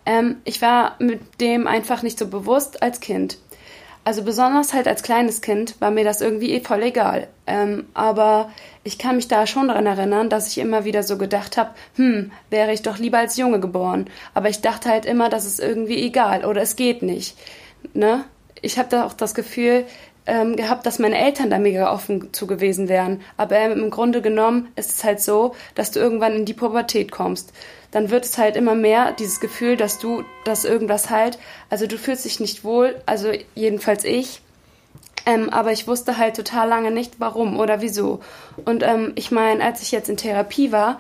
Ähm, 0.06 0.38
ich 0.44 0.62
war 0.62 0.96
mit 0.98 1.22
dem 1.40 1.68
einfach 1.68 2.02
nicht 2.02 2.18
so 2.18 2.28
bewusst 2.28 2.82
als 2.82 3.00
Kind. 3.00 3.38
Also 4.04 4.24
besonders 4.24 4.74
halt 4.74 4.88
als 4.88 5.04
kleines 5.04 5.42
Kind 5.42 5.80
war 5.82 5.92
mir 5.92 6.04
das 6.04 6.22
irgendwie 6.22 6.52
eh 6.54 6.62
voll 6.62 6.82
egal. 6.84 7.28
Ähm, 7.46 7.86
aber 7.94 8.50
ich 8.84 8.98
kann 8.98 9.18
mich 9.18 9.28
da 9.28 9.46
schon 9.46 9.68
daran 9.68 9.86
erinnern, 9.86 10.30
dass 10.30 10.48
ich 10.48 10.58
immer 10.58 10.86
wieder 10.86 11.04
so 11.04 11.18
gedacht 11.18 11.58
habe, 11.58 11.72
hm, 11.96 12.32
wäre 12.50 12.74
ich 12.74 12.82
doch 12.82 12.98
lieber 12.98 13.20
als 13.20 13.38
Junge 13.38 13.60
geboren. 13.60 14.10
Aber 14.34 14.50
ich 14.50 14.62
dachte 14.62 14.90
halt 14.90 15.06
immer, 15.06 15.30
das 15.30 15.46
ist 15.46 15.60
irgendwie 15.60 16.04
egal 16.04 16.46
oder 16.46 16.62
es 16.62 16.76
geht 16.76 17.02
nicht. 17.04 17.38
Ne? 17.94 18.24
Ich 18.62 18.80
habe 18.80 18.90
da 18.90 19.06
auch 19.06 19.14
das 19.14 19.36
Gefühl 19.36 19.86
ähm, 20.26 20.56
gehabt, 20.56 20.86
dass 20.86 21.00
meine 21.00 21.18
Eltern 21.18 21.50
da 21.50 21.60
mega 21.60 21.92
offen 21.92 22.34
zu 22.34 22.48
gewesen 22.48 22.88
wären. 22.88 23.22
Aber 23.38 23.58
ähm, 23.58 23.84
im 23.84 23.90
Grunde 23.90 24.22
genommen 24.22 24.70
ist 24.76 24.92
es 24.92 25.04
halt 25.04 25.22
so, 25.22 25.56
dass 25.76 25.92
du 25.92 26.00
irgendwann 26.00 26.36
in 26.36 26.46
die 26.46 26.54
Pubertät 26.54 27.12
kommst 27.12 27.54
dann 27.92 28.10
wird 28.10 28.26
es 28.26 28.38
halt 28.38 28.56
immer 28.56 28.76
mehr 28.76 29.14
dieses 29.14 29.40
Gefühl, 29.40 29.78
dass 29.78 30.00
du, 30.00 30.24
dass 30.44 30.66
irgendwas 30.66 31.10
halt, 31.10 31.40
also 31.70 31.88
du 31.88 31.98
fühlst 31.98 32.26
dich 32.26 32.40
nicht 32.40 32.64
wohl, 32.64 33.02
also 33.06 33.32
jedenfalls 33.56 34.04
ich, 34.04 34.42
ähm, 35.26 35.50
aber 35.50 35.72
ich 35.72 35.88
wusste 35.88 36.18
halt 36.18 36.36
total 36.36 36.70
lange 36.70 36.92
nicht, 36.92 37.20
warum 37.20 37.60
oder 37.60 37.82
wieso. 37.82 38.20
Und 38.66 38.84
ähm, 38.84 39.12
ich 39.16 39.32
meine, 39.32 39.64
als 39.64 39.82
ich 39.82 39.92
jetzt 39.92 40.10
in 40.10 40.18
Therapie 40.18 40.72
war, 40.72 41.00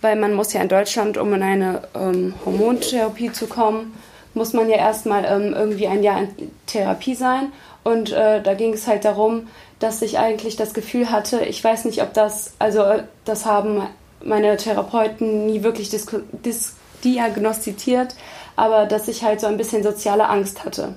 weil 0.00 0.16
man 0.16 0.34
muss 0.34 0.52
ja 0.52 0.62
in 0.62 0.68
Deutschland, 0.68 1.18
um 1.18 1.32
in 1.34 1.42
eine 1.42 1.82
ähm, 1.94 2.34
Hormontherapie 2.44 3.32
zu 3.32 3.46
kommen, 3.46 3.94
muss 4.34 4.52
man 4.52 4.68
ja 4.68 4.76
erstmal 4.76 5.24
ähm, 5.24 5.52
irgendwie 5.54 5.88
ein 5.88 6.02
Jahr 6.02 6.20
in 6.20 6.50
Therapie 6.66 7.14
sein. 7.14 7.52
Und 7.82 8.12
äh, 8.12 8.42
da 8.42 8.54
ging 8.54 8.74
es 8.74 8.86
halt 8.86 9.04
darum, 9.04 9.48
dass 9.78 10.02
ich 10.02 10.18
eigentlich 10.18 10.56
das 10.56 10.74
Gefühl 10.74 11.10
hatte, 11.10 11.40
ich 11.40 11.62
weiß 11.62 11.86
nicht, 11.86 12.02
ob 12.02 12.12
das, 12.14 12.54
also 12.58 12.82
äh, 12.82 13.04
das 13.24 13.46
haben 13.46 13.82
meine 14.24 14.56
Therapeuten 14.56 15.46
nie 15.46 15.62
wirklich 15.62 15.90
diagnostiziert, 17.04 18.14
aber 18.56 18.86
dass 18.86 19.08
ich 19.08 19.24
halt 19.24 19.40
so 19.40 19.46
ein 19.46 19.56
bisschen 19.56 19.82
soziale 19.82 20.28
Angst 20.28 20.64
hatte. 20.64 20.94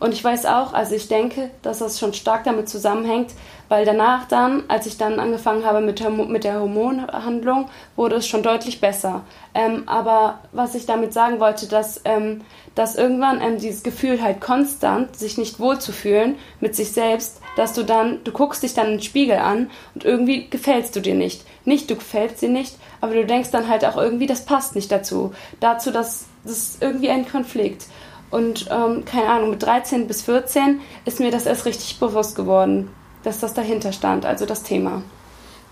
Und 0.00 0.12
ich 0.12 0.22
weiß 0.22 0.46
auch, 0.46 0.74
also 0.74 0.94
ich 0.94 1.08
denke, 1.08 1.50
dass 1.62 1.80
das 1.80 1.98
schon 1.98 2.14
stark 2.14 2.44
damit 2.44 2.68
zusammenhängt, 2.68 3.32
weil 3.68 3.84
danach 3.84 4.26
dann, 4.28 4.62
als 4.68 4.86
ich 4.86 4.96
dann 4.96 5.18
angefangen 5.18 5.64
habe 5.64 5.80
mit 5.80 5.98
der, 5.98 6.10
mit 6.10 6.44
der 6.44 6.60
Hormonhandlung, 6.60 7.68
wurde 7.96 8.16
es 8.16 8.26
schon 8.26 8.44
deutlich 8.44 8.80
besser. 8.80 9.22
Ähm, 9.54 9.82
aber 9.86 10.38
was 10.52 10.76
ich 10.76 10.86
damit 10.86 11.12
sagen 11.12 11.40
wollte, 11.40 11.66
dass, 11.66 12.00
ähm, 12.04 12.42
dass 12.76 12.94
irgendwann 12.94 13.40
ähm, 13.42 13.58
dieses 13.58 13.82
Gefühl 13.82 14.22
halt 14.22 14.40
konstant, 14.40 15.16
sich 15.16 15.36
nicht 15.36 15.58
wohlzufühlen 15.58 16.36
mit 16.60 16.76
sich 16.76 16.92
selbst, 16.92 17.40
dass 17.56 17.72
du 17.72 17.82
dann, 17.82 18.22
du 18.22 18.30
guckst 18.30 18.62
dich 18.62 18.74
dann 18.74 18.86
den 18.86 19.02
Spiegel 19.02 19.38
an 19.38 19.68
und 19.94 20.04
irgendwie 20.04 20.48
gefällst 20.48 20.94
du 20.94 21.00
dir 21.00 21.16
nicht. 21.16 21.44
Nicht, 21.68 21.90
du 21.90 21.96
gefällst 21.96 22.40
dir 22.40 22.48
nicht, 22.48 22.76
aber 23.00 23.12
du 23.14 23.26
denkst 23.26 23.50
dann 23.50 23.68
halt 23.68 23.84
auch 23.84 23.96
irgendwie, 23.96 24.26
das 24.26 24.44
passt 24.44 24.74
nicht 24.74 24.90
dazu. 24.90 25.32
Dazu, 25.60 25.90
dass 25.90 26.24
das 26.44 26.58
ist 26.58 26.82
irgendwie 26.82 27.10
ein 27.10 27.28
Konflikt. 27.28 27.86
Und 28.30 28.68
ähm, 28.70 29.04
keine 29.04 29.28
Ahnung, 29.28 29.50
mit 29.50 29.62
13 29.62 30.06
bis 30.06 30.22
14 30.22 30.80
ist 31.04 31.20
mir 31.20 31.30
das 31.30 31.46
erst 31.46 31.66
richtig 31.66 31.98
bewusst 31.98 32.36
geworden, 32.36 32.90
dass 33.22 33.38
das 33.38 33.52
dahinter 33.52 33.92
stand, 33.92 34.24
also 34.24 34.46
das 34.46 34.62
Thema. 34.62 35.02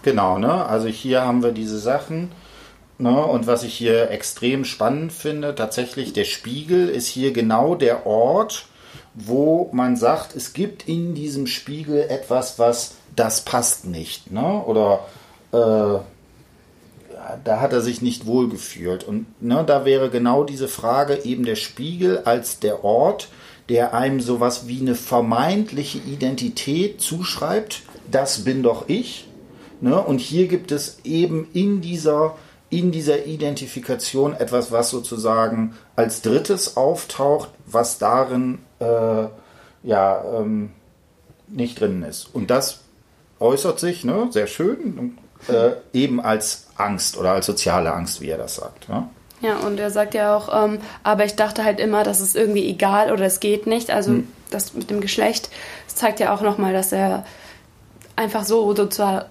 Genau, 0.03 0.39
ne? 0.39 0.67
Also 0.67 0.89
hier 0.89 1.23
haben 1.23 1.43
wir 1.43 1.53
diese 1.53 1.79
Sachen. 1.79 2.31
Ne? 2.99 3.25
Und 3.25 3.47
was 3.47 3.63
ich 3.63 3.75
hier 3.75 4.11
extrem 4.11 4.65
spannend 4.65 5.13
finde, 5.13 5.55
tatsächlich 5.55 6.13
der 6.13 6.25
Spiegel 6.25 6.89
ist 6.89 7.07
hier 7.07 7.33
genau 7.33 7.75
der 7.75 8.07
Ort, 8.07 8.67
wo 9.15 9.71
man 9.73 9.97
sagt, 9.97 10.37
es 10.37 10.53
gibt 10.53 10.89
in 10.89 11.15
diesem 11.15 11.47
Spiegel 11.47 12.07
etwas, 12.09 12.59
was 12.59 12.97
das 13.15 13.45
passt 13.45 13.87
nicht. 13.87 14.31
Ne? 14.31 14.63
Oder 14.65 15.01
äh, 15.57 16.01
da 17.45 17.61
hat 17.61 17.73
er 17.73 17.81
sich 17.81 18.03
nicht 18.03 18.27
wohlgefühlt. 18.27 19.05
Und 19.05 19.27
ne, 19.43 19.65
da 19.67 19.85
wäre 19.85 20.11
genau 20.11 20.45
diese 20.45 20.69
Frage 20.69 21.25
eben 21.25 21.45
der 21.45 21.57
Spiegel 21.57 22.19
als 22.19 22.61
der 22.61 22.85
Ort, 22.85 23.29
der 23.69 23.95
einem 23.95 24.21
sowas 24.21 24.69
wie 24.69 24.81
eine 24.81 24.95
vermeintliche 24.95 25.99
Identität 25.99 27.01
zuschreibt. 27.01 27.83
Das 28.11 28.45
bin 28.45 28.63
doch 28.63 28.89
ich. 28.89 29.29
Ne? 29.81 30.01
Und 30.01 30.21
hier 30.21 30.47
gibt 30.47 30.71
es 30.73 31.01
eben 31.05 31.49
in 31.53 31.81
dieser, 31.81 32.37
in 32.71 32.93
dieser 32.93 33.27
Identifikation 33.27 34.35
etwas, 34.35 34.71
was 34.71 34.91
sozusagen 34.91 35.75
als 35.97 36.23
drittes 36.23 36.77
auftaucht, 36.77 37.51
was 37.67 37.99
darin 37.99 38.59
äh, 38.79 39.27
ja, 39.83 40.25
ähm, 40.39 40.71
nicht 41.49 41.81
drin 41.81 42.03
ist. 42.03 42.29
Und 42.33 42.51
das 42.51 42.81
äußert 43.39 43.79
sich, 43.81 44.05
ne, 44.05 44.29
sehr 44.31 44.47
schön, 44.47 45.19
äh, 45.49 45.73
eben 45.93 46.21
als 46.21 46.67
Angst 46.77 47.17
oder 47.17 47.33
als 47.33 47.47
soziale 47.47 47.93
Angst, 47.93 48.21
wie 48.21 48.29
er 48.29 48.39
das 48.39 48.57
sagt. 48.57 48.89
Ja, 48.89 49.09
ja 49.41 49.57
und 49.59 49.79
er 49.79 49.91
sagt 49.91 50.15
ja 50.15 50.37
auch, 50.37 50.65
ähm, 50.65 50.79
aber 51.03 51.25
ich 51.25 51.37
dachte 51.37 51.65
halt 51.65 51.81
immer, 51.81 52.03
das 52.03 52.21
ist 52.21 52.37
irgendwie 52.37 52.69
egal 52.69 53.13
oder 53.13 53.25
es 53.25 53.41
geht 53.41 53.67
nicht. 53.67 53.91
Also 53.91 54.11
hm. 54.11 54.29
das 54.51 54.75
mit 54.75 54.91
dem 54.91 55.01
Geschlecht, 55.01 55.51
das 55.87 55.97
zeigt 55.97 56.21
ja 56.21 56.35
auch 56.35 56.41
nochmal, 56.41 56.73
dass 56.73 56.93
er 56.93 57.25
einfach 58.17 58.45
so 58.45 58.75
sozial, 58.75 59.27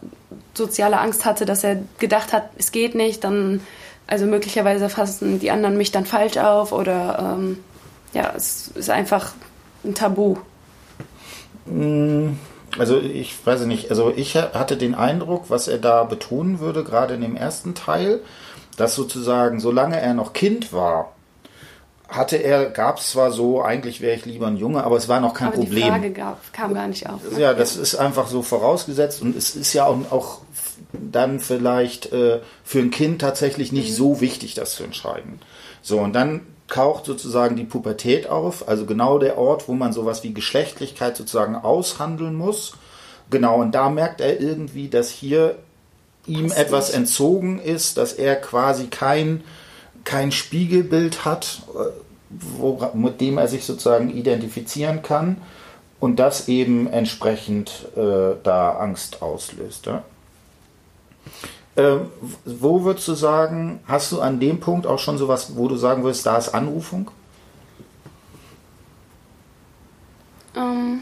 soziale 0.54 1.00
Angst 1.00 1.26
hatte, 1.26 1.46
dass 1.46 1.64
er 1.64 1.78
gedacht 2.00 2.34
hat, 2.34 2.50
es 2.58 2.72
geht 2.72 2.96
nicht, 2.96 3.24
dann 3.24 3.62
also 4.08 4.26
möglicherweise 4.26 4.90
fassen 4.90 5.40
die 5.40 5.52
anderen 5.52 5.78
mich 5.78 5.92
dann 5.92 6.06
falsch 6.06 6.38
auf 6.38 6.72
oder 6.72 7.38
ähm, 7.38 7.58
ja, 8.14 8.34
es 8.36 8.70
ist 8.70 8.90
einfach 8.90 9.34
ein 9.84 9.96
Tabu. 9.96 10.38
Mm, 11.66 12.34
also 12.78 13.00
ich 13.00 13.36
weiß 13.46 13.66
nicht, 13.66 13.90
also 13.90 14.12
ich 14.16 14.36
hatte 14.36 14.78
den 14.78 14.96
Eindruck, 14.96 15.50
was 15.50 15.68
er 15.68 15.78
da 15.78 16.04
betonen 16.04 16.60
würde, 16.60 16.84
gerade 16.84 17.16
in 17.16 17.22
dem 17.22 17.36
ersten 17.36 17.76
Teil, 17.76 18.22
dass 18.78 18.96
sozusagen, 18.96 19.60
solange 19.60 20.00
er 20.00 20.14
noch 20.14 20.34
Kind 20.34 20.74
war, 20.74 21.14
hatte 22.08 22.38
er, 22.38 22.70
gab 22.70 23.00
es 23.00 23.12
zwar 23.12 23.32
so, 23.32 23.64
eigentlich 23.64 24.00
wäre 24.02 24.16
ich 24.16 24.26
lieber 24.26 24.48
ein 24.48 24.58
Junge, 24.58 24.84
aber 24.84 24.98
es 24.98 25.10
war 25.10 25.20
noch 25.20 25.34
kein 25.34 25.48
aber 25.48 25.58
Problem. 25.58 25.84
Die 25.86 25.90
Frage 25.90 26.12
gab, 26.12 26.54
kam 26.54 26.74
gar 26.74 26.88
nicht 26.88 27.10
auf. 27.10 27.20
Ne? 27.32 27.40
Ja, 27.40 27.54
das 27.54 27.76
ist 27.76 27.96
einfach 27.96 28.28
so 28.28 28.42
vorausgesetzt 28.42 29.22
und 29.22 29.36
es 29.36 29.56
ist 29.56 29.74
ja 29.74 29.86
auch, 29.86 30.12
auch 30.12 30.42
dann 30.92 31.40
vielleicht 31.40 32.12
äh, 32.12 32.40
für 32.64 32.80
ein 32.80 32.92
Kind 32.92 33.22
tatsächlich 33.22 33.72
nicht 33.72 33.90
mhm. 33.92 33.96
so 33.96 34.22
wichtig, 34.22 34.54
das 34.54 34.76
zu 34.76 34.84
entscheiden. 34.84 35.40
So, 35.82 36.00
und 36.00 36.14
dann 36.14 36.42
taucht 36.68 37.06
sozusagen 37.06 37.56
die 37.56 37.64
Pubertät 37.64 38.28
auf, 38.28 38.68
also 38.68 38.86
genau 38.86 39.20
der 39.20 39.38
Ort, 39.38 39.68
wo 39.68 39.74
man 39.74 39.94
sowas 39.94 40.24
wie 40.24 40.34
Geschlechtlichkeit 40.34 41.16
sozusagen 41.16 41.56
aushandeln 41.56 42.36
muss. 42.36 42.74
Genau, 43.30 43.62
und 43.62 43.74
da 43.74 43.90
merkt 43.90 44.22
er 44.22 44.40
irgendwie, 44.40 44.88
dass 44.88 45.10
hier 45.10 45.56
ihm 46.26 46.52
etwas 46.52 46.90
entzogen 46.90 47.60
ist, 47.60 47.98
dass 47.98 48.14
er 48.14 48.36
quasi 48.36 48.88
kein 48.88 49.44
kein 50.06 50.32
Spiegelbild 50.32 51.26
hat, 51.26 51.64
äh, 51.76 51.90
wo, 52.30 52.92
mit 52.94 53.20
dem 53.20 53.38
er 53.38 53.48
sich 53.48 53.66
sozusagen 53.66 54.16
identifizieren 54.16 55.02
kann 55.02 55.38
und 56.00 56.18
das 56.18 56.48
eben 56.48 56.88
entsprechend 56.88 57.88
äh, 57.98 58.36
da 58.44 58.78
Angst 58.78 59.22
auslöst. 59.22 59.88
Ja? 59.88 60.04
Ähm, 61.78 62.10
wo 62.46 62.84
würdest 62.84 63.08
du 63.10 63.16
sagen, 63.16 63.82
hast 63.86 64.12
du 64.12 64.22
an 64.22 64.40
dem 64.40 64.60
Punkt 64.62 64.88
auch 64.88 65.00
schon 65.00 65.18
sowas, 65.18 65.58
wo 65.58 65.68
du 65.68 65.76
sagen 65.76 66.04
würdest, 66.04 66.26
da 66.26 66.38
ist 66.38 66.50
Anrufung? 66.50 67.12
Ähm. 70.56 71.02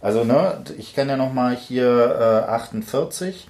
Also, 0.00 0.24
ne, 0.24 0.64
ich 0.78 0.94
kenne 0.94 1.12
ja 1.12 1.16
nochmal 1.16 1.54
hier 1.54 2.44
äh, 2.48 2.50
48, 2.50 3.46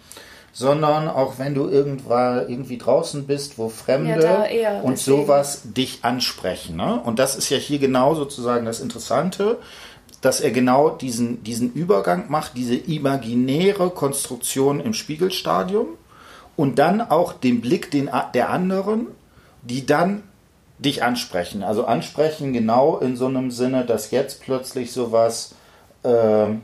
sondern 0.53 1.09
auch 1.09 1.39
wenn 1.39 1.55
du 1.55 1.69
irgendwann 1.69 2.49
irgendwie 2.49 2.79
draußen 2.79 3.27
bist, 3.27 3.59
wo 3.59 3.69
Fremde 3.69 4.49
ja, 4.53 4.81
und 4.81 4.99
deswegen. 4.99 5.23
sowas 5.23 5.63
dich 5.65 6.01
ansprechen. 6.03 6.77
Ne? 6.77 7.01
Und 7.05 7.19
das 7.19 7.37
ist 7.37 7.51
ja 7.51 7.57
hier 7.57 7.79
genau 7.79 8.15
sozusagen 8.15 8.67
das 8.67 8.81
Interessante, 8.81 9.59
dass 10.21 10.41
er 10.41 10.51
genau 10.51 10.91
diesen, 10.91 11.43
diesen 11.45 11.73
Übergang 11.73 12.31
macht, 12.31 12.57
diese 12.57 12.75
imaginäre 12.75 13.91
Konstruktion 13.91 14.81
im 14.81 14.93
Spiegelstadium 14.93 15.87
und 16.57 16.79
dann 16.79 17.01
auch 17.01 17.33
den 17.33 17.61
Blick 17.61 17.91
den, 17.91 18.11
der 18.35 18.51
anderen, 18.51 19.07
die 19.63 19.87
dann 19.87 20.25
dich 20.79 21.03
ansprechen. 21.03 21.63
Also 21.63 21.85
ansprechen 21.85 22.53
genau 22.53 22.99
in 22.99 23.17
so 23.17 23.27
einem 23.27 23.51
Sinne, 23.51 23.85
dass 23.85 24.11
jetzt 24.11 24.43
plötzlich 24.43 24.93
sowas 24.93 25.55
ähm, 26.05 26.63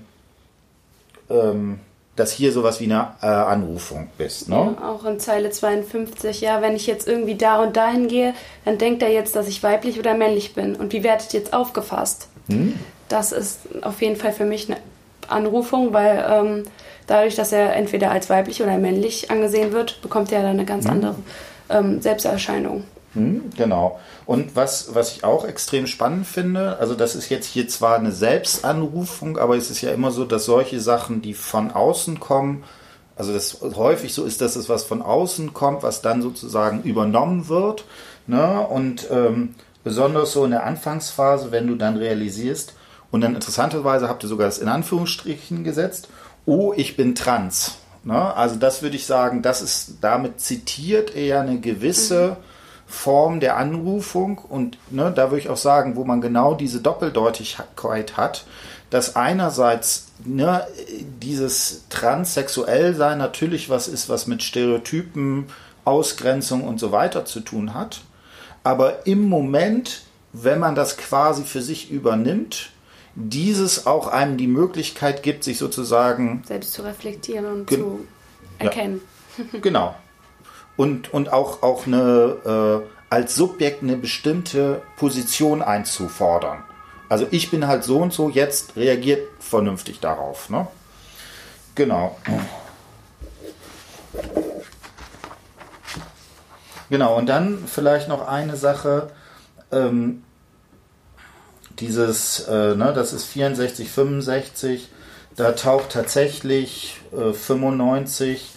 ähm, 1.31 1.81
dass 2.17 2.33
hier 2.33 2.51
sowas 2.51 2.81
wie 2.81 2.85
eine 2.85 3.13
äh, 3.23 3.27
Anrufung 3.27 4.09
bist. 4.19 4.49
Ne? 4.49 4.75
Ja, 4.81 4.89
auch 4.89 5.05
in 5.05 5.21
Zeile 5.21 5.51
52, 5.51 6.41
ja, 6.41 6.63
wenn 6.63 6.75
ich 6.75 6.87
jetzt 6.87 7.07
irgendwie 7.07 7.35
da 7.35 7.63
und 7.63 7.77
dahin 7.77 8.09
gehe, 8.09 8.35
dann 8.65 8.79
denkt 8.79 9.03
er 9.03 9.11
jetzt, 9.11 9.37
dass 9.37 9.47
ich 9.47 9.63
weiblich 9.63 9.99
oder 9.99 10.15
männlich 10.15 10.55
bin. 10.55 10.75
Und 10.75 10.93
wie 10.93 11.05
werdet 11.05 11.33
jetzt 11.35 11.53
aufgefasst? 11.53 12.29
Hm? 12.49 12.79
Das 13.09 13.33
ist 13.33 13.61
auf 13.83 14.01
jeden 14.01 14.17
Fall 14.17 14.33
für 14.33 14.47
mich 14.47 14.69
eine 14.69 14.81
Anrufung, 15.29 15.93
weil 15.93 16.25
ähm, 16.29 16.63
dadurch, 17.07 17.35
dass 17.37 17.53
er 17.53 17.77
entweder 17.77 18.11
als 18.11 18.31
weiblich 18.31 18.63
oder 18.63 18.79
männlich 18.79 19.31
angesehen 19.31 19.73
wird, 19.73 20.01
bekommt 20.01 20.33
er 20.33 20.41
dann 20.41 20.53
eine 20.53 20.65
ganz 20.65 20.87
hm? 20.87 20.93
andere 20.93 21.15
ähm, 21.69 22.01
Selbsterscheinung. 22.01 22.85
Hm, 23.17 23.51
genau. 23.57 23.99
Und 24.27 24.57
was, 24.57 24.95
was 24.95 25.13
ich 25.13 25.25
auch 25.25 25.47
extrem 25.47 25.87
spannend 25.87 26.27
finde, 26.27 26.79
also 26.79 26.95
das 26.95 27.15
ist 27.15 27.31
jetzt 27.31 27.47
hier 27.47 27.67
zwar 27.67 27.97
eine 27.97 28.13
Selbstanrufung, 28.13 29.39
aber 29.39 29.57
es 29.57 29.71
ist 29.71 29.81
ja 29.81 29.91
immer 29.91 30.11
so, 30.11 30.27
dass 30.27 30.45
solche 30.45 30.81
Sachen, 30.81 31.23
die 31.23 31.33
von 31.33 31.71
außen 31.71 32.21
kommen, 32.21 32.63
also 33.17 33.33
das 33.33 33.63
häufig 33.63 34.13
so 34.13 34.27
ist, 34.27 34.43
dass 34.43 34.55
es 34.55 34.69
was 34.69 34.85
von 34.85 35.01
außen 35.01 35.55
kommt, 35.55 35.83
was 35.83 36.03
dann 36.03 36.21
sozusagen 36.21 36.83
übernommen 36.83 37.49
wird. 37.49 37.87
Ne? 38.27 38.61
Und 38.61 39.11
ähm, 39.11 39.55
besonders 39.83 40.33
so 40.33 40.45
in 40.45 40.51
der 40.51 40.67
Anfangsphase, 40.67 41.51
wenn 41.51 41.67
du 41.67 41.75
dann 41.75 41.97
realisierst, 41.97 42.75
und 43.11 43.23
dann 43.23 43.35
interessanterweise 43.35 44.09
habt 44.09 44.25
ihr 44.25 44.29
sogar 44.29 44.47
das 44.47 44.59
in 44.59 44.69
Anführungsstrichen 44.69 45.65
gesetzt, 45.65 46.09
oh, 46.45 46.75
ich 46.77 46.97
bin 46.97 47.15
trans. 47.15 47.77
Ne? 48.05 48.35
Also 48.35 48.57
das 48.57 48.83
würde 48.83 48.97
ich 48.97 49.07
sagen, 49.07 49.41
das 49.41 49.63
ist, 49.63 49.95
damit 50.03 50.41
zitiert 50.41 51.17
er 51.17 51.41
eine 51.41 51.61
gewisse 51.61 52.37
mhm 52.39 52.56
Form 52.87 53.41
der 53.41 53.57
Anrufung 53.57 54.39
und 54.39 54.79
ne, 54.91 55.13
da 55.15 55.31
würde 55.31 55.41
ich 55.41 55.49
auch 55.49 55.57
sagen, 55.57 55.97
wo 55.97 56.05
man 56.05 56.21
genau 56.21 56.55
diese 56.55 56.81
Doppeldeutigkeit 56.81 58.17
hat, 58.17 58.47
dass 58.91 59.17
einerseits 59.17 60.09
ne, 60.25 60.67
dieses 61.21 61.85
Transsexuellsein 61.91 63.19
natürlich 63.19 63.69
was 63.69 63.89
ist, 63.89 64.09
was 64.09 64.29
mit 64.29 64.43
Stereotypen, 64.43 65.47
Ausgrenzung 65.85 66.65
und 66.65 66.79
so 66.79 66.93
weiter 66.93 67.25
zu 67.25 67.41
tun 67.41 67.75
hat, 67.75 68.03
aber 68.63 69.07
im 69.07 69.29
Moment, 69.29 70.03
wenn 70.33 70.59
man 70.59 70.75
das 70.75 70.97
quasi 70.97 71.43
für 71.45 71.63
sich 71.63 71.91
übernimmt, 71.91 72.71
dieses 73.17 73.87
auch 73.87 74.09
einem 74.09 74.37
die 74.37 74.47
Möglichkeit 74.47 75.23
gibt, 75.23 75.43
sich 75.43 75.59
sozusagen 75.59 76.43
selbst 76.47 76.73
zu 76.73 76.83
reflektieren 76.83 77.47
und 77.47 77.71
zu 77.71 78.07
erkennen. 78.59 79.01
Ja, 79.39 79.61
genau, 79.61 79.95
und, 80.77 81.13
und 81.13 81.33
auch, 81.33 81.63
auch 81.63 81.87
eine, 81.87 82.83
äh, 82.85 83.15
als 83.15 83.35
Subjekt 83.35 83.83
eine 83.83 83.97
bestimmte 83.97 84.83
Position 84.97 85.63
einzufordern. 85.63 86.65
Also 87.09 87.27
ich 87.31 87.51
bin 87.51 87.67
halt 87.67 87.85
so 87.85 87.99
und 87.99 88.13
so, 88.13 88.29
jetzt 88.29 88.77
reagiert 88.77 89.29
vernünftig 89.39 90.01
darauf. 90.01 90.51
Ne? 90.51 90.67
Genau. 91.75 92.17
Genau, 96.89 97.17
und 97.17 97.27
dann 97.27 97.65
vielleicht 97.67 98.09
noch 98.09 98.27
eine 98.27 98.57
Sache, 98.57 99.11
ähm, 99.73 100.23
dieses, 101.79 102.41
äh, 102.49 102.75
ne, 102.75 102.93
das 102.95 103.13
ist 103.13 103.25
64, 103.25 103.91
65, 103.91 104.89
da 105.35 105.53
taucht 105.53 105.91
tatsächlich 105.91 107.01
äh, 107.13 107.33
95 107.33 108.53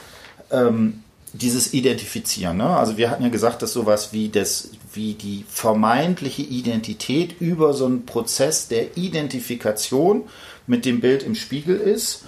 ähm, 0.51 1.03
dieses 1.33 1.73
Identifizieren. 1.73 2.57
Ne? 2.57 2.65
Also 2.65 2.97
wir 2.97 3.09
hatten 3.09 3.23
ja 3.23 3.29
gesagt, 3.29 3.61
dass 3.61 3.73
sowas 3.73 4.13
wie 4.13 4.29
das, 4.29 4.71
wie 4.93 5.13
die 5.13 5.45
vermeintliche 5.47 6.41
Identität 6.41 7.39
über 7.39 7.73
so 7.73 7.85
einen 7.85 8.05
Prozess 8.05 8.67
der 8.67 8.97
Identifikation 8.97 10.23
mit 10.67 10.85
dem 10.85 11.01
Bild 11.01 11.23
im 11.23 11.35
Spiegel 11.35 11.77
ist. 11.77 12.23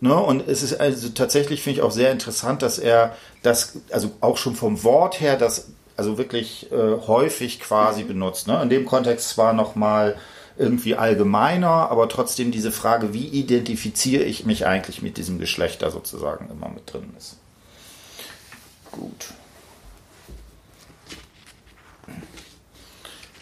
Ne? 0.00 0.14
Und 0.14 0.48
es 0.48 0.62
ist 0.62 0.80
also 0.80 1.10
tatsächlich, 1.10 1.62
finde 1.62 1.80
ich 1.80 1.82
auch 1.82 1.92
sehr 1.92 2.12
interessant, 2.12 2.62
dass 2.62 2.78
er 2.78 3.16
das, 3.42 3.78
also 3.90 4.10
auch 4.20 4.36
schon 4.36 4.54
vom 4.54 4.82
Wort 4.82 5.20
her, 5.20 5.36
das 5.36 5.68
also 5.96 6.16
wirklich 6.16 6.72
äh, 6.72 6.96
häufig 7.06 7.60
quasi 7.60 8.04
mhm. 8.04 8.08
benutzt. 8.08 8.48
Ne? 8.48 8.60
In 8.62 8.70
dem 8.70 8.86
Kontext 8.86 9.28
zwar 9.28 9.52
nochmal 9.52 10.16
irgendwie 10.56 10.94
allgemeiner, 10.94 11.90
aber 11.90 12.08
trotzdem 12.08 12.50
diese 12.50 12.72
Frage, 12.72 13.14
wie 13.14 13.26
identifiziere 13.26 14.24
ich 14.24 14.44
mich 14.44 14.66
eigentlich 14.66 15.02
mit 15.02 15.16
diesem 15.16 15.38
Geschlechter 15.38 15.90
sozusagen 15.90 16.50
immer 16.50 16.68
mit 16.68 16.92
drin 16.92 17.14
ist. 17.16 17.39
Gut. 19.00 19.32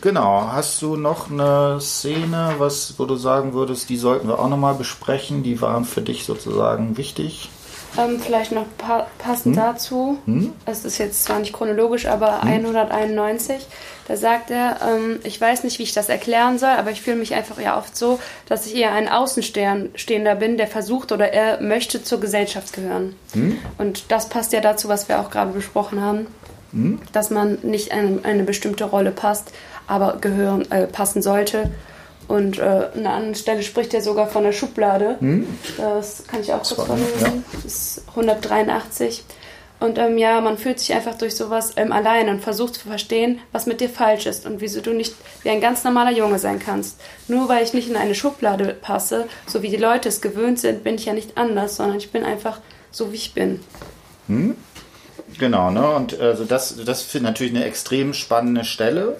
Genau, 0.00 0.52
hast 0.52 0.80
du 0.82 0.94
noch 0.94 1.32
eine 1.32 1.80
Szene, 1.80 2.54
was, 2.59 2.96
wo 2.98 3.06
du 3.06 3.16
sagen 3.16 3.54
würdest, 3.54 3.88
die 3.88 3.96
sollten 3.96 4.28
wir 4.28 4.38
auch 4.38 4.48
nochmal 4.48 4.74
besprechen, 4.74 5.42
die 5.42 5.61
waren 5.61 5.84
für 5.84 6.00
dich 6.00 6.24
sozusagen 6.24 6.96
wichtig? 6.96 7.50
Ähm, 7.99 8.20
vielleicht 8.20 8.53
noch 8.53 8.66
pa 8.78 9.09
passend 9.18 9.57
hm? 9.57 9.62
dazu, 9.62 10.18
hm? 10.24 10.53
es 10.66 10.84
ist 10.84 10.99
jetzt 10.99 11.24
zwar 11.24 11.40
nicht 11.40 11.53
chronologisch, 11.53 12.07
aber 12.07 12.42
hm? 12.42 12.49
191, 12.49 13.66
da 14.07 14.16
sagt 14.16 14.51
er, 14.51 14.76
ähm, 14.88 15.18
ich 15.24 15.40
weiß 15.40 15.64
nicht, 15.64 15.80
wie 15.80 15.82
ich 15.82 15.94
das 15.94 16.09
erklären 16.09 16.59
soll, 16.59 16.70
aber 16.70 16.92
ich 16.92 17.03
fühle 17.03 17.16
mich 17.16 17.34
einfach 17.34 17.61
ja 17.61 17.76
oft 17.76 17.96
so, 17.96 18.20
dass 18.46 18.66
ich 18.66 18.76
eher 18.76 18.92
ein 18.92 19.09
Außenstehender 19.09 20.34
bin, 20.36 20.59
der 20.59 20.68
versucht 20.68 21.11
oder 21.11 21.32
er 21.32 21.61
möchte 21.61 22.03
zur 22.05 22.20
Gesellschaft 22.20 22.72
gehören. 22.72 23.16
Hm? 23.32 23.59
Und 23.78 24.12
das 24.12 24.28
passt 24.28 24.53
ja 24.53 24.61
dazu, 24.61 24.88
was 24.88 25.09
wir 25.09 25.18
auch 25.18 25.30
gerade 25.30 25.51
besprochen 25.51 26.01
haben, 26.01 26.28
hm? 26.70 27.01
dass 27.12 27.30
man 27.30 27.59
nicht 27.62 27.88
in 27.92 28.24
eine 28.24 28.44
bestimmte 28.44 28.84
Rolle 28.84 29.11
passt, 29.11 29.53
aber 29.88 30.18
gehören, 30.20 30.70
äh, 30.70 30.86
passen 30.86 31.20
sollte 31.20 31.70
und 32.29 32.59
äh, 32.59 32.62
an 32.62 32.91
einer 32.95 33.12
anderen 33.14 33.35
Stelle 33.35 33.62
spricht 33.62 33.95
er 33.95 34.03
sogar 34.03 34.29
von 34.29 34.45
der 34.45 34.53
Schublade. 34.53 35.16
Hm? 35.18 35.47
Das 35.79 36.24
kann 36.26 36.41
ich 36.41 36.53
auch 36.53 36.62
kurz 36.62 36.72
vorlesen. 36.72 37.09
Ja. 37.20 37.33
Das 37.53 37.64
ist 37.64 38.03
183. 38.11 39.24
Und 39.81 39.97
ähm, 39.97 40.18
ja, 40.18 40.41
man 40.41 40.59
fühlt 40.59 40.81
sich 40.81 40.93
einfach 40.93 41.16
durch 41.16 41.37
sowas 41.37 41.72
ähm, 41.76 41.93
allein 41.93 42.29
und 42.29 42.41
versucht 42.41 42.74
zu 42.74 42.89
verstehen, 42.89 43.39
was 43.53 43.66
mit 43.66 43.81
dir 43.81 43.89
falsch 43.89 44.26
ist 44.26 44.45
und 44.45 44.61
wieso 44.61 44.81
du 44.81 44.93
nicht 44.93 45.14
wie 45.43 45.51
ein 45.51 45.61
ganz 45.61 45.85
normaler 45.85 46.11
Junge 46.11 46.39
sein 46.39 46.59
kannst. 46.59 47.01
Nur 47.29 47.49
weil 47.49 47.64
ich 47.64 47.74
nicht 47.74 47.89
in 47.89 47.97
eine 47.97 48.14
Schublade 48.14 48.74
passe, 48.74 49.26
so 49.47 49.62
wie 49.62 49.70
die 49.70 49.76
Leute 49.76 50.09
es 50.09 50.20
gewöhnt 50.20 50.59
sind, 50.59 50.83
bin 50.83 50.97
ich 50.97 51.07
ja 51.07 51.12
nicht 51.12 51.39
anders, 51.39 51.76
sondern 51.76 51.97
ich 51.97 52.11
bin 52.11 52.24
einfach 52.24 52.61
so, 52.91 53.12
wie 53.12 53.16
ich 53.16 53.35
bin. 53.35 53.61
Hm? 54.26 54.57
Genau, 55.39 55.70
ne? 55.70 55.89
Und 55.91 56.18
also 56.18 56.45
das, 56.45 56.74
das 56.85 57.03
finde 57.03 57.29
ich 57.29 57.33
natürlich 57.33 57.55
eine 57.55 57.64
extrem 57.64 58.14
spannende 58.14 58.64
Stelle, 58.64 59.16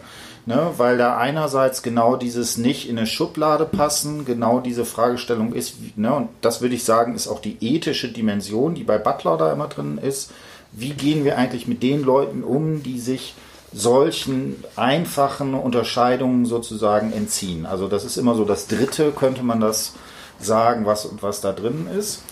ne? 0.49 0.73
weil 0.79 0.97
da 0.97 1.19
einerseits 1.19 1.83
genau 1.83 2.17
dieses 2.17 2.57
nicht 2.57 2.89
in 2.89 2.97
eine 2.97 3.07
Schublade 3.07 3.67
passen, 3.67 4.25
genau 4.25 4.61
diese 4.61 4.87
Fragestellung 4.87 5.53
ist, 5.53 5.75
ne? 5.97 6.13
und 6.15 6.31
das 6.41 6.63
würde 6.63 6.75
ich 6.75 6.85
sagen, 6.85 7.15
ist 7.15 7.29
auch 7.29 7.41
die 7.41 7.59
ethische 7.61 8.09
Dimension, 8.09 8.75
die 8.75 8.83
bei 8.83 8.97
Butler 8.97 9.37
da 9.37 9.53
immer 9.53 9.69
drin 9.69 9.99
ist. 9.99 10.33
Wie 10.73 10.95
gehen 10.95 11.25
wir 11.25 11.37
eigentlich 11.37 11.69
mit 11.69 11.83
den 11.83 12.03
Leuten 12.03 12.43
um, 12.43 12.83
die 12.83 12.99
sich 12.99 13.35
solchen 13.75 14.65
einfachen 14.75 15.53
Unterscheidungen 15.53 16.47
sozusagen 16.47 17.13
entziehen? 17.13 17.67
Also 17.67 17.87
das 17.87 18.07
ist 18.07 18.17
immer 18.17 18.35
so 18.35 18.45
das 18.47 18.69
Dritte, 18.69 19.13
könnte 19.13 19.43
man 19.43 19.61
das 19.61 19.95
sagen, 20.41 20.87
was, 20.87 21.11
was 21.21 21.43
da 21.43 21.53
drin 21.53 21.89
ist. 21.99 22.23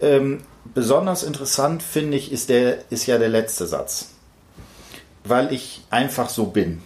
Ähm, 0.00 0.40
besonders 0.72 1.22
interessant 1.22 1.82
finde 1.82 2.16
ich, 2.16 2.32
ist, 2.32 2.48
der, 2.48 2.90
ist 2.90 3.06
ja 3.06 3.18
der 3.18 3.28
letzte 3.28 3.66
Satz. 3.66 4.12
Weil 5.24 5.52
ich 5.52 5.82
einfach 5.90 6.30
so 6.30 6.46
bin. 6.46 6.80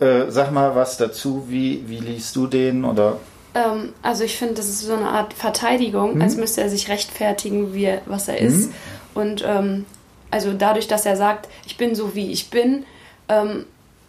Äh, 0.00 0.30
sag 0.30 0.52
mal 0.52 0.74
was 0.74 0.96
dazu, 0.96 1.46
wie, 1.48 1.84
wie 1.88 1.98
liest 1.98 2.36
du 2.36 2.46
den 2.46 2.84
oder? 2.84 3.18
Ähm, 3.54 3.92
also 4.02 4.24
ich 4.24 4.36
finde, 4.36 4.54
das 4.54 4.68
ist 4.68 4.82
so 4.82 4.94
eine 4.94 5.08
Art 5.08 5.32
Verteidigung, 5.32 6.16
mhm. 6.16 6.22
als 6.22 6.36
müsste 6.36 6.60
er 6.60 6.70
sich 6.70 6.88
rechtfertigen, 6.88 7.74
wie 7.74 7.84
er, 7.84 8.02
was 8.06 8.28
er 8.28 8.38
ist. 8.38 8.68
Mhm. 8.68 8.74
Und 9.14 9.44
ähm, 9.46 9.86
also 10.30 10.52
dadurch, 10.52 10.88
dass 10.88 11.06
er 11.06 11.16
sagt, 11.16 11.48
ich 11.66 11.76
bin 11.76 11.94
so 11.94 12.14
wie 12.14 12.30
ich 12.30 12.50
bin, 12.50 12.84
ähm, 13.28 13.64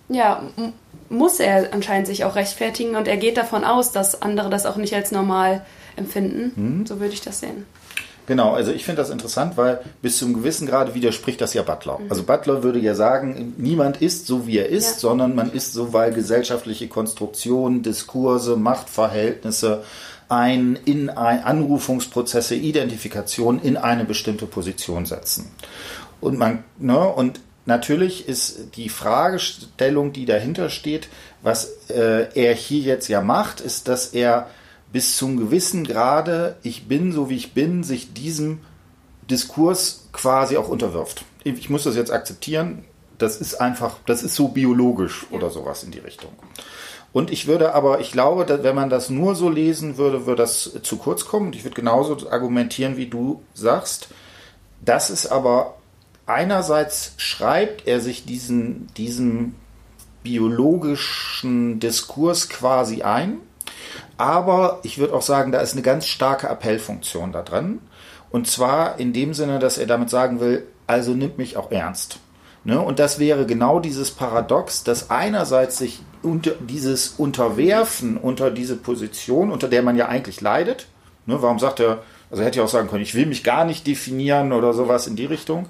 ja, 0.10 0.44
muss 1.10 1.40
er 1.40 1.74
anscheinend 1.74 2.08
sich 2.08 2.24
auch 2.24 2.36
rechtfertigen 2.36 2.96
und 2.96 3.08
er 3.08 3.18
geht 3.18 3.38
davon 3.38 3.64
aus, 3.64 3.92
dass 3.92 4.22
andere 4.22 4.50
das 4.50 4.66
auch 4.66 4.76
nicht 4.76 4.94
als 4.94 5.12
normal 5.12 5.66
empfinden. 5.96 6.52
Mhm. 6.56 6.86
So 6.86 7.00
würde 7.00 7.14
ich 7.14 7.22
das 7.22 7.40
sehen. 7.40 7.66
Genau, 8.30 8.54
also 8.54 8.72
ich 8.72 8.86
finde 8.86 9.02
das 9.02 9.10
interessant, 9.10 9.58
weil 9.58 9.82
bis 10.04 10.20
zum 10.20 10.36
gewissen 10.36 10.68
Grade 10.68 10.94
widerspricht 10.94 11.42
das 11.42 11.56
ja 11.56 11.64
Butler. 11.64 11.98
Mhm. 11.98 12.12
Also 12.12 12.22
Butler 12.22 12.62
würde 12.62 12.78
ja 12.78 12.94
sagen, 12.94 13.56
niemand 13.58 14.04
ist 14.04 14.28
so, 14.28 14.46
wie 14.46 14.60
er 14.60 14.70
ist, 14.70 14.94
ja. 14.94 15.00
sondern 15.00 15.34
man 15.34 15.52
ist 15.52 15.74
so, 15.74 15.94
weil 15.94 16.14
gesellschaftliche 16.14 16.88
Konstruktionen, 16.88 17.82
Diskurse, 17.82 18.56
Machtverhältnisse 18.56 19.84
ein 20.28 20.78
in 20.86 21.10
ein 21.10 21.44
Anrufungsprozesse, 21.44 22.54
Identifikation 22.54 23.60
in 23.60 23.78
eine 23.78 24.06
bestimmte 24.06 24.46
Position 24.46 25.08
setzen. 25.08 25.50
Und 26.22 26.38
man, 26.38 26.64
ne, 26.78 27.00
und 27.00 27.40
natürlich 27.66 28.30
ist 28.30 28.76
die 28.76 28.90
Fragestellung, 28.90 30.14
die 30.14 30.28
dahinter 30.28 30.70
steht, 30.70 31.08
was 31.42 31.66
äh, 31.90 32.28
er 32.36 32.54
hier 32.54 32.82
jetzt 32.82 33.08
ja 33.08 33.22
macht, 33.22 33.60
ist, 33.60 33.88
dass 33.88 34.14
er 34.14 34.52
bis 34.92 35.18
zum 35.18 35.38
gewissen 35.38 35.84
Grade, 35.84 36.58
ich 36.64 36.88
bin 36.88 37.12
so 37.12 37.30
wie 37.30 37.36
ich 37.36 37.54
bin, 37.54 37.84
sich 37.84 38.14
diesem 38.14 38.60
Diskurs 39.30 40.08
quasi 40.12 40.58
auch 40.58 40.68
unterwirft. 40.68 41.26
Ich 41.44 41.70
muss 41.70 41.84
das 41.84 41.96
jetzt 41.96 42.12
akzeptieren. 42.12 42.86
Das 43.18 43.38
ist 43.38 43.56
einfach, 43.56 43.98
das 44.06 44.24
ist 44.24 44.36
so 44.36 44.48
biologisch 44.48 45.28
oder 45.32 45.50
sowas 45.50 45.84
in 45.84 45.92
die 45.92 46.00
Richtung. 46.00 46.32
Und 47.12 47.32
ich 47.32 47.48
würde 47.48 47.74
aber, 47.74 48.00
ich 48.00 48.12
glaube, 48.12 48.64
wenn 48.64 48.76
man 48.76 48.90
das 48.90 49.10
nur 49.10 49.36
so 49.36 49.50
lesen 49.50 49.98
würde, 49.98 50.26
würde 50.26 50.44
das 50.44 50.80
zu 50.84 50.98
kurz 50.98 51.26
kommen. 51.26 51.48
Und 51.48 51.56
ich 51.56 51.64
würde 51.64 51.76
genauso 51.76 52.30
argumentieren, 52.30 52.98
wie 52.98 53.08
du 53.08 53.42
sagst. 53.54 54.10
Das 54.84 55.10
ist 55.10 55.28
aber 55.28 55.76
einerseits 56.26 57.14
schreibt 57.18 57.88
er 57.88 58.00
sich 58.00 58.26
diesen, 58.26 58.88
diesen 58.96 59.56
biologischen 60.24 61.80
Diskurs 61.80 62.50
quasi 62.50 63.02
ein 63.02 63.40
aber 64.20 64.80
ich 64.84 64.98
würde 64.98 65.14
auch 65.14 65.22
sagen, 65.22 65.54
da 65.54 65.62
ist 65.62 65.74
eine 65.74 65.82
ganz 65.82 66.06
starke 66.06 66.50
Appellfunktion 66.50 67.32
da 67.32 67.42
drin. 67.42 67.80
Und 68.32 68.48
zwar 68.48 69.00
in 69.00 69.14
dem 69.14 69.34
Sinne, 69.34 69.60
dass 69.60 69.78
er 69.78 69.88
damit 69.88 70.10
sagen 70.10 70.42
will, 70.42 70.68
also 70.88 71.14
nimmt 71.14 71.38
mich 71.38 71.56
auch 71.56 71.72
ernst. 71.72 72.20
Ne? 72.66 72.82
Und 72.82 73.00
das 73.00 73.20
wäre 73.20 73.46
genau 73.46 73.80
dieses 73.80 74.12
Paradox, 74.12 74.84
dass 74.84 75.10
einerseits 75.10 75.78
sich 75.78 76.02
unter 76.22 76.52
dieses 76.52 77.16
Unterwerfen 77.18 78.18
unter 78.18 78.52
diese 78.52 78.76
Position, 78.76 79.52
unter 79.52 79.70
der 79.70 79.84
man 79.84 79.96
ja 79.96 80.10
eigentlich 80.10 80.42
leidet, 80.42 80.88
ne? 81.26 81.42
warum 81.42 81.58
sagt 81.58 81.80
er, 81.80 82.04
also 82.30 82.44
hätte 82.44 82.60
ich 82.60 82.64
auch 82.64 82.70
sagen 82.70 82.90
können, 82.90 83.04
ich 83.04 83.16
will 83.16 83.26
mich 83.26 83.46
gar 83.46 83.64
nicht 83.64 83.88
definieren 83.88 84.52
oder 84.52 84.74
sowas 84.74 85.08
in 85.08 85.16
die 85.16 85.26
Richtung, 85.26 85.68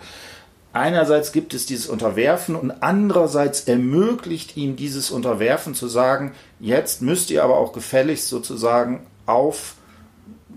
einerseits 0.74 1.32
gibt 1.32 1.54
es 1.54 1.66
dieses 1.66 1.88
Unterwerfen 1.88 2.56
und 2.56 2.72
andererseits 2.82 3.62
ermöglicht 3.62 4.58
ihm 4.58 4.76
dieses 4.76 5.12
Unterwerfen 5.12 5.76
zu 5.76 5.88
sagen, 5.88 6.34
jetzt 6.60 7.02
müsst 7.02 7.32
ihr 7.32 7.44
aber 7.44 7.58
auch 7.58 7.74
gefälligst 7.74 8.30
sozusagen 8.30 9.06
auf 9.26 9.76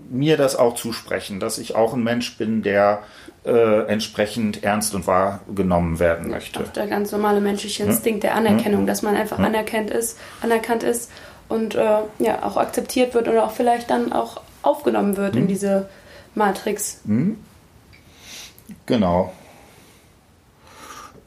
mir 0.09 0.37
das 0.37 0.55
auch 0.55 0.75
zusprechen, 0.75 1.39
dass 1.39 1.57
ich 1.57 1.75
auch 1.75 1.93
ein 1.93 2.03
Mensch 2.03 2.37
bin, 2.37 2.61
der 2.61 3.03
äh, 3.45 3.87
entsprechend 3.87 4.63
ernst 4.63 4.93
und 4.95 5.07
wahrgenommen 5.07 5.99
werden 5.99 6.29
möchte. 6.29 6.61
Auch 6.61 6.67
der 6.69 6.87
ganz 6.87 7.11
normale 7.11 7.41
menschliche 7.41 7.83
Instinkt 7.83 8.23
der 8.23 8.35
Anerkennung, 8.35 8.85
dass 8.85 9.01
man 9.01 9.15
einfach 9.15 9.39
anerkannt 9.39 9.89
ist, 9.89 10.17
anerkannt 10.41 10.83
ist 10.83 11.11
und 11.49 11.75
äh, 11.75 11.99
ja 12.19 12.43
auch 12.43 12.57
akzeptiert 12.57 13.13
wird 13.13 13.27
oder 13.27 13.45
auch 13.45 13.51
vielleicht 13.51 13.89
dann 13.89 14.13
auch 14.13 14.41
aufgenommen 14.61 15.17
wird 15.17 15.35
in 15.35 15.47
diese 15.47 15.89
Matrix. 16.35 17.01
Genau. 18.85 19.33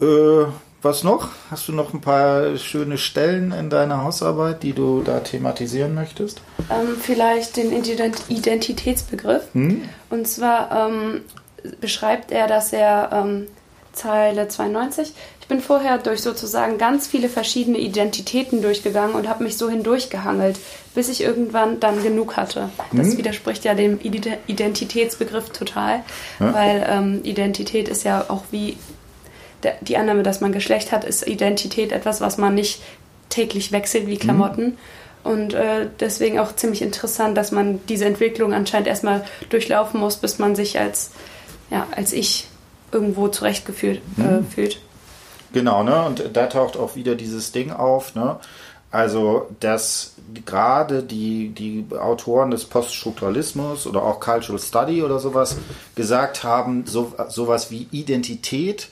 Äh, 0.01 0.47
was 0.83 1.03
noch? 1.03 1.31
Hast 1.51 1.67
du 1.69 1.73
noch 1.73 1.95
ein 1.95 2.01
paar 2.01 2.57
schöne 2.59 2.99
Stellen 2.99 3.53
in 3.53 3.71
deiner 3.71 4.05
Hausarbeit, 4.05 4.63
die 4.63 4.73
du 4.73 5.03
da 5.03 5.21
thematisieren 5.21 5.95
möchtest? 5.95 6.41
Ähm, 6.71 6.97
vielleicht 7.01 7.57
den 7.57 7.73
Identitätsbegriff. 7.73 9.43
Hm? 9.53 9.83
Und 10.11 10.29
zwar 10.29 10.89
ähm, 10.89 11.23
beschreibt 11.81 12.31
er, 12.31 12.47
dass 12.47 12.73
er 12.73 13.11
ähm, 13.13 13.47
Zeile 13.93 14.47
92, 14.47 15.15
ich 15.41 15.49
bin 15.49 15.61
vorher 15.61 15.99
durch 15.99 16.23
sozusagen 16.23 16.77
ganz 16.77 17.07
viele 17.07 17.29
verschiedene 17.29 17.79
Identitäten 17.79 18.63
durchgegangen 18.63 19.15
und 19.15 19.29
habe 19.29 19.45
mich 19.45 19.57
so 19.57 19.71
hindurchgehangelt, 19.71 20.59
bis 20.95 21.09
ich 21.09 21.23
irgendwann 21.23 21.79
dann 21.81 22.03
genug 22.03 22.37
hatte. 22.37 22.69
Das 22.93 23.11
hm? 23.11 23.19
widerspricht 23.19 23.65
ja 23.65 23.75
dem 23.75 23.99
Identitätsbegriff 24.01 25.51
total, 25.51 26.03
ja. 26.41 26.53
weil 26.53 26.87
ähm, 26.89 27.21
Identität 27.23 27.89
ist 27.89 28.05
ja 28.05 28.25
auch 28.29 28.43
wie 28.51 28.77
die 29.81 29.97
Annahme, 29.97 30.23
dass 30.23 30.41
man 30.41 30.53
Geschlecht 30.53 30.93
hat, 30.93 31.05
ist 31.05 31.27
Identität 31.27 31.93
etwas, 31.93 32.21
was 32.21 32.39
man 32.39 32.55
nicht 32.55 32.83
täglich 33.29 33.73
wechselt 33.73 34.07
wie 34.07 34.17
Klamotten. 34.17 34.65
Mhm. 34.65 34.79
Und 35.25 35.55
äh, 35.55 35.89
deswegen 35.99 36.39
auch 36.39 36.55
ziemlich 36.55 36.83
interessant, 36.83 37.37
dass 37.37 37.51
man 37.51 37.81
diese 37.89 38.05
Entwicklung 38.05 38.53
anscheinend 38.53 38.87
erstmal 38.87 39.25
durchlaufen 39.51 39.99
muss, 39.99 40.17
bis 40.17 40.39
man 40.39 40.55
sich 40.55 40.79
als, 40.79 41.11
ja, 41.71 41.87
als 41.91 42.13
ich 42.13 42.47
irgendwo 42.93 43.27
zurechtgefühlt 43.29 44.01
äh, 44.19 44.23
mhm. 44.23 44.47
fühlt. 44.47 44.79
Genau, 45.53 45.83
ne? 45.83 46.05
Und 46.05 46.31
da 46.33 46.47
taucht 46.47 46.77
auch 46.77 46.95
wieder 46.95 47.17
dieses 47.17 47.51
Ding 47.51 47.73
auf, 47.73 48.15
ne? 48.15 48.39
Also, 48.93 49.49
dass 49.59 50.13
gerade 50.45 51.03
die, 51.03 51.49
die 51.49 51.85
Autoren 51.99 52.51
des 52.51 52.65
Poststrukturalismus 52.65 53.87
oder 53.87 54.03
auch 54.03 54.21
Cultural 54.21 54.61
Study 54.61 55.03
oder 55.03 55.19
sowas 55.19 55.57
gesagt 55.97 56.45
haben, 56.45 56.85
so, 56.87 57.13
sowas 57.29 57.71
wie 57.71 57.89
Identität 57.91 58.89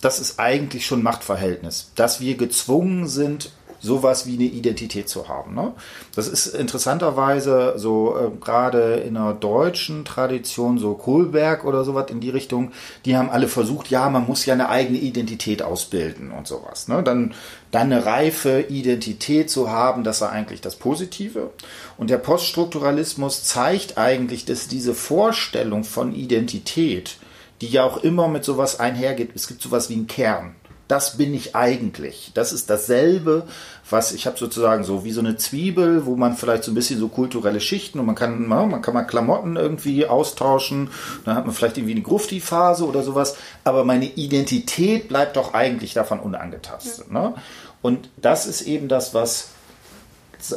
das 0.00 0.20
ist 0.20 0.38
eigentlich 0.38 0.86
schon 0.86 1.02
Machtverhältnis, 1.02 1.90
dass 1.94 2.20
wir 2.20 2.36
gezwungen 2.36 3.06
sind, 3.06 3.50
sowas 3.80 4.26
wie 4.26 4.34
eine 4.34 4.44
Identität 4.44 5.08
zu 5.08 5.28
haben. 5.28 5.54
Ne? 5.54 5.72
Das 6.14 6.28
ist 6.28 6.46
interessanterweise 6.48 7.74
so 7.76 8.16
äh, 8.16 8.30
gerade 8.38 8.96
in 8.96 9.14
der 9.14 9.32
deutschen 9.32 10.04
Tradition, 10.04 10.78
so 10.78 10.94
Kohlberg 10.94 11.64
oder 11.64 11.84
sowas 11.84 12.10
in 12.10 12.20
die 12.20 12.30
Richtung, 12.30 12.72
die 13.04 13.16
haben 13.16 13.30
alle 13.30 13.48
versucht, 13.48 13.88
ja, 13.88 14.08
man 14.10 14.26
muss 14.26 14.44
ja 14.46 14.54
eine 14.54 14.68
eigene 14.68 14.98
Identität 14.98 15.62
ausbilden 15.62 16.30
und 16.30 16.46
sowas. 16.46 16.88
Ne? 16.88 17.02
Dann, 17.02 17.34
dann 17.70 17.92
eine 17.92 18.04
reife 18.04 18.60
Identität 18.68 19.50
zu 19.50 19.70
haben, 19.70 20.04
das 20.04 20.20
war 20.20 20.30
eigentlich 20.30 20.60
das 20.60 20.76
Positive. 20.76 21.50
Und 21.96 22.10
der 22.10 22.18
Poststrukturalismus 22.18 23.44
zeigt 23.44 23.96
eigentlich, 23.96 24.44
dass 24.44 24.68
diese 24.68 24.94
Vorstellung 24.94 25.84
von 25.84 26.14
Identität, 26.14 27.16
die 27.60 27.68
ja 27.68 27.84
auch 27.84 27.98
immer 27.98 28.28
mit 28.28 28.44
sowas 28.44 28.80
einhergeht. 28.80 29.30
Es 29.34 29.46
gibt 29.46 29.62
sowas 29.62 29.88
wie 29.88 29.94
einen 29.94 30.06
Kern. 30.06 30.54
Das 30.88 31.18
bin 31.18 31.34
ich 31.34 31.54
eigentlich. 31.54 32.32
Das 32.34 32.52
ist 32.52 32.68
dasselbe, 32.68 33.46
was 33.88 34.10
ich 34.10 34.26
habe 34.26 34.36
sozusagen 34.36 34.82
so 34.82 35.04
wie 35.04 35.12
so 35.12 35.20
eine 35.20 35.36
Zwiebel, 35.36 36.04
wo 36.04 36.16
man 36.16 36.36
vielleicht 36.36 36.64
so 36.64 36.72
ein 36.72 36.74
bisschen 36.74 36.98
so 36.98 37.06
kulturelle 37.06 37.60
Schichten 37.60 38.00
und 38.00 38.06
man 38.06 38.16
kann, 38.16 38.48
man 38.48 38.82
kann 38.82 38.94
mal 38.94 39.04
Klamotten 39.04 39.54
irgendwie 39.54 40.06
austauschen. 40.06 40.90
Dann 41.24 41.36
hat 41.36 41.46
man 41.46 41.54
vielleicht 41.54 41.78
irgendwie 41.78 41.92
eine 41.92 42.02
Grufti-Phase 42.02 42.84
oder 42.84 43.04
sowas. 43.04 43.36
Aber 43.62 43.84
meine 43.84 44.06
Identität 44.06 45.06
bleibt 45.06 45.36
doch 45.36 45.54
eigentlich 45.54 45.94
davon 45.94 46.18
unangetastet. 46.18 47.06
Ja. 47.12 47.28
Ne? 47.28 47.34
Und 47.82 48.08
das 48.16 48.46
ist 48.46 48.62
eben 48.62 48.88
das, 48.88 49.14
was 49.14 49.50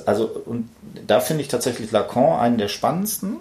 also 0.06 0.26
und 0.46 0.70
da 1.08 1.20
finde 1.20 1.44
ich 1.44 1.50
tatsächlich 1.50 1.92
Lacan 1.92 2.40
einen 2.40 2.58
der 2.58 2.70
spannendsten, 2.70 3.38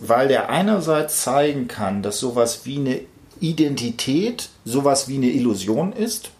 weil 0.00 0.28
der 0.28 0.50
einerseits 0.50 1.22
zeigen 1.22 1.68
kann, 1.68 2.02
dass 2.02 2.18
sowas 2.18 2.64
wie 2.64 2.78
eine 2.78 3.00
Identität 3.40 4.48
sowas 4.64 5.08
wie 5.08 5.16
eine 5.16 5.30
Illusion 5.30 5.92
ist 5.92 6.30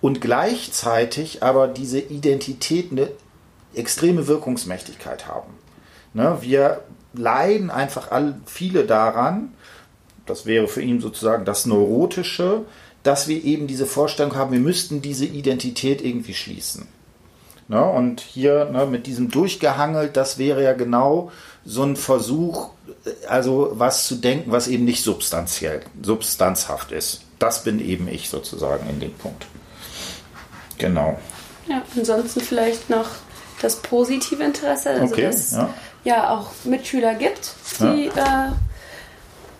und 0.00 0.20
gleichzeitig 0.20 1.42
aber 1.42 1.68
diese 1.68 1.98
Identität 1.98 2.92
eine 2.92 3.10
extreme 3.74 4.26
Wirkungsmächtigkeit 4.26 5.26
haben. 5.26 5.54
Ne, 6.14 6.38
wir 6.40 6.82
leiden 7.12 7.70
einfach 7.70 8.10
all, 8.10 8.40
viele 8.46 8.84
daran, 8.84 9.54
das 10.24 10.46
wäre 10.46 10.68
für 10.68 10.82
ihn 10.82 11.00
sozusagen 11.00 11.44
das 11.44 11.66
Neurotische, 11.66 12.62
dass 13.02 13.28
wir 13.28 13.44
eben 13.44 13.66
diese 13.66 13.86
Vorstellung 13.86 14.34
haben, 14.34 14.52
wir 14.52 14.60
müssten 14.60 15.00
diese 15.02 15.26
Identität 15.26 16.02
irgendwie 16.02 16.34
schließen. 16.34 16.88
Ne, 17.68 17.84
und 17.84 18.20
hier 18.20 18.66
ne, 18.66 18.86
mit 18.86 19.06
diesem 19.06 19.30
Durchgehangelt, 19.30 20.16
das 20.16 20.38
wäre 20.38 20.62
ja 20.62 20.72
genau 20.72 21.30
so 21.64 21.82
ein 21.82 21.96
Versuch, 21.96 22.70
also 23.28 23.70
was 23.74 24.06
zu 24.06 24.16
denken, 24.16 24.50
was 24.50 24.68
eben 24.68 24.84
nicht 24.84 25.02
substanziell, 25.02 25.82
substanzhaft 26.02 26.92
ist. 26.92 27.22
Das 27.38 27.64
bin 27.64 27.80
eben 27.80 28.08
ich 28.08 28.28
sozusagen 28.28 28.88
in 28.88 29.00
dem 29.00 29.12
Punkt. 29.12 29.46
Genau. 30.78 31.18
Ja, 31.68 31.82
ansonsten 31.96 32.40
vielleicht 32.40 32.90
noch 32.90 33.08
das 33.60 33.76
positive 33.76 34.42
Interesse, 34.42 34.90
also 34.90 35.12
okay, 35.14 35.22
dass 35.26 35.52
ja. 35.52 35.74
ja 36.04 36.30
auch 36.30 36.50
Mitschüler 36.64 37.14
gibt, 37.14 37.54
die 37.80 38.10
ja. 38.14 38.48
äh, 38.48 38.52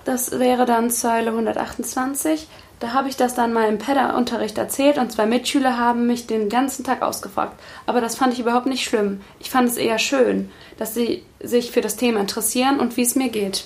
das 0.05 0.39
wäre 0.39 0.67
dann 0.67 0.91
Zeile 0.91 1.31
128. 1.31 2.47
Da 2.79 2.93
habe 2.93 3.09
ich 3.09 3.17
das 3.17 3.35
dann 3.35 3.55
mal 3.55 3.69
im 3.69 3.79
PEDA-Unterricht 3.79 4.59
erzählt 4.59 4.99
und 4.99 5.11
zwei 5.11 5.25
Mitschüler 5.25 5.79
haben 5.79 6.07
mich 6.07 6.27
den 6.27 6.51
ganzen 6.51 6.85
Tag 6.85 7.01
ausgefragt. 7.01 7.59
Aber 7.87 8.03
das 8.03 8.17
fand 8.17 8.35
ich 8.35 8.41
überhaupt 8.41 8.67
nicht 8.67 8.85
schlimm. 8.85 9.23
Ich 9.41 9.49
fand 9.49 9.69
es 9.69 9.79
eher 9.79 9.99
schön, 9.99 10.51
dass 10.77 10.93
sie 10.93 11.23
sich 11.41 11.71
für 11.71 11.81
das 11.81 11.97
Thema 11.97 12.21
interessieren 12.21 12.79
und 12.79 12.99
wie 12.99 13.03
es 13.03 13.15
mir 13.15 13.31
geht. 13.31 13.65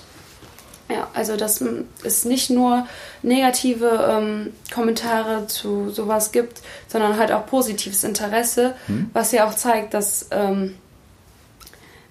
Ja, 0.89 1.09
also 1.15 1.37
dass 1.37 1.63
es 2.03 2.25
nicht 2.25 2.51
nur 2.51 2.87
negative 3.23 4.09
ähm, 4.11 4.53
Kommentare 4.73 5.47
zu 5.47 5.91
sowas 5.91 6.33
gibt, 6.33 6.61
sondern 6.89 7.17
halt 7.17 7.31
auch 7.31 7.47
positives 7.47 8.03
Interesse, 8.03 8.75
hm. 8.87 9.11
was 9.13 9.31
ja 9.31 9.49
auch 9.49 9.55
zeigt, 9.55 9.95
dass 9.95 10.27
ähm, 10.33 10.77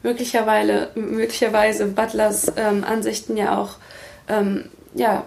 möglicherweise, 0.02 0.91
möglicherweise 0.95 1.88
Butlers 1.88 2.54
ähm, 2.56 2.86
Ansichten 2.86 3.36
ja 3.36 3.58
auch 3.58 3.76
ähm, 4.30 4.70
ja, 4.95 5.26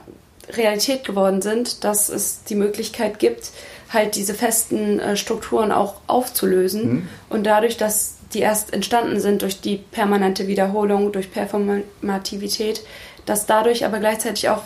Realität 0.51 1.05
geworden 1.05 1.43
sind, 1.43 1.85
dass 1.85 2.09
es 2.09 2.45
die 2.45 2.55
Möglichkeit 2.55 3.19
gibt, 3.19 3.51
halt 3.91 4.17
diese 4.17 4.35
festen 4.35 4.99
äh, 4.99 5.17
Strukturen 5.17 5.73
auch 5.73 5.97
aufzulösen 6.07 6.83
hm. 6.83 7.09
und 7.29 7.45
dadurch, 7.45 7.77
dass 7.77 8.17
die 8.35 8.41
erst 8.41 8.73
entstanden 8.73 9.21
sind 9.21 9.43
durch 9.43 9.61
die 9.61 9.77
permanente 9.77 10.47
Wiederholung, 10.47 11.13
durch 11.13 11.31
Performativität, 11.31 12.83
dass 13.27 13.47
dadurch 13.47 13.85
aber 13.85 13.99
gleichzeitig 13.99 14.49
auch 14.49 14.63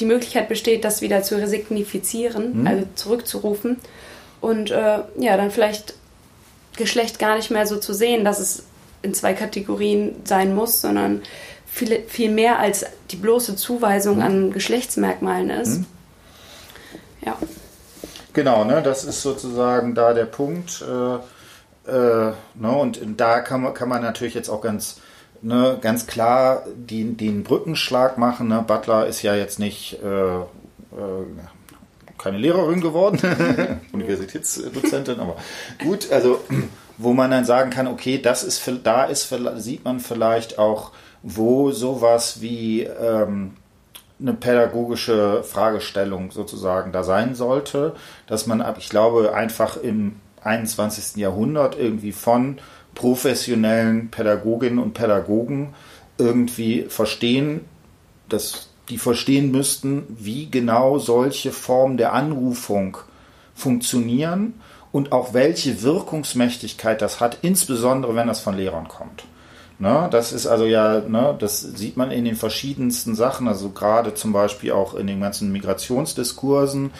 die 0.00 0.04
Möglichkeit 0.04 0.48
besteht, 0.48 0.84
das 0.84 1.00
wieder 1.00 1.22
zu 1.22 1.36
resignifizieren, 1.36 2.60
mhm. 2.60 2.66
also 2.66 2.84
zurückzurufen 2.94 3.76
und 4.40 4.70
äh, 4.70 4.98
ja, 5.18 5.36
dann 5.36 5.50
vielleicht 5.50 5.94
Geschlecht 6.76 7.18
gar 7.18 7.36
nicht 7.36 7.50
mehr 7.50 7.66
so 7.66 7.78
zu 7.78 7.92
sehen, 7.92 8.24
dass 8.24 8.38
es 8.38 8.64
in 9.02 9.14
zwei 9.14 9.32
Kategorien 9.32 10.16
sein 10.24 10.54
muss, 10.54 10.80
sondern 10.80 11.22
viel, 11.70 12.02
viel 12.06 12.30
mehr 12.30 12.58
als 12.58 12.86
die 13.10 13.16
bloße 13.16 13.56
Zuweisung 13.56 14.16
mhm. 14.16 14.22
an 14.22 14.52
Geschlechtsmerkmalen 14.52 15.50
ist. 15.50 15.78
Mhm. 15.78 15.86
Ja. 17.24 17.36
Genau, 18.32 18.64
ne, 18.64 18.82
das 18.82 19.04
ist 19.04 19.22
sozusagen 19.22 19.94
da 19.94 20.14
der 20.14 20.26
Punkt. 20.26 20.82
Äh, 20.82 21.90
äh, 21.90 22.32
ne, 22.54 22.70
und 22.70 23.00
da 23.16 23.40
kann 23.40 23.62
man, 23.62 23.74
kann 23.74 23.88
man 23.88 24.02
natürlich 24.02 24.34
jetzt 24.34 24.48
auch 24.48 24.60
ganz 24.60 25.00
ne, 25.42 25.78
ganz 25.80 26.06
klar 26.06 26.64
die, 26.74 27.16
den 27.16 27.44
Brückenschlag 27.44 28.18
machen. 28.18 28.48
Ne? 28.48 28.64
Butler 28.66 29.06
ist 29.06 29.22
ja 29.22 29.34
jetzt 29.34 29.58
nicht 29.58 29.98
äh, 30.02 30.36
äh, 30.36 30.44
keine 32.18 32.38
Lehrerin 32.38 32.80
geworden, 32.80 33.20
Universitätsdozentin, 33.92 35.20
aber 35.20 35.36
gut, 35.84 36.10
also 36.10 36.40
wo 36.96 37.12
man 37.12 37.30
dann 37.30 37.44
sagen 37.44 37.70
kann, 37.70 37.86
okay, 37.86 38.20
das 38.20 38.42
ist 38.42 38.60
da 38.82 39.04
ist 39.04 39.32
sieht 39.58 39.84
man 39.84 40.00
vielleicht 40.00 40.58
auch, 40.58 40.90
wo 41.22 41.70
sowas 41.70 42.40
wie 42.40 42.82
ähm, 42.82 43.52
eine 44.20 44.34
pädagogische 44.34 45.42
Fragestellung 45.44 46.30
sozusagen 46.30 46.92
da 46.92 47.02
sein 47.02 47.34
sollte, 47.34 47.94
dass 48.26 48.46
man, 48.46 48.64
ich 48.78 48.88
glaube, 48.88 49.34
einfach 49.34 49.76
im 49.76 50.16
21. 50.42 51.16
Jahrhundert 51.16 51.78
irgendwie 51.78 52.12
von 52.12 52.58
professionellen 52.94 54.10
Pädagoginnen 54.10 54.78
und 54.78 54.94
Pädagogen 54.94 55.74
irgendwie 56.18 56.82
verstehen, 56.88 57.64
dass 58.28 58.70
die 58.88 58.98
verstehen 58.98 59.50
müssten, 59.50 60.04
wie 60.08 60.50
genau 60.50 60.98
solche 60.98 61.52
Formen 61.52 61.96
der 61.96 62.12
Anrufung 62.12 62.96
funktionieren 63.54 64.54
und 64.90 65.12
auch 65.12 65.34
welche 65.34 65.82
Wirkungsmächtigkeit 65.82 67.02
das 67.02 67.20
hat, 67.20 67.38
insbesondere 67.42 68.14
wenn 68.16 68.28
das 68.28 68.40
von 68.40 68.56
Lehrern 68.56 68.88
kommt. 68.88 69.24
Ne, 69.80 70.08
das 70.10 70.32
ist 70.32 70.48
also 70.48 70.64
ja, 70.64 71.00
ne, 71.00 71.36
das 71.38 71.60
sieht 71.60 71.96
man 71.96 72.10
in 72.10 72.24
den 72.24 72.34
verschiedensten 72.34 73.14
Sachen, 73.14 73.46
also 73.46 73.70
gerade 73.70 74.12
zum 74.12 74.32
Beispiel 74.32 74.72
auch 74.72 74.94
in 74.94 75.06
den 75.06 75.20
ganzen 75.20 75.52
Migrationsdiskursen, 75.52 76.90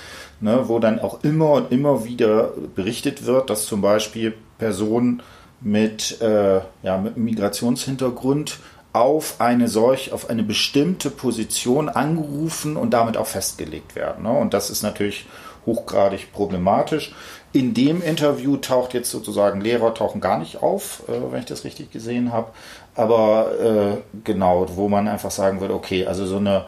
ne, 0.40 0.68
wo 0.68 0.78
dann 0.78 1.00
auch 1.00 1.24
immer 1.24 1.54
und 1.54 1.72
immer 1.72 2.04
wieder 2.04 2.52
berichtet 2.76 3.26
wird, 3.26 3.50
dass 3.50 3.66
zum 3.66 3.80
Beispiel 3.80 4.32
Personen 4.58 5.24
mit, 5.60 6.20
äh, 6.20 6.60
ja, 6.84 6.98
mit 6.98 7.16
Migrationshintergrund 7.16 8.60
auf 8.92 9.40
eine 9.40 9.66
solch, 9.66 10.12
auf 10.12 10.30
eine 10.30 10.44
bestimmte 10.44 11.10
Position 11.10 11.88
angerufen 11.88 12.76
und 12.76 12.90
damit 12.90 13.16
auch 13.16 13.26
festgelegt 13.26 13.96
werden. 13.96 14.22
Ne? 14.22 14.30
Und 14.30 14.54
das 14.54 14.70
ist 14.70 14.82
natürlich 14.82 15.26
hochgradig 15.66 16.32
problematisch. 16.32 17.12
In 17.52 17.72
dem 17.72 18.02
Interview 18.02 18.58
taucht 18.58 18.92
jetzt 18.92 19.10
sozusagen 19.10 19.60
Lehrer 19.60 19.94
tauchen 19.94 20.20
gar 20.20 20.38
nicht 20.38 20.62
auf, 20.62 21.02
äh, 21.08 21.32
wenn 21.32 21.40
ich 21.40 21.46
das 21.46 21.64
richtig 21.64 21.90
gesehen 21.90 22.32
habe. 22.32 22.50
Aber 22.94 23.52
äh, 23.60 23.96
genau, 24.24 24.66
wo 24.76 24.88
man 24.88 25.08
einfach 25.08 25.30
sagen 25.30 25.60
würde, 25.60 25.74
okay, 25.74 26.06
also 26.06 26.26
so 26.26 26.36
eine, 26.36 26.66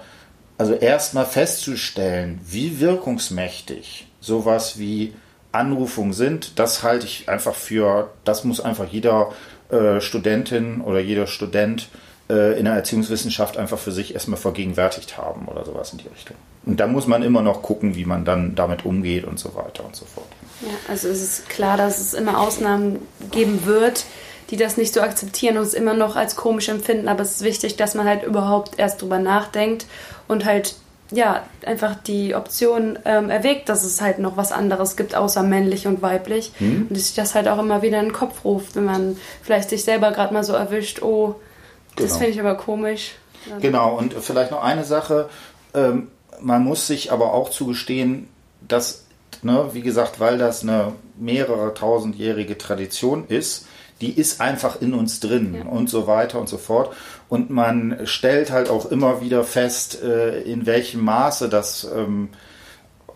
also 0.57 0.73
erstmal 0.73 1.27
festzustellen, 1.27 2.41
wie 2.45 2.81
wirkungsmächtig 2.81 4.07
sowas 4.21 4.79
wie 4.79 5.15
Anrufungen 5.53 6.13
sind, 6.13 6.59
das 6.59 6.83
halte 6.83 7.07
ich 7.07 7.29
einfach 7.29 7.55
für, 7.55 8.11
das 8.25 8.45
muss 8.45 8.61
einfach 8.61 8.87
jeder 8.89 9.33
äh, 9.71 10.01
Studentin 10.01 10.81
oder 10.81 11.01
jeder 11.01 11.27
Student 11.27 11.89
äh, 12.31 12.59
in 12.59 12.65
der 12.65 12.75
Erziehungswissenschaft 12.75 13.57
einfach 13.57 13.79
für 13.79 13.93
sich 13.93 14.15
erstmal 14.15 14.39
vergegenwärtigt 14.39 15.19
haben 15.19 15.47
oder 15.47 15.65
sowas 15.65 15.93
in 15.93 15.99
die 15.99 16.09
Richtung. 16.09 16.37
Und 16.65 16.79
da 16.79 16.87
muss 16.87 17.07
man 17.07 17.23
immer 17.23 17.43
noch 17.43 17.63
gucken, 17.63 17.97
wie 17.97 18.05
man 18.05 18.25
dann 18.25 18.55
damit 18.55 18.85
umgeht 18.85 19.25
und 19.25 19.39
so 19.39 19.55
weiter 19.55 19.85
und 19.85 19.97
so 19.97 20.05
fort. 20.05 20.27
Ja, 20.61 20.73
also 20.89 21.09
es 21.09 21.23
ist 21.23 21.49
klar, 21.49 21.77
dass 21.77 21.99
es 21.99 22.15
immer 22.15 22.41
Ausnahmen 22.41 23.07
geben 23.31 23.65
wird, 23.65 24.05
die 24.51 24.57
das 24.57 24.77
nicht 24.77 24.93
so 24.93 25.01
akzeptieren 25.01 25.57
und 25.57 25.63
es 25.63 25.75
immer 25.75 25.95
noch 25.95 26.17
als 26.17 26.37
komisch 26.37 26.69
empfinden, 26.69 27.09
aber 27.09 27.23
es 27.23 27.33
ist 27.33 27.43
wichtig, 27.43 27.77
dass 27.77 27.95
man 27.95 28.07
halt 28.07 28.25
überhaupt 28.25 28.79
erst 28.79 29.01
drüber 29.01 29.19
nachdenkt 29.19 29.87
und 30.29 30.45
halt 30.45 30.75
ja, 31.13 31.43
einfach 31.67 31.97
die 31.97 32.35
Option 32.35 32.99
ähm, 33.05 33.31
erwägt, 33.31 33.69
dass 33.69 33.85
es 33.85 34.01
halt 34.01 34.19
noch 34.19 34.37
was 34.37 34.53
anderes 34.53 34.97
gibt, 34.97 35.15
außer 35.15 35.43
männlich 35.43 35.87
und 35.87 36.03
weiblich. 36.03 36.53
Mhm. 36.61 36.87
Und 36.89 36.97
sich 36.97 37.15
das 37.15 37.35
halt 37.35 37.49
auch 37.49 37.59
immer 37.59 37.83
wieder 37.83 37.99
in 37.99 38.07
den 38.07 38.13
Kopf 38.13 38.45
ruft, 38.45 38.77
wenn 38.77 38.85
man 38.85 39.17
vielleicht 39.43 39.71
sich 39.71 39.85
selber 39.85 40.13
gerade 40.13 40.33
mal 40.33 40.45
so 40.45 40.53
erwischt, 40.53 41.03
oh, 41.03 41.35
das 41.97 42.07
genau. 42.07 42.19
finde 42.19 42.33
ich 42.33 42.41
aber 42.41 42.55
komisch. 42.55 43.13
Genau, 43.61 43.97
und 43.97 44.15
vielleicht 44.15 44.51
noch 44.51 44.63
eine 44.63 44.85
Sache, 44.85 45.29
ähm, 45.75 46.09
man 46.41 46.63
muss 46.63 46.87
sich 46.87 47.11
aber 47.11 47.33
auch 47.33 47.51
zugestehen, 47.51 48.29
dass, 48.67 49.07
ne, 49.43 49.71
wie 49.73 49.83
gesagt, 49.83 50.21
weil 50.21 50.39
das 50.39 50.63
eine 50.63 50.93
mehrere 51.19 51.75
tausendjährige 51.75 52.59
Tradition 52.59 53.27
ist, 53.29 53.67
die 54.01 54.19
ist 54.19 54.41
einfach 54.41 54.81
in 54.81 54.95
uns 54.95 55.21
drin 55.21 55.55
ja. 55.55 55.71
und 55.71 55.91
so 55.91 56.07
weiter 56.07 56.41
und 56.41 56.49
so 56.49 56.57
fort. 56.57 56.95
Und 57.29 57.51
man 57.51 57.99
stellt 58.05 58.51
halt 58.51 58.71
auch 58.71 58.91
immer 58.91 59.21
wieder 59.21 59.45
fest, 59.45 60.03
äh, 60.03 60.41
in 60.41 60.67
welchem 60.67 61.05
Maße 61.05 61.49
das 61.49 61.87
ähm, 61.95 62.31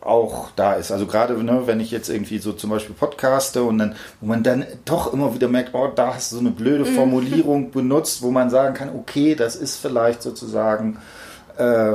auch 0.04 0.50
da 0.54 0.74
ist. 0.74 0.92
Also 0.92 1.06
gerade 1.06 1.42
ne, 1.42 1.62
wenn 1.66 1.80
ich 1.80 1.90
jetzt 1.90 2.10
irgendwie 2.10 2.38
so 2.38 2.52
zum 2.52 2.70
Beispiel 2.70 2.94
podcaste 2.94 3.62
und 3.62 3.78
dann, 3.78 3.96
wo 4.20 4.26
man 4.26 4.42
dann 4.42 4.66
doch 4.84 5.12
immer 5.12 5.34
wieder 5.34 5.48
merkt, 5.48 5.74
oh, 5.74 5.88
da 5.94 6.14
hast 6.14 6.32
du 6.32 6.36
so 6.36 6.40
eine 6.40 6.50
blöde 6.50 6.84
mhm. 6.84 6.94
Formulierung 6.94 7.70
benutzt, 7.70 8.22
wo 8.22 8.30
man 8.30 8.50
sagen 8.50 8.74
kann, 8.74 8.90
okay, 8.94 9.34
das 9.34 9.56
ist 9.56 9.76
vielleicht 9.76 10.22
sozusagen, 10.22 10.98
äh, 11.56 11.94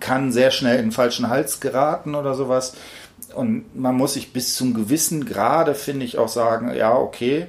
kann 0.00 0.32
sehr 0.32 0.50
schnell 0.50 0.76
in 0.76 0.86
den 0.86 0.92
falschen 0.92 1.28
Hals 1.28 1.60
geraten 1.60 2.14
oder 2.14 2.34
sowas. 2.34 2.74
Und 3.36 3.76
man 3.76 3.94
muss 3.96 4.14
sich 4.14 4.32
bis 4.32 4.54
zum 4.54 4.74
gewissen 4.74 5.26
Grade, 5.26 5.74
finde 5.74 6.06
ich, 6.06 6.18
auch 6.18 6.28
sagen, 6.28 6.74
ja, 6.74 6.96
okay, 6.96 7.46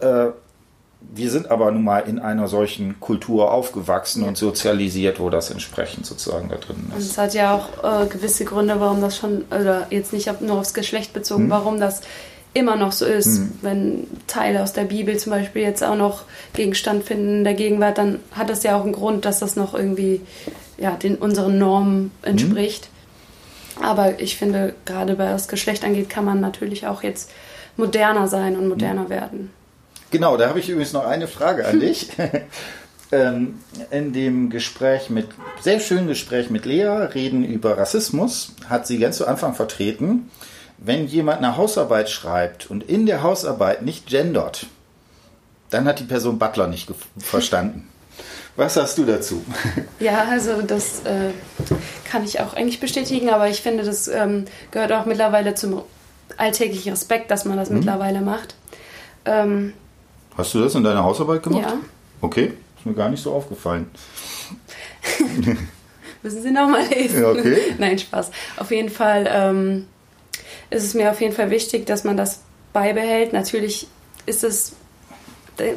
äh, 0.00 0.26
wir 1.14 1.30
sind 1.30 1.50
aber 1.50 1.70
nun 1.72 1.82
mal 1.82 2.00
in 2.00 2.18
einer 2.18 2.48
solchen 2.48 3.00
Kultur 3.00 3.50
aufgewachsen 3.50 4.22
und 4.22 4.36
sozialisiert, 4.36 5.18
wo 5.18 5.30
das 5.30 5.50
entsprechend 5.50 6.06
sozusagen 6.06 6.48
da 6.48 6.56
drin 6.56 6.76
ist. 6.90 6.94
Und 6.94 7.02
es 7.02 7.18
hat 7.18 7.34
ja 7.34 7.54
auch 7.54 8.02
äh, 8.02 8.06
gewisse 8.06 8.44
Gründe, 8.44 8.78
warum 8.78 9.00
das 9.00 9.16
schon, 9.16 9.44
oder 9.50 9.86
jetzt 9.90 10.12
nicht 10.12 10.40
nur 10.40 10.58
aufs 10.60 10.74
Geschlecht 10.74 11.12
bezogen, 11.12 11.44
hm. 11.44 11.50
warum 11.50 11.80
das 11.80 12.02
immer 12.54 12.76
noch 12.76 12.92
so 12.92 13.06
ist. 13.06 13.38
Mhm. 13.38 13.52
Wenn 13.62 14.06
Teile 14.26 14.62
aus 14.62 14.72
der 14.72 14.84
Bibel 14.84 15.16
zum 15.16 15.32
Beispiel 15.32 15.62
jetzt 15.62 15.82
auch 15.82 15.96
noch 15.96 16.24
Gegenstand 16.52 17.04
finden 17.04 17.38
in 17.38 17.44
der 17.44 17.54
Gegenwart, 17.54 17.98
dann 17.98 18.20
hat 18.32 18.50
das 18.50 18.62
ja 18.62 18.76
auch 18.76 18.84
einen 18.84 18.92
Grund, 18.92 19.24
dass 19.24 19.38
das 19.38 19.56
noch 19.56 19.74
irgendwie 19.74 20.20
ja, 20.76 20.90
den, 20.92 21.16
unseren 21.16 21.58
Normen 21.58 22.10
entspricht. 22.22 22.88
Mhm. 22.88 22.91
Aber 23.82 24.20
ich 24.20 24.36
finde, 24.36 24.74
gerade 24.84 25.18
was 25.18 25.48
Geschlecht 25.48 25.84
angeht, 25.84 26.08
kann 26.08 26.24
man 26.24 26.40
natürlich 26.40 26.86
auch 26.86 27.02
jetzt 27.02 27.30
moderner 27.76 28.28
sein 28.28 28.56
und 28.56 28.68
moderner 28.68 29.08
werden. 29.08 29.50
Genau, 30.10 30.36
da 30.36 30.48
habe 30.48 30.60
ich 30.60 30.68
übrigens 30.68 30.92
noch 30.92 31.06
eine 31.06 31.26
Frage 31.26 31.66
an 31.66 31.80
dich. 31.80 32.08
ähm, 33.12 33.60
in 33.90 34.12
dem 34.12 34.50
Gespräch 34.50 35.10
mit, 35.10 35.28
sehr 35.60 35.80
schönen 35.80 36.08
Gespräch 36.08 36.50
mit 36.50 36.64
Lea, 36.64 37.08
reden 37.14 37.44
über 37.44 37.76
Rassismus, 37.78 38.54
hat 38.68 38.86
sie 38.86 38.98
ganz 38.98 39.18
zu 39.18 39.26
Anfang 39.26 39.54
vertreten, 39.54 40.30
wenn 40.78 41.06
jemand 41.06 41.38
eine 41.38 41.56
Hausarbeit 41.56 42.10
schreibt 42.10 42.70
und 42.70 42.82
in 42.82 43.06
der 43.06 43.22
Hausarbeit 43.22 43.82
nicht 43.82 44.06
gendert, 44.06 44.66
dann 45.70 45.84
hat 45.84 46.00
die 46.00 46.04
Person 46.04 46.38
Butler 46.38 46.66
nicht 46.66 46.90
verstanden. 47.18 47.88
Was 48.56 48.76
hast 48.76 48.98
du 48.98 49.04
dazu? 49.04 49.44
Ja, 49.98 50.24
also 50.24 50.62
das 50.62 51.04
äh, 51.04 51.30
kann 52.10 52.24
ich 52.24 52.40
auch 52.40 52.54
eigentlich 52.54 52.80
bestätigen, 52.80 53.30
aber 53.30 53.48
ich 53.48 53.62
finde, 53.62 53.84
das 53.84 54.08
ähm, 54.08 54.46
gehört 54.72 54.90
auch 54.90 55.06
mittlerweile 55.06 55.54
zum 55.54 55.82
alltäglichen 56.36 56.90
Respekt, 56.90 57.30
dass 57.30 57.44
man 57.44 57.56
das 57.56 57.70
mhm. 57.70 57.76
mittlerweile 57.78 58.20
macht. 58.20 58.56
Ähm, 59.24 59.74
Hast 60.36 60.54
du 60.54 60.60
das 60.60 60.74
in 60.74 60.82
deiner 60.82 61.04
Hausarbeit 61.04 61.44
gemacht? 61.44 61.62
Ja. 61.62 61.78
Okay, 62.20 62.54
ist 62.76 62.84
mir 62.84 62.94
gar 62.94 63.10
nicht 63.10 63.22
so 63.22 63.32
aufgefallen. 63.32 63.88
Müssen 66.22 66.42
Sie 66.42 66.50
nochmal 66.50 66.86
lesen. 66.88 67.22
Ja, 67.22 67.30
okay. 67.30 67.58
Nein, 67.78 67.98
Spaß. 67.98 68.30
Auf 68.56 68.70
jeden 68.70 68.90
Fall 68.90 69.28
ähm, 69.30 69.86
ist 70.70 70.84
es 70.84 70.94
mir 70.94 71.10
auf 71.10 71.20
jeden 71.20 71.34
Fall 71.34 71.50
wichtig, 71.50 71.86
dass 71.86 72.04
man 72.04 72.16
das 72.16 72.40
beibehält. 72.72 73.32
Natürlich 73.32 73.88
ist 74.26 74.44
es, 74.44 74.72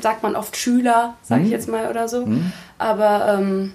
sagt 0.02 0.24
man 0.24 0.36
oft 0.36 0.56
Schüler, 0.58 1.16
sage 1.22 1.42
mhm. 1.42 1.48
ich 1.48 1.52
jetzt 1.52 1.68
mal 1.68 1.90
oder 1.90 2.08
so. 2.08 2.26
Mhm. 2.26 2.52
Aber 2.78 3.38
ähm, 3.38 3.74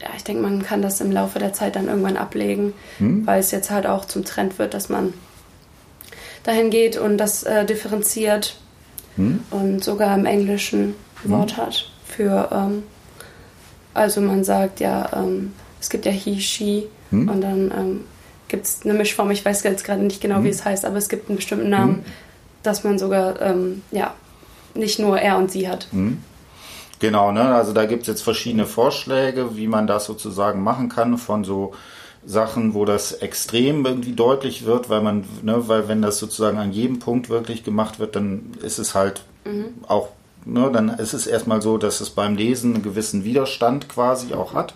ja, 0.00 0.08
ich 0.16 0.24
denke, 0.24 0.42
man 0.42 0.62
kann 0.62 0.82
das 0.82 1.00
im 1.00 1.12
Laufe 1.12 1.38
der 1.38 1.52
Zeit 1.52 1.76
dann 1.76 1.88
irgendwann 1.88 2.16
ablegen, 2.16 2.72
mhm. 2.98 3.26
weil 3.26 3.40
es 3.40 3.50
jetzt 3.50 3.70
halt 3.70 3.86
auch 3.86 4.04
zum 4.04 4.24
Trend 4.24 4.58
wird, 4.58 4.74
dass 4.74 4.88
man 4.88 5.12
dahin 6.42 6.70
geht 6.70 6.96
und 6.96 7.18
das 7.18 7.42
äh, 7.42 7.64
differenziert 7.64 8.56
hm? 9.16 9.40
und 9.50 9.84
sogar 9.84 10.16
im 10.16 10.26
Englischen 10.26 10.94
hm? 11.22 11.30
Wort 11.30 11.56
hat 11.56 11.90
für, 12.06 12.48
ähm, 12.52 12.82
also 13.94 14.20
man 14.20 14.44
sagt 14.44 14.80
ja, 14.80 15.10
ähm, 15.14 15.52
es 15.80 15.90
gibt 15.90 16.06
ja 16.06 16.12
he, 16.12 16.40
she 16.40 16.88
hm? 17.10 17.28
und 17.28 17.40
dann 17.40 17.72
ähm, 17.76 18.00
gibt 18.48 18.66
es 18.66 18.80
eine 18.84 18.94
Mischform, 18.94 19.30
ich 19.30 19.44
weiß 19.44 19.62
jetzt 19.64 19.84
gerade 19.84 20.02
nicht 20.02 20.20
genau, 20.20 20.38
wie 20.38 20.48
hm? 20.48 20.50
es 20.50 20.64
heißt, 20.64 20.84
aber 20.84 20.96
es 20.96 21.08
gibt 21.08 21.28
einen 21.28 21.36
bestimmten 21.36 21.70
Namen, 21.70 21.96
hm? 21.96 22.04
dass 22.62 22.84
man 22.84 22.98
sogar, 22.98 23.40
ähm, 23.42 23.82
ja, 23.90 24.14
nicht 24.74 24.98
nur 24.98 25.18
er 25.18 25.36
und 25.36 25.50
sie 25.50 25.68
hat. 25.68 25.88
Hm? 25.90 26.22
Genau, 26.98 27.32
ne? 27.32 27.54
also 27.54 27.72
da 27.72 27.86
gibt 27.86 28.02
es 28.02 28.08
jetzt 28.08 28.22
verschiedene 28.22 28.66
Vorschläge, 28.66 29.56
wie 29.56 29.66
man 29.66 29.86
das 29.86 30.04
sozusagen 30.04 30.62
machen 30.62 30.90
kann, 30.90 31.16
von 31.16 31.44
so 31.44 31.72
Sachen, 32.24 32.74
wo 32.74 32.84
das 32.84 33.12
extrem 33.12 33.84
irgendwie 33.86 34.12
deutlich 34.12 34.66
wird, 34.66 34.90
weil 34.90 35.00
man, 35.00 35.24
ne, 35.42 35.68
weil 35.68 35.88
wenn 35.88 36.02
das 36.02 36.18
sozusagen 36.18 36.58
an 36.58 36.72
jedem 36.72 36.98
Punkt 36.98 37.30
wirklich 37.30 37.64
gemacht 37.64 37.98
wird, 37.98 38.14
dann 38.16 38.52
ist 38.62 38.78
es 38.78 38.94
halt 38.94 39.22
mhm. 39.46 39.72
auch, 39.88 40.10
ne, 40.44 40.70
dann 40.70 40.90
ist 40.90 41.14
es 41.14 41.26
erstmal 41.26 41.62
so, 41.62 41.78
dass 41.78 42.02
es 42.02 42.10
beim 42.10 42.36
Lesen 42.36 42.74
einen 42.74 42.82
gewissen 42.82 43.24
Widerstand 43.24 43.88
quasi 43.88 44.34
auch 44.34 44.52
hat. 44.52 44.74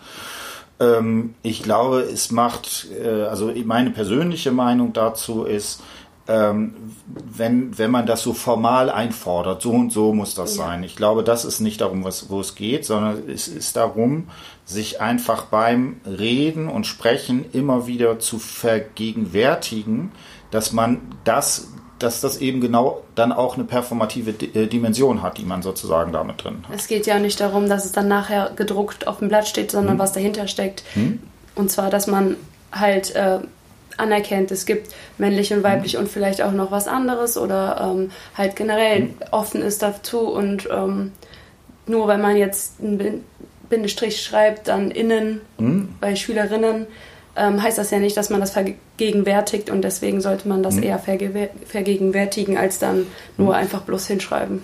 Ähm, 0.80 1.34
ich 1.42 1.62
glaube, 1.62 2.00
es 2.00 2.30
macht, 2.30 2.88
äh, 3.02 3.24
also 3.24 3.52
meine 3.64 3.90
persönliche 3.90 4.50
Meinung 4.50 4.94
dazu 4.94 5.44
ist, 5.44 5.82
ähm, 6.26 6.74
wenn, 7.06 7.76
wenn 7.76 7.90
man 7.90 8.06
das 8.06 8.22
so 8.22 8.32
formal 8.32 8.88
einfordert, 8.90 9.60
so 9.60 9.70
und 9.72 9.90
so 9.92 10.14
muss 10.14 10.34
das 10.34 10.56
ja. 10.56 10.64
sein. 10.64 10.82
Ich 10.82 10.96
glaube, 10.96 11.22
das 11.22 11.44
ist 11.44 11.60
nicht 11.60 11.80
darum, 11.80 12.04
was, 12.04 12.30
wo 12.30 12.40
es 12.40 12.54
geht, 12.54 12.86
sondern 12.86 13.28
es 13.28 13.46
ist 13.46 13.76
darum, 13.76 14.28
sich 14.64 15.00
einfach 15.02 15.46
beim 15.46 16.00
Reden 16.06 16.68
und 16.68 16.86
Sprechen 16.86 17.44
immer 17.52 17.86
wieder 17.86 18.18
zu 18.18 18.38
vergegenwärtigen, 18.38 20.12
dass 20.50 20.72
man 20.72 21.02
das, 21.24 21.68
dass 21.98 22.22
das 22.22 22.38
eben 22.38 22.62
genau 22.62 23.02
dann 23.14 23.30
auch 23.30 23.56
eine 23.56 23.64
performative 23.64 24.30
äh, 24.30 24.66
Dimension 24.66 25.22
hat, 25.22 25.36
die 25.36 25.44
man 25.44 25.60
sozusagen 25.60 26.12
damit 26.12 26.42
drin 26.42 26.64
hat. 26.66 26.74
Es 26.74 26.86
geht 26.86 27.06
ja 27.06 27.18
nicht 27.18 27.38
darum, 27.38 27.68
dass 27.68 27.84
es 27.84 27.92
dann 27.92 28.08
nachher 28.08 28.52
gedruckt 28.56 29.06
auf 29.06 29.18
dem 29.18 29.28
Blatt 29.28 29.46
steht, 29.46 29.70
sondern 29.70 29.94
hm. 29.94 29.98
was 29.98 30.12
dahinter 30.12 30.48
steckt. 30.48 30.84
Hm. 30.94 31.20
Und 31.54 31.70
zwar, 31.70 31.90
dass 31.90 32.06
man 32.06 32.36
halt 32.72 33.14
äh, 33.14 33.40
anerkennt, 33.96 34.50
es 34.50 34.66
gibt 34.66 34.94
männlich 35.18 35.52
und 35.52 35.62
weiblich 35.62 35.94
mhm. 35.94 36.00
und 36.00 36.08
vielleicht 36.08 36.42
auch 36.42 36.52
noch 36.52 36.70
was 36.70 36.88
anderes 36.88 37.36
oder 37.36 37.92
ähm, 37.94 38.10
halt 38.36 38.56
generell 38.56 39.00
mhm. 39.00 39.14
offen 39.30 39.62
ist 39.62 39.82
dazu 39.82 40.20
und 40.20 40.68
ähm, 40.70 41.12
nur 41.86 42.08
wenn 42.08 42.20
man 42.20 42.36
jetzt 42.36 42.80
einen 42.80 43.24
Bindestrich 43.68 44.22
schreibt, 44.22 44.68
dann 44.68 44.90
innen 44.90 45.40
mhm. 45.58 45.90
bei 46.00 46.16
Schülerinnen, 46.16 46.86
ähm, 47.36 47.62
heißt 47.62 47.78
das 47.78 47.90
ja 47.90 47.98
nicht, 47.98 48.16
dass 48.16 48.30
man 48.30 48.40
das 48.40 48.52
vergegenwärtigt 48.52 49.70
und 49.70 49.82
deswegen 49.82 50.20
sollte 50.20 50.48
man 50.48 50.62
das 50.62 50.76
mhm. 50.76 50.84
eher 50.84 50.98
vergegenwärtigen, 50.98 52.56
als 52.56 52.78
dann 52.78 53.06
nur 53.36 53.48
mhm. 53.48 53.54
einfach 53.54 53.82
bloß 53.82 54.06
hinschreiben. 54.06 54.62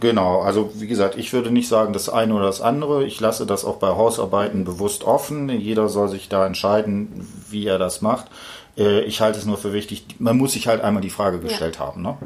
Genau, 0.00 0.40
also 0.40 0.72
wie 0.74 0.88
gesagt, 0.88 1.16
ich 1.16 1.32
würde 1.32 1.52
nicht 1.52 1.68
sagen 1.68 1.92
das 1.92 2.08
eine 2.08 2.34
oder 2.34 2.46
das 2.46 2.60
andere. 2.60 3.04
Ich 3.04 3.20
lasse 3.20 3.46
das 3.46 3.64
auch 3.64 3.76
bei 3.76 3.88
Hausarbeiten 3.88 4.64
bewusst 4.64 5.04
offen. 5.04 5.48
Jeder 5.48 5.88
soll 5.88 6.08
sich 6.08 6.28
da 6.28 6.46
entscheiden, 6.46 7.28
wie 7.48 7.66
er 7.66 7.78
das 7.78 8.02
macht. 8.02 8.26
Äh, 8.76 9.02
ich 9.02 9.20
halte 9.20 9.38
es 9.38 9.46
nur 9.46 9.56
für 9.56 9.72
wichtig, 9.72 10.04
man 10.18 10.36
muss 10.36 10.52
sich 10.52 10.66
halt 10.66 10.82
einmal 10.82 11.02
die 11.02 11.10
Frage 11.10 11.38
gestellt 11.38 11.76
ja. 11.76 11.86
haben. 11.86 12.02
Ne? 12.02 12.16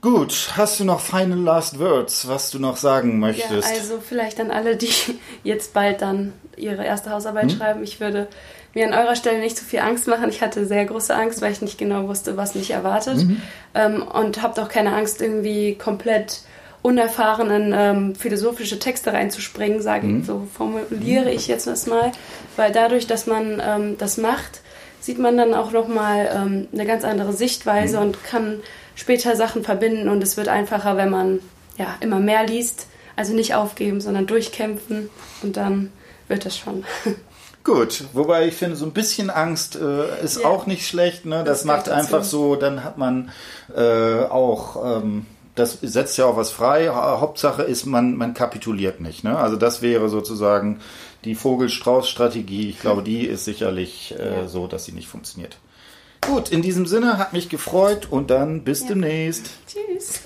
Gut, 0.00 0.50
hast 0.56 0.80
du 0.80 0.84
noch 0.84 1.00
final 1.00 1.38
last 1.38 1.78
words, 1.78 2.28
was 2.28 2.50
du 2.50 2.58
noch 2.58 2.76
sagen 2.76 3.18
möchtest? 3.18 3.68
Ja, 3.68 3.80
also 3.80 3.98
vielleicht 4.00 4.40
an 4.40 4.50
alle, 4.50 4.76
die 4.76 4.90
jetzt 5.44 5.74
bald 5.74 6.02
dann 6.02 6.32
ihre 6.56 6.84
erste 6.84 7.10
Hausarbeit 7.10 7.50
hm? 7.50 7.58
schreiben. 7.58 7.82
Ich 7.82 8.00
würde 8.00 8.28
mir 8.76 8.86
an 8.86 8.92
eurer 8.92 9.16
Stelle 9.16 9.40
nicht 9.40 9.56
zu 9.56 9.64
viel 9.64 9.78
Angst 9.78 10.06
machen. 10.06 10.28
Ich 10.28 10.42
hatte 10.42 10.66
sehr 10.66 10.84
große 10.84 11.14
Angst, 11.14 11.40
weil 11.40 11.50
ich 11.50 11.62
nicht 11.62 11.78
genau 11.78 12.08
wusste, 12.08 12.36
was 12.36 12.54
mich 12.54 12.72
erwartet. 12.72 13.16
Mhm. 13.16 13.40
Ähm, 13.74 14.02
und 14.02 14.42
habt 14.42 14.60
auch 14.60 14.68
keine 14.68 14.94
Angst, 14.94 15.22
irgendwie 15.22 15.76
komplett 15.76 16.42
unerfahrenen 16.82 17.72
ähm, 17.74 18.14
philosophische 18.14 18.78
Texte 18.78 19.14
reinzuspringen, 19.14 19.80
sage 19.80 20.06
mhm. 20.06 20.24
so 20.24 20.46
formuliere 20.52 21.30
ich 21.32 21.48
jetzt 21.48 21.66
das 21.66 21.86
mal, 21.86 22.12
weil 22.54 22.70
dadurch, 22.70 23.06
dass 23.06 23.26
man 23.26 23.60
ähm, 23.64 23.96
das 23.98 24.18
macht, 24.18 24.60
sieht 25.00 25.18
man 25.18 25.38
dann 25.38 25.54
auch 25.54 25.72
nochmal 25.72 26.30
ähm, 26.32 26.68
eine 26.72 26.84
ganz 26.84 27.02
andere 27.02 27.32
Sichtweise 27.32 27.96
mhm. 27.96 28.02
und 28.02 28.24
kann 28.24 28.60
später 28.94 29.36
Sachen 29.36 29.64
verbinden 29.64 30.08
und 30.08 30.22
es 30.22 30.36
wird 30.36 30.48
einfacher, 30.48 30.98
wenn 30.98 31.10
man 31.10 31.40
ja 31.78 31.96
immer 32.00 32.20
mehr 32.20 32.46
liest. 32.46 32.88
Also 33.16 33.32
nicht 33.32 33.54
aufgeben, 33.54 34.02
sondern 34.02 34.26
durchkämpfen 34.26 35.08
und 35.42 35.56
dann 35.56 35.90
wird 36.28 36.44
das 36.44 36.58
schon. 36.58 36.84
Gut, 37.66 38.04
wobei 38.12 38.46
ich 38.46 38.54
finde, 38.54 38.76
so 38.76 38.84
ein 38.84 38.92
bisschen 38.92 39.28
Angst 39.28 39.74
äh, 39.74 40.22
ist 40.22 40.40
ja. 40.40 40.46
auch 40.46 40.66
nicht 40.66 40.86
schlecht. 40.86 41.26
Ne? 41.26 41.38
Das, 41.38 41.58
das 41.58 41.64
macht 41.64 41.88
einfach 41.88 42.22
so, 42.22 42.54
dann 42.54 42.84
hat 42.84 42.96
man 42.96 43.32
äh, 43.74 44.20
auch, 44.20 45.00
ähm, 45.02 45.26
das 45.56 45.78
setzt 45.82 46.16
ja 46.16 46.26
auch 46.26 46.36
was 46.36 46.52
frei. 46.52 46.90
Hauptsache 46.90 47.64
ist, 47.64 47.84
man, 47.84 48.14
man 48.14 48.34
kapituliert 48.34 49.00
nicht. 49.00 49.24
Ne? 49.24 49.36
Also 49.36 49.56
das 49.56 49.82
wäre 49.82 50.08
sozusagen 50.08 50.78
die 51.24 51.34
Vogel-Strauß-Strategie. 51.34 52.70
Ich 52.70 52.78
glaube, 52.78 53.02
die 53.02 53.26
ist 53.26 53.44
sicherlich 53.44 54.14
äh, 54.16 54.42
ja. 54.42 54.46
so, 54.46 54.68
dass 54.68 54.84
sie 54.84 54.92
nicht 54.92 55.08
funktioniert. 55.08 55.58
Gut, 56.20 56.50
in 56.50 56.62
diesem 56.62 56.86
Sinne 56.86 57.18
hat 57.18 57.32
mich 57.32 57.48
gefreut 57.48 58.06
und 58.08 58.30
dann 58.30 58.62
bis 58.62 58.82
ja. 58.82 58.88
demnächst. 58.90 59.50
Tschüss. 59.66 60.20